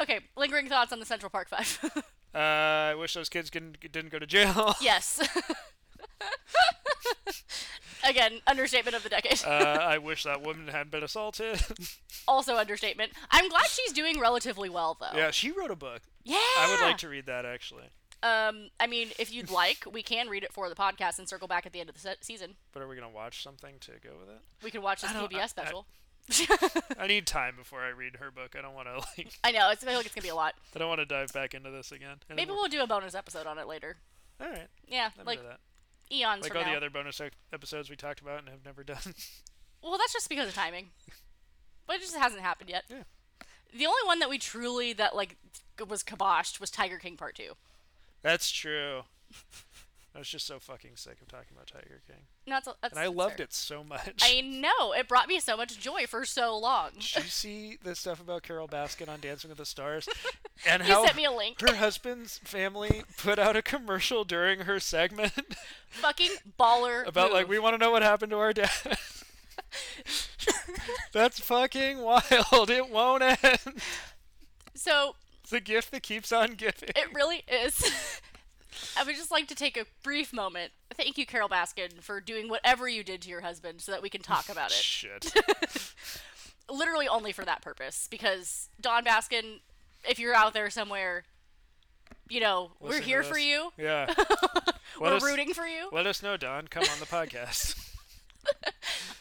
okay, 0.00 0.20
lingering 0.34 0.70
thoughts 0.70 0.94
on 0.94 0.98
the 0.98 1.04
Central 1.04 1.28
Park 1.28 1.50
Five. 1.50 1.78
Uh, 2.34 2.38
I 2.38 2.94
wish 2.94 3.12
those 3.12 3.28
kids 3.28 3.50
can, 3.50 3.76
didn't 3.82 4.08
go 4.10 4.18
to 4.18 4.26
jail. 4.26 4.74
yes. 4.80 5.20
Again, 8.08 8.40
understatement 8.46 8.94
of 8.96 9.02
the 9.02 9.08
decade. 9.08 9.42
uh, 9.44 9.48
I 9.80 9.98
wish 9.98 10.22
that 10.24 10.42
woman 10.42 10.68
had 10.68 10.90
been 10.90 11.02
assaulted. 11.02 11.60
also 12.28 12.56
understatement. 12.56 13.12
I'm 13.30 13.48
glad 13.48 13.66
she's 13.66 13.92
doing 13.92 14.18
relatively 14.20 14.68
well 14.68 14.96
though. 15.00 15.16
yeah, 15.16 15.30
she 15.30 15.50
wrote 15.50 15.70
a 15.70 15.76
book. 15.76 16.02
Yeah. 16.24 16.36
I 16.58 16.68
would 16.70 16.84
like 16.86 16.98
to 16.98 17.08
read 17.08 17.26
that 17.26 17.44
actually. 17.44 17.84
Um, 18.22 18.70
I 18.80 18.86
mean, 18.86 19.08
if 19.18 19.32
you'd 19.32 19.50
like, 19.50 19.84
we 19.92 20.02
can 20.02 20.28
read 20.28 20.42
it 20.42 20.52
for 20.52 20.68
the 20.68 20.74
podcast 20.74 21.18
and 21.18 21.28
circle 21.28 21.46
back 21.46 21.66
at 21.66 21.72
the 21.72 21.80
end 21.80 21.88
of 21.88 21.94
the 21.94 22.00
se- 22.00 22.16
season. 22.22 22.54
But 22.72 22.82
are 22.82 22.88
we 22.88 22.96
gonna 22.96 23.10
watch 23.10 23.42
something 23.42 23.74
to 23.80 23.92
go 24.02 24.10
with 24.18 24.28
it? 24.30 24.40
We 24.64 24.70
could 24.70 24.82
watch 24.82 25.02
this 25.02 25.10
I 25.10 25.14
don't- 25.14 25.22
I- 25.34 25.38
I- 25.38 25.42
PBS 25.44 25.48
special. 25.50 25.86
I 26.98 27.06
need 27.06 27.26
time 27.26 27.54
before 27.56 27.82
I 27.82 27.90
read 27.90 28.16
her 28.16 28.30
book. 28.32 28.56
I 28.58 28.62
don't 28.62 28.74
want 28.74 28.88
to 28.88 28.94
like. 29.16 29.28
I 29.44 29.52
know 29.52 29.70
it's 29.70 29.84
I 29.84 29.86
feel 29.86 29.96
like 29.96 30.06
it's 30.06 30.14
gonna 30.14 30.24
be 30.24 30.28
a 30.30 30.34
lot. 30.34 30.54
I 30.74 30.78
don't 30.80 30.88
want 30.88 30.98
to 31.00 31.06
dive 31.06 31.32
back 31.32 31.54
into 31.54 31.70
this 31.70 31.92
again. 31.92 32.16
Maybe 32.28 32.42
anymore. 32.42 32.56
we'll 32.62 32.68
do 32.68 32.82
a 32.82 32.86
bonus 32.86 33.14
episode 33.14 33.46
on 33.46 33.58
it 33.58 33.68
later. 33.68 33.96
All 34.40 34.48
right. 34.48 34.66
Yeah, 34.88 35.10
I'm 35.20 35.24
like 35.24 35.38
into 35.38 35.50
that. 35.50 35.60
Eons 36.10 36.42
Like 36.44 36.54
all 36.54 36.62
now. 36.62 36.70
the 36.70 36.76
other 36.76 36.90
bonus 36.90 37.20
ec- 37.20 37.32
episodes 37.52 37.90
we 37.90 37.96
talked 37.96 38.20
about 38.20 38.40
and 38.40 38.48
have 38.48 38.64
never 38.64 38.82
done. 38.84 38.98
Well, 39.82 39.98
that's 39.98 40.12
just 40.14 40.28
because 40.28 40.48
of 40.48 40.54
timing. 40.54 40.88
But 41.86 41.96
it 41.96 42.00
just 42.02 42.16
hasn't 42.16 42.42
happened 42.42 42.70
yet. 42.70 42.84
Yeah. 42.88 43.02
The 43.72 43.86
only 43.86 44.00
one 44.04 44.18
that 44.18 44.28
we 44.28 44.36
truly 44.38 44.92
that 44.94 45.14
like 45.14 45.36
was 45.86 46.02
kiboshed 46.02 46.58
was 46.58 46.70
Tiger 46.70 46.98
King 46.98 47.16
Part 47.16 47.36
Two. 47.36 47.52
That's 48.22 48.50
true. 48.50 49.02
I 50.16 50.18
was 50.18 50.28
just 50.28 50.46
so 50.46 50.58
fucking 50.58 50.92
sick 50.96 51.18
of 51.20 51.28
talking 51.28 51.48
about 51.54 51.66
Tiger 51.66 52.00
King, 52.06 52.16
No, 52.46 52.54
that's, 52.56 52.68
that's 52.80 52.92
and 52.94 52.98
I 52.98 53.08
loved 53.08 53.36
fair. 53.36 53.44
it 53.44 53.52
so 53.52 53.84
much. 53.84 54.22
I 54.22 54.40
know 54.40 54.92
it 54.94 55.08
brought 55.08 55.28
me 55.28 55.38
so 55.40 55.58
much 55.58 55.78
joy 55.78 56.06
for 56.06 56.24
so 56.24 56.56
long. 56.56 56.92
Did 56.98 57.16
you 57.16 57.22
see 57.24 57.76
the 57.84 57.94
stuff 57.94 58.18
about 58.18 58.42
Carole 58.42 58.66
Baskin 58.66 59.10
on 59.10 59.20
Dancing 59.20 59.50
with 59.50 59.58
the 59.58 59.66
Stars, 59.66 60.08
and 60.66 60.82
You 60.86 60.94
how 60.94 61.04
sent 61.04 61.16
me 61.18 61.26
a 61.26 61.30
link. 61.30 61.60
her 61.60 61.74
husband's 61.76 62.38
family 62.38 63.02
put 63.18 63.38
out 63.38 63.56
a 63.56 63.62
commercial 63.62 64.24
during 64.24 64.60
her 64.60 64.80
segment 64.80 65.32
Fucking 65.90 66.30
baller. 66.58 67.06
about 67.06 67.30
like 67.32 67.46
we 67.46 67.58
want 67.58 67.74
to 67.74 67.78
know 67.78 67.90
what 67.90 68.02
happened 68.02 68.30
to 68.30 68.38
our 68.38 68.54
dad. 68.54 68.70
That's 71.12 71.40
fucking 71.40 71.98
wild. 72.00 72.70
It 72.70 72.88
won't 72.90 73.22
end. 73.22 73.58
So 74.74 75.14
It's 75.42 75.52
a 75.52 75.60
gift 75.60 75.90
that 75.92 76.02
keeps 76.02 76.32
on 76.32 76.54
giving. 76.54 76.90
it 76.94 77.12
really 77.14 77.42
is. 77.48 78.20
I 78.96 79.04
would 79.04 79.16
just 79.16 79.30
like 79.30 79.46
to 79.48 79.54
take 79.54 79.76
a 79.76 79.84
brief 80.02 80.32
moment. 80.32 80.72
Thank 80.94 81.18
you, 81.18 81.26
Carole 81.26 81.48
Baskin, 81.48 82.00
for 82.02 82.20
doing 82.20 82.48
whatever 82.48 82.88
you 82.88 83.02
did 83.04 83.22
to 83.22 83.28
your 83.28 83.40
husband 83.42 83.80
so 83.80 83.92
that 83.92 84.02
we 84.02 84.08
can 84.08 84.22
talk 84.22 84.48
about 84.48 84.70
it. 84.70 84.76
Shit. 84.76 85.32
Literally 86.70 87.08
only 87.08 87.32
for 87.32 87.44
that 87.44 87.62
purpose. 87.62 88.08
Because 88.10 88.68
Don 88.80 89.04
Baskin, 89.04 89.60
if 90.08 90.18
you're 90.18 90.34
out 90.34 90.52
there 90.54 90.70
somewhere, 90.70 91.24
you 92.28 92.40
know, 92.40 92.72
we're 92.80 93.00
here 93.00 93.22
for 93.22 93.38
you. 93.38 93.70
Yeah. 93.78 94.12
We're 95.00 95.14
us, 95.14 95.22
rooting 95.22 95.52
for 95.52 95.66
you. 95.66 95.90
Let 95.92 96.06
us 96.06 96.22
know, 96.22 96.38
Don. 96.38 96.68
Come 96.68 96.84
on 96.84 96.98
the 97.00 97.06
podcast. 97.06 97.78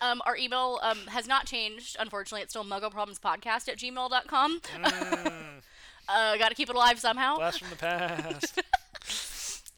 Um, 0.01 0.21
our 0.25 0.35
email 0.37 0.79
um, 0.83 0.99
has 1.07 1.25
not 1.25 1.47
changed, 1.47 1.95
unfortunately. 1.99 2.43
It's 2.43 2.51
still 2.51 2.63
muggleproblemspodcast 2.65 3.69
at 3.69 3.77
gmail.com. 3.77 4.59
Mm, 4.59 5.61
Uh, 6.07 6.37
gotta 6.37 6.53
keep 6.53 6.69
it 6.69 6.75
alive 6.75 6.99
somehow. 6.99 7.37
blast 7.37 7.59
from 7.59 7.69
the 7.71 7.75
past. 7.75 8.61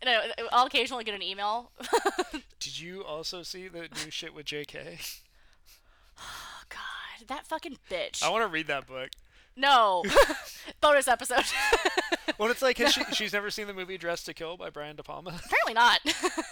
I, 0.06 0.32
I'll 0.52 0.68
occasionally 0.68 1.04
get 1.04 1.16
an 1.16 1.22
email. 1.24 1.72
Did 2.60 2.80
you 2.80 3.04
also 3.04 3.44
see 3.44 3.68
the 3.68 3.82
new 3.82 4.12
shit 4.12 4.34
with 4.34 4.46
J.K.? 4.46 5.00
oh, 6.20 6.62
God, 6.70 7.28
that 7.28 7.48
fucking 7.48 7.78
bitch. 7.90 8.24
I 8.24 8.30
want 8.30 8.44
to 8.44 8.48
read 8.48 8.68
that 8.68 8.88
book. 8.88 9.10
No. 9.56 10.04
Bonus 10.82 11.08
episode. 11.08 11.46
Well, 12.38 12.52
it's 12.52 12.62
like 12.62 12.78
has 12.78 12.94
she, 12.94 13.04
she's 13.14 13.34
never 13.34 13.50
seen 13.50 13.66
the 13.66 13.74
movie 13.74 13.98
Dressed 13.98 14.28
to 14.28 14.34
Kill 14.34 14.58
by 14.58 14.70
Brian 14.70 14.96
De 14.96 15.02
Palma, 15.02 15.30
Apparently 15.44 15.74
not. 15.74 16.02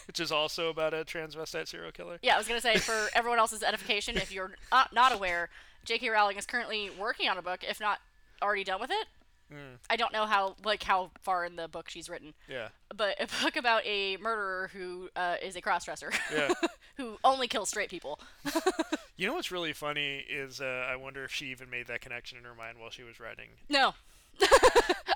which 0.07 0.19
is 0.19 0.31
also 0.31 0.69
about 0.69 0.95
a 0.95 1.03
transvestite 1.05 1.67
serial 1.67 1.91
killer. 1.91 2.17
yeah, 2.23 2.33
I 2.33 2.37
was 2.39 2.47
gonna 2.47 2.61
say 2.61 2.77
for 2.77 3.09
everyone 3.13 3.37
else's 3.37 3.61
edification, 3.61 4.17
if 4.17 4.31
you're 4.31 4.51
not, 4.71 4.93
not 4.93 5.13
aware, 5.13 5.49
J.K. 5.83 6.09
Rowling 6.09 6.37
is 6.37 6.45
currently 6.47 6.89
working 6.99 7.29
on 7.29 7.37
a 7.37 7.43
book, 7.43 7.59
if 7.69 7.79
not 7.79 7.99
already 8.41 8.63
done 8.63 8.79
with 8.81 8.89
it. 8.89 9.05
Mm. 9.53 9.77
I 9.89 9.95
don't 9.95 10.11
know 10.11 10.25
how 10.25 10.55
like 10.63 10.83
how 10.83 11.11
far 11.21 11.45
in 11.45 11.55
the 11.55 11.67
book 11.67 11.87
she's 11.89 12.09
written, 12.09 12.33
Yeah, 12.49 12.69
but 12.95 13.15
a 13.21 13.27
book 13.43 13.55
about 13.55 13.85
a 13.85 14.17
murderer 14.17 14.71
who 14.73 15.09
uh, 15.15 15.35
is 15.41 15.55
a 15.55 15.61
crossdresser 15.61 16.11
yeah. 16.33 16.51
who 16.97 17.17
only 17.23 17.47
kills 17.47 17.69
straight 17.69 17.89
people. 17.89 18.19
you 19.17 19.27
know 19.27 19.35
what's 19.35 19.51
really 19.51 19.73
funny 19.73 20.25
is 20.27 20.61
uh, 20.61 20.87
I 20.89 20.95
wonder 20.95 21.23
if 21.23 21.31
she 21.31 21.45
even 21.47 21.69
made 21.69 21.85
that 21.87 22.01
connection 22.01 22.37
in 22.39 22.43
her 22.43 22.55
mind 22.55 22.79
while 22.79 22.89
she 22.89 23.03
was 23.03 23.19
writing. 23.19 23.49
No, 23.69 23.93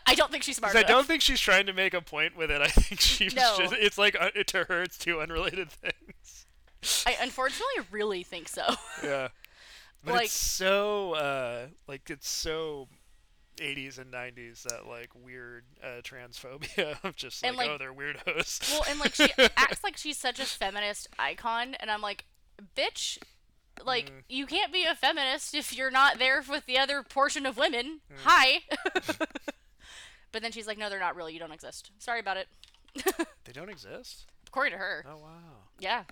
I 0.05 0.13
don't 0.15 0.31
think 0.31 0.43
she's 0.43 0.57
smart 0.57 0.75
I 0.75 0.83
don't 0.83 1.07
think 1.07 1.21
she's 1.21 1.39
trying 1.39 1.65
to 1.65 1.73
make 1.73 1.93
a 1.95 2.01
point 2.01 2.37
with 2.37 2.51
it. 2.51 2.61
I 2.61 2.67
think 2.67 3.01
she 3.01 3.25
was 3.25 3.35
No. 3.35 3.55
just. 3.57 3.73
It's 3.73 3.97
like 3.97 4.15
uh, 4.19 4.29
to 4.47 4.65
her, 4.65 4.83
it's 4.83 4.97
two 4.97 5.19
unrelated 5.21 5.71
things. 5.71 6.45
I 7.05 7.17
unfortunately 7.21 7.85
really 7.91 8.23
think 8.23 8.47
so. 8.47 8.63
Yeah. 9.03 9.29
But 10.03 10.13
Like- 10.13 10.25
it's 10.25 10.33
so 10.33 11.13
uh 11.13 11.67
like 11.87 12.09
it's 12.09 12.29
so 12.29 12.87
80s 13.59 13.97
and 13.99 14.11
90s 14.11 14.63
that 14.63 14.87
like 14.87 15.09
weird 15.15 15.63
uh, 15.83 16.01
transphobia 16.01 16.97
of 17.03 17.15
just 17.15 17.43
like, 17.43 17.49
And, 17.49 17.57
like- 17.57 17.69
oh 17.69 17.77
they're 17.77 17.93
weirdos. 17.93 18.71
Well, 18.71 18.83
and 18.89 18.99
like 18.99 19.15
she 19.15 19.27
acts 19.57 19.83
like 19.83 19.97
she's 19.97 20.17
such 20.17 20.39
a 20.39 20.45
feminist 20.45 21.07
icon, 21.19 21.75
and 21.79 21.89
I'm 21.91 22.01
like, 22.01 22.25
bitch, 22.75 23.17
like 23.85 24.07
Mm. 24.09 24.23
you 24.27 24.45
can't 24.45 24.73
be 24.73 24.83
a 24.85 24.93
feminist 24.95 25.53
if 25.55 25.75
you're 25.77 25.91
not 25.91 26.19
there 26.19 26.43
with 26.49 26.65
the 26.65 26.77
other 26.77 27.01
portion 27.03 27.45
of 27.45 27.57
women. 27.57 28.01
Mm. 28.11 28.15
Hi. 28.23 28.59
But 30.31 30.43
then 30.43 30.51
she's 30.51 30.67
like, 30.67 30.77
no, 30.77 30.91
they're 30.91 30.99
not 30.99 31.15
real. 31.15 31.27
You 31.27 31.39
don't 31.39 31.51
exist. 31.51 31.89
Sorry 31.97 32.19
about 32.19 32.37
it. 32.37 32.47
They 33.45 33.51
don't 33.51 33.67
exist. 33.69 34.27
According 34.47 34.73
to 34.73 34.77
her. 34.77 35.03
Oh 35.09 35.17
wow. 35.17 35.63
Yeah. 35.79 36.03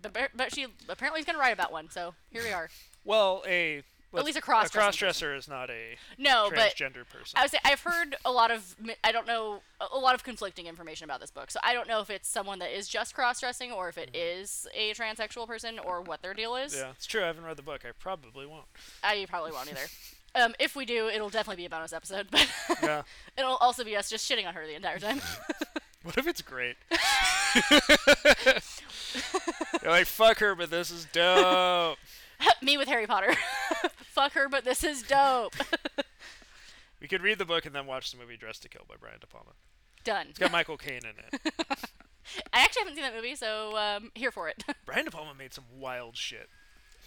But, 0.00 0.12
but- 0.12 0.30
but 0.36 0.54
she 0.54 0.66
apparently 0.88 1.18
is 1.20 1.26
going 1.26 1.34
to 1.34 1.40
write 1.40 1.52
about 1.52 1.72
one, 1.72 1.90
so 1.90 2.14
here 2.30 2.42
we 2.44 2.52
are. 2.52 2.68
Well, 3.04 3.42
a 3.48 3.82
let's- 4.12 4.26
least 4.26 4.38
a 4.38 4.40
cross-dressing 4.40 4.80
A 4.80 4.82
cross-dresser 4.84 5.34
is 5.34 5.48
not 5.48 5.70
a 5.70 5.96
No, 6.18 6.50
but 6.54 6.74
transgender 6.74 7.08
person. 7.08 7.36
I 7.38 7.42
would 7.42 7.50
say 7.50 7.58
I've 7.64 7.80
heard 7.82 8.16
a 8.24 8.30
lot 8.32 8.50
of 8.50 8.74
I 9.04 9.12
don't 9.12 9.26
know 9.26 9.62
a- 9.80 9.98
lot 9.98 10.14
of 10.14 10.24
conflicting 10.24 10.66
information 10.66 11.04
about 11.04 11.20
this 11.20 11.30
book. 11.30 11.50
So 11.50 11.60
I 11.62 11.72
don't 11.72 11.88
know 11.88 12.00
if 12.00 12.10
it's 12.10 12.28
someone 12.28 12.58
that 12.60 12.76
is 12.76 12.88
just 12.88 13.14
cross-dressing 13.14 13.70
or 13.72 13.88
if 13.88 13.96
it 13.98 14.10
is 14.14 14.66
a 14.74 14.92
transsexual 14.94 15.46
person 15.46 15.78
or 15.78 16.00
what 16.02 16.22
their 16.22 16.34
deal 16.34 16.56
is. 16.56 16.72
Mm-hmm. 16.72 16.82
yeah, 16.84 16.90
it's 16.96 17.06
true. 17.06 17.22
I 17.22 17.26
haven't 17.26 17.44
read 17.44 17.56
the 17.56 17.62
book. 17.62 17.82
I 17.86 17.92
probably 17.98 18.46
won't. 18.46 18.66
I 19.04 19.26
probably 19.28 19.52
won't 19.52 19.68
either. 19.70 19.80
Um, 20.32 20.54
if 20.60 20.76
we 20.76 20.84
do, 20.84 21.08
it'll 21.08 21.28
definitely 21.28 21.56
be 21.60 21.64
a 21.66 21.68
bonus 21.70 21.92
episode, 21.92 22.28
but 22.30 22.48
Yeah. 22.84 23.02
it'll 23.36 23.56
also 23.56 23.82
be 23.82 23.96
us 23.96 24.08
just 24.08 24.30
shitting 24.30 24.46
on 24.46 24.54
her 24.54 24.64
the 24.64 24.76
entire 24.76 25.00
time. 25.00 25.20
What 26.04 26.16
if 26.16 26.26
it's 26.28 26.40
great? 26.40 26.76
You're 29.82 29.90
like, 29.90 30.06
fuck 30.06 30.38
her, 30.38 30.54
but 30.54 30.70
this 30.70 30.90
is 30.90 31.06
dope. 31.12 31.98
Me 32.62 32.76
with 32.78 32.88
Harry 32.88 33.06
Potter. 33.06 33.34
Fuck 34.04 34.32
her, 34.32 34.48
but 34.48 34.64
this 34.64 34.84
is 34.84 35.02
dope. 35.02 35.54
we 37.00 37.08
could 37.08 37.22
read 37.22 37.38
the 37.38 37.44
book 37.44 37.66
and 37.66 37.74
then 37.74 37.86
watch 37.86 38.10
the 38.10 38.18
movie 38.18 38.36
Dressed 38.36 38.62
to 38.62 38.68
Kill 38.68 38.84
by 38.88 38.94
Brian 39.00 39.20
De 39.20 39.26
Palma. 39.26 39.52
Done. 40.04 40.26
It's 40.30 40.38
got 40.38 40.52
Michael 40.52 40.76
Caine 40.76 41.02
in 41.04 41.38
it. 41.38 41.52
I 42.52 42.60
actually 42.60 42.80
haven't 42.80 42.94
seen 42.94 43.02
that 43.02 43.14
movie, 43.14 43.34
so 43.34 43.76
um, 43.76 44.10
here 44.14 44.30
for 44.30 44.48
it. 44.48 44.64
Brian 44.86 45.04
De 45.04 45.10
Palma 45.10 45.34
made 45.34 45.52
some 45.52 45.64
wild 45.78 46.16
shit. 46.16 46.48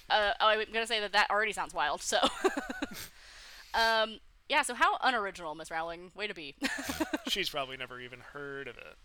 Uh, 0.10 0.34
oh, 0.40 0.48
I'm 0.48 0.66
gonna 0.72 0.86
say 0.86 1.00
that 1.00 1.14
that 1.14 1.30
already 1.32 1.54
sounds 1.54 1.74
wild. 1.74 2.02
So, 2.02 2.18
um, 3.74 4.20
yeah. 4.50 4.62
So 4.64 4.74
how 4.74 4.98
unoriginal, 5.02 5.56
Miss 5.56 5.72
Rowling. 5.72 6.12
Way 6.14 6.28
to 6.28 6.34
be. 6.34 6.56
She's 7.28 7.50
probably 7.50 7.78
never 7.78 8.00
even 8.00 8.20
heard 8.20 8.68
of 8.68 8.78
it. 8.78 8.98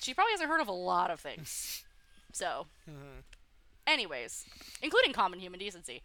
she 0.00 0.14
probably 0.14 0.32
hasn't 0.32 0.48
heard 0.48 0.60
of 0.60 0.68
a 0.68 0.72
lot 0.72 1.10
of 1.10 1.20
things. 1.20 1.84
So, 2.32 2.66
anyways, 3.86 4.44
including 4.82 5.12
common 5.12 5.38
human 5.40 5.58
decency. 5.58 6.02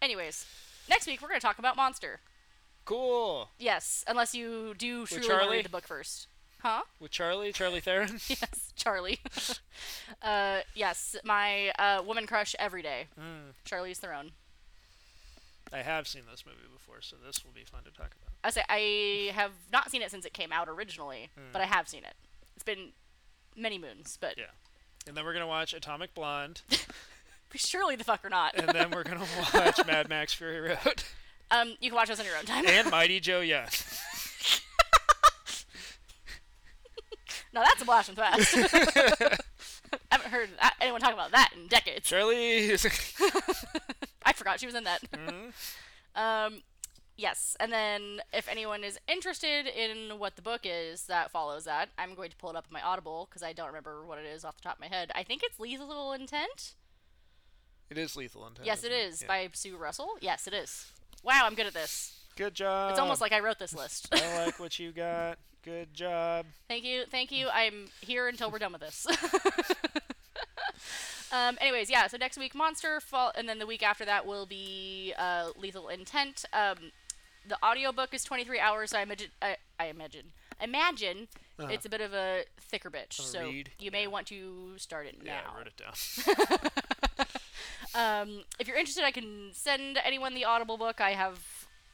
anyways, 0.00 0.46
next 0.88 1.06
week 1.06 1.20
we're 1.22 1.28
gonna 1.28 1.40
talk 1.40 1.58
about 1.58 1.76
Monster. 1.76 2.20
Cool. 2.84 3.48
Yes, 3.58 4.04
unless 4.08 4.34
you 4.34 4.74
do 4.76 5.06
truly 5.06 5.28
want 5.28 5.42
to 5.44 5.50
read 5.50 5.64
the 5.64 5.68
book 5.68 5.86
first. 5.86 6.26
Huh? 6.60 6.82
With 7.00 7.10
Charlie, 7.10 7.52
Charlie 7.52 7.80
Theron. 7.80 8.08
yes, 8.28 8.72
Charlie. 8.76 9.18
uh, 10.22 10.60
yes, 10.74 11.16
my 11.24 11.70
uh, 11.70 12.02
woman 12.06 12.26
crush 12.26 12.54
every 12.58 12.82
day. 12.82 13.06
Mm. 13.18 13.54
Charlize 13.64 13.96
Theron. 13.96 14.30
I 15.72 15.78
have 15.78 16.06
seen 16.06 16.22
this 16.30 16.44
movie 16.46 16.58
before, 16.72 17.00
so 17.00 17.16
this 17.24 17.44
will 17.44 17.52
be 17.52 17.64
fun 17.64 17.82
to 17.84 17.90
talk 17.90 18.12
about. 18.14 18.30
I 18.44 18.50
say 18.50 18.62
I 18.68 19.32
have 19.34 19.52
not 19.72 19.90
seen 19.90 20.02
it 20.02 20.10
since 20.10 20.24
it 20.24 20.32
came 20.34 20.52
out 20.52 20.68
originally, 20.68 21.30
but 21.52 21.62
I 21.62 21.64
have 21.64 21.88
seen 21.88 22.04
it. 22.04 22.14
It's 22.54 22.64
been 22.64 22.90
many 23.56 23.78
moons, 23.78 24.18
but 24.20 24.36
Yeah. 24.36 24.44
And 25.06 25.16
then 25.16 25.24
we're 25.24 25.32
gonna 25.32 25.46
watch 25.46 25.74
Atomic 25.74 26.14
Blonde, 26.14 26.62
surely 27.54 27.96
the 27.96 28.04
fuck 28.04 28.24
or 28.24 28.30
not. 28.30 28.54
and 28.56 28.68
then 28.68 28.90
we're 28.90 29.02
gonna 29.02 29.26
watch 29.54 29.84
Mad 29.86 30.08
Max 30.08 30.32
Fury 30.34 30.60
Road 30.60 31.02
um, 31.50 31.74
you 31.80 31.90
can 31.90 31.96
watch 31.96 32.08
those 32.08 32.18
on 32.18 32.24
your 32.24 32.36
own 32.38 32.44
time. 32.46 32.64
and 32.66 32.90
Mighty 32.90 33.20
Joe 33.20 33.40
Yes. 33.40 34.00
now 37.52 37.62
that's 37.62 37.82
a 37.82 37.84
blast 37.84 38.06
from 38.06 38.14
the 38.14 38.22
past. 38.22 38.56
I 39.92 39.98
haven't 40.16 40.30
heard 40.30 40.48
that, 40.60 40.74
anyone 40.80 41.00
talk 41.02 41.12
about 41.12 41.32
that 41.32 41.50
in 41.54 41.66
decades. 41.66 42.08
Charlie 42.08 42.72
I 44.24 44.32
forgot 44.32 44.60
she 44.60 44.66
was 44.66 44.74
in 44.74 44.84
that. 44.84 45.02
Mhm. 45.12 45.52
Um, 46.14 46.62
yes, 47.16 47.56
and 47.60 47.72
then 47.72 48.20
if 48.32 48.48
anyone 48.48 48.84
is 48.84 48.98
interested 49.08 49.66
in 49.66 50.18
what 50.18 50.36
the 50.36 50.42
book 50.42 50.62
is 50.64 51.04
that 51.06 51.30
follows 51.30 51.64
that, 51.64 51.90
I'm 51.98 52.14
going 52.14 52.30
to 52.30 52.36
pull 52.36 52.50
it 52.50 52.56
up 52.56 52.66
on 52.68 52.72
my 52.72 52.82
Audible 52.82 53.26
because 53.28 53.42
I 53.42 53.52
don't 53.52 53.68
remember 53.68 54.04
what 54.04 54.18
it 54.18 54.26
is 54.26 54.44
off 54.44 54.56
the 54.56 54.62
top 54.62 54.74
of 54.76 54.80
my 54.80 54.88
head. 54.88 55.10
I 55.14 55.22
think 55.22 55.42
it's 55.44 55.58
Lethal 55.60 56.12
Intent. 56.12 56.74
It 57.90 57.98
is 57.98 58.16
Lethal 58.16 58.46
Intent. 58.46 58.66
Yes, 58.66 58.84
it 58.84 58.92
is 58.92 59.22
Yeah. 59.22 59.28
by 59.28 59.48
Sue 59.52 59.76
Russell. 59.76 60.12
Yes, 60.20 60.46
it 60.46 60.54
is. 60.54 60.90
Wow, 61.22 61.42
I'm 61.44 61.54
good 61.54 61.66
at 61.66 61.74
this. 61.74 62.18
Good 62.36 62.54
job. 62.54 62.90
It's 62.90 62.98
almost 62.98 63.20
like 63.20 63.32
I 63.32 63.40
wrote 63.40 63.58
this 63.58 63.74
list. 63.74 64.08
I 64.12 64.46
like 64.46 64.58
what 64.58 64.78
you 64.78 64.92
got. 64.92 65.38
Good 65.62 65.92
job. 65.94 66.46
thank 66.68 66.84
you, 66.84 67.04
thank 67.10 67.30
you. 67.30 67.48
I'm 67.52 67.86
here 68.00 68.28
until 68.28 68.50
we're 68.50 68.58
done 68.58 68.72
with 68.72 68.80
this. 68.80 69.06
um, 71.32 71.56
anyways, 71.60 71.90
yeah. 71.90 72.06
So 72.08 72.16
next 72.16 72.38
week, 72.38 72.54
Monster, 72.54 73.00
fall, 73.00 73.32
and 73.36 73.48
then 73.48 73.58
the 73.58 73.66
week 73.66 73.82
after 73.82 74.04
that 74.04 74.26
will 74.26 74.46
be 74.46 75.14
uh, 75.16 75.50
Lethal 75.56 75.88
Intent. 75.88 76.44
Um, 76.52 76.76
the 77.46 77.56
audiobook 77.64 78.14
is 78.14 78.24
23 78.24 78.58
hours, 78.60 78.90
so 78.90 78.98
I 78.98 79.02
imagine. 79.02 79.28
I, 79.40 79.56
I 79.78 79.86
imagine. 79.86 80.32
Imagine 80.60 81.28
Uh-huh. 81.58 81.68
it's 81.72 81.84
a 81.86 81.88
bit 81.88 82.00
of 82.00 82.12
a 82.14 82.44
thicker 82.60 82.90
bitch, 82.90 83.18
a 83.18 83.22
so 83.22 83.42
read, 83.42 83.70
you 83.78 83.90
may 83.90 84.06
want 84.06 84.26
to 84.28 84.74
start 84.78 85.06
it 85.06 85.16
Yeah, 85.24 85.40
now. 85.42 85.52
I 85.54 85.58
wrote 85.58 85.66
it 85.68 85.76
down. 85.76 86.70
Um, 87.94 88.44
if 88.58 88.66
you're 88.66 88.76
interested, 88.78 89.04
I 89.04 89.10
can 89.10 89.50
send 89.52 89.98
anyone 90.02 90.32
the 90.34 90.46
Audible 90.46 90.78
book. 90.78 91.02
I 91.02 91.10
have, 91.10 91.38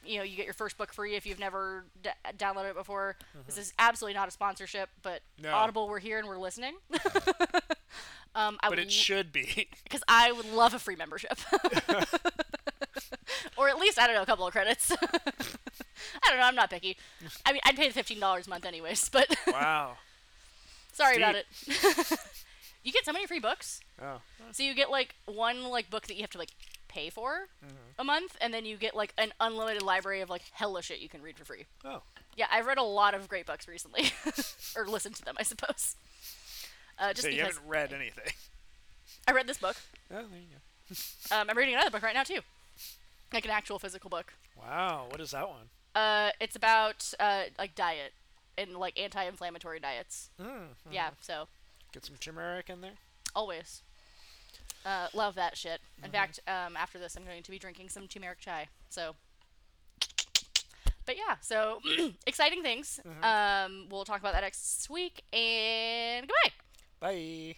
you 0.04 0.18
know, 0.18 0.22
you 0.22 0.36
get 0.36 0.44
your 0.44 0.54
first 0.54 0.78
book 0.78 0.92
free 0.92 1.16
if 1.16 1.26
you've 1.26 1.40
never 1.40 1.86
d- 2.00 2.10
downloaded 2.36 2.70
it 2.70 2.76
before. 2.76 3.16
This 3.46 3.58
is 3.58 3.72
absolutely 3.80 4.14
not 4.14 4.28
a 4.28 4.30
sponsorship, 4.30 4.90
but. 5.02 5.22
No. 5.42 5.52
Audible, 5.52 5.88
we're 5.88 5.98
here 5.98 6.20
and 6.20 6.28
we're 6.28 6.38
listening. 6.38 6.74
um, 8.36 8.58
I 8.62 8.68
But 8.68 8.78
it 8.78 8.92
should 8.92 9.32
be. 9.32 9.68
because 9.82 10.04
I 10.06 10.30
would 10.30 10.46
love 10.46 10.72
a 10.72 10.78
free 10.78 10.94
membership, 10.94 11.36
or 13.56 13.68
at 13.68 13.78
least 13.78 13.98
I 13.98 14.06
don't 14.06 14.16
know 14.16 14.22
a 14.22 14.26
couple 14.26 14.46
of 14.46 14.52
credits. 14.52 14.90
I 15.02 16.28
don't 16.28 16.38
know. 16.38 16.44
I'm 16.46 16.54
not 16.54 16.70
picky. 16.70 16.96
I 17.44 17.52
mean, 17.52 17.60
I'd 17.64 17.76
pay 17.76 17.88
the 17.88 17.94
fifteen 17.94 18.20
dollars 18.20 18.46
a 18.46 18.50
month 18.50 18.64
anyways, 18.64 19.08
but 19.08 19.34
wow. 19.48 19.92
sorry 20.92 21.16
about 21.16 21.34
it. 21.34 21.46
you 22.84 22.92
get 22.92 23.04
so 23.04 23.12
many 23.12 23.26
free 23.26 23.40
books. 23.40 23.80
Oh. 24.02 24.20
So 24.52 24.62
you 24.62 24.74
get 24.74 24.90
like 24.90 25.14
one 25.26 25.64
like 25.64 25.90
book 25.90 26.06
that 26.06 26.14
you 26.16 26.22
have 26.22 26.30
to 26.30 26.38
like 26.38 26.50
pay 26.88 27.10
for 27.10 27.48
Mm-hmm. 27.64 28.00
a 28.00 28.04
month, 28.04 28.36
and 28.40 28.52
then 28.54 28.64
you 28.64 28.76
get 28.76 28.94
like 28.96 29.12
an 29.18 29.32
unlimited 29.40 29.82
library 29.82 30.20
of 30.20 30.30
like 30.30 30.42
hella 30.52 30.82
shit 30.82 31.00
you 31.00 31.08
can 31.08 31.20
read 31.22 31.36
for 31.36 31.44
free. 31.44 31.66
Oh. 31.84 32.02
Yeah, 32.36 32.46
I've 32.52 32.66
read 32.66 32.78
a 32.78 32.82
lot 32.84 33.14
of 33.14 33.28
great 33.28 33.46
books 33.46 33.66
recently, 33.66 34.12
or 34.76 34.86
listened 34.86 35.16
to 35.16 35.24
them, 35.24 35.34
I 35.38 35.42
suppose. 35.42 35.96
Uh, 36.98 37.08
just 37.12 37.22
So 37.22 37.28
you 37.28 37.40
haven't 37.42 37.58
read 37.66 37.92
anything. 37.92 38.32
I 39.26 39.32
read 39.32 39.46
this 39.48 39.58
book. 39.58 39.76
Oh, 40.10 40.14
there 40.16 40.38
you 40.38 40.46
go. 40.50 41.36
Um, 41.36 41.50
I'm 41.50 41.56
reading 41.58 41.74
another 41.74 41.90
book 41.90 42.02
right 42.02 42.14
now 42.14 42.22
too, 42.22 42.40
like 43.32 43.44
an 43.44 43.50
actual 43.50 43.78
physical 43.78 44.10
book. 44.10 44.32
Wow. 44.58 45.06
What 45.10 45.20
is 45.20 45.30
that 45.32 45.48
one? 45.48 45.68
Uh, 45.94 46.30
it's 46.40 46.54
about 46.56 47.12
uh 47.18 47.44
like 47.58 47.74
diet 47.74 48.12
and 48.56 48.76
like 48.76 48.98
anti-inflammatory 48.98 49.80
diets. 49.80 50.30
Mm, 50.40 50.68
Yeah, 50.90 51.10
so 51.20 51.48
Get 51.92 52.04
some 52.04 52.16
turmeric 52.20 52.68
in 52.68 52.80
there. 52.80 52.98
always. 53.34 53.82
Uh, 54.84 55.08
love 55.14 55.34
that 55.34 55.56
shit. 55.56 55.80
In 56.04 56.10
fact, 56.10 56.40
um, 56.46 56.76
after 56.76 56.98
this, 56.98 57.16
I'm 57.16 57.24
going 57.24 57.42
to 57.42 57.50
be 57.50 57.58
drinking 57.58 57.88
some 57.88 58.06
turmeric 58.08 58.38
chai. 58.40 58.68
So, 58.90 59.16
but 61.04 61.16
yeah, 61.16 61.36
so 61.40 61.80
exciting 62.26 62.62
things. 62.62 63.00
Um, 63.22 63.86
we'll 63.90 64.04
talk 64.04 64.20
about 64.20 64.32
that 64.34 64.42
next 64.42 64.88
week. 64.90 65.22
And 65.32 66.26
goodbye. 66.28 66.52
Bye. 67.00 67.56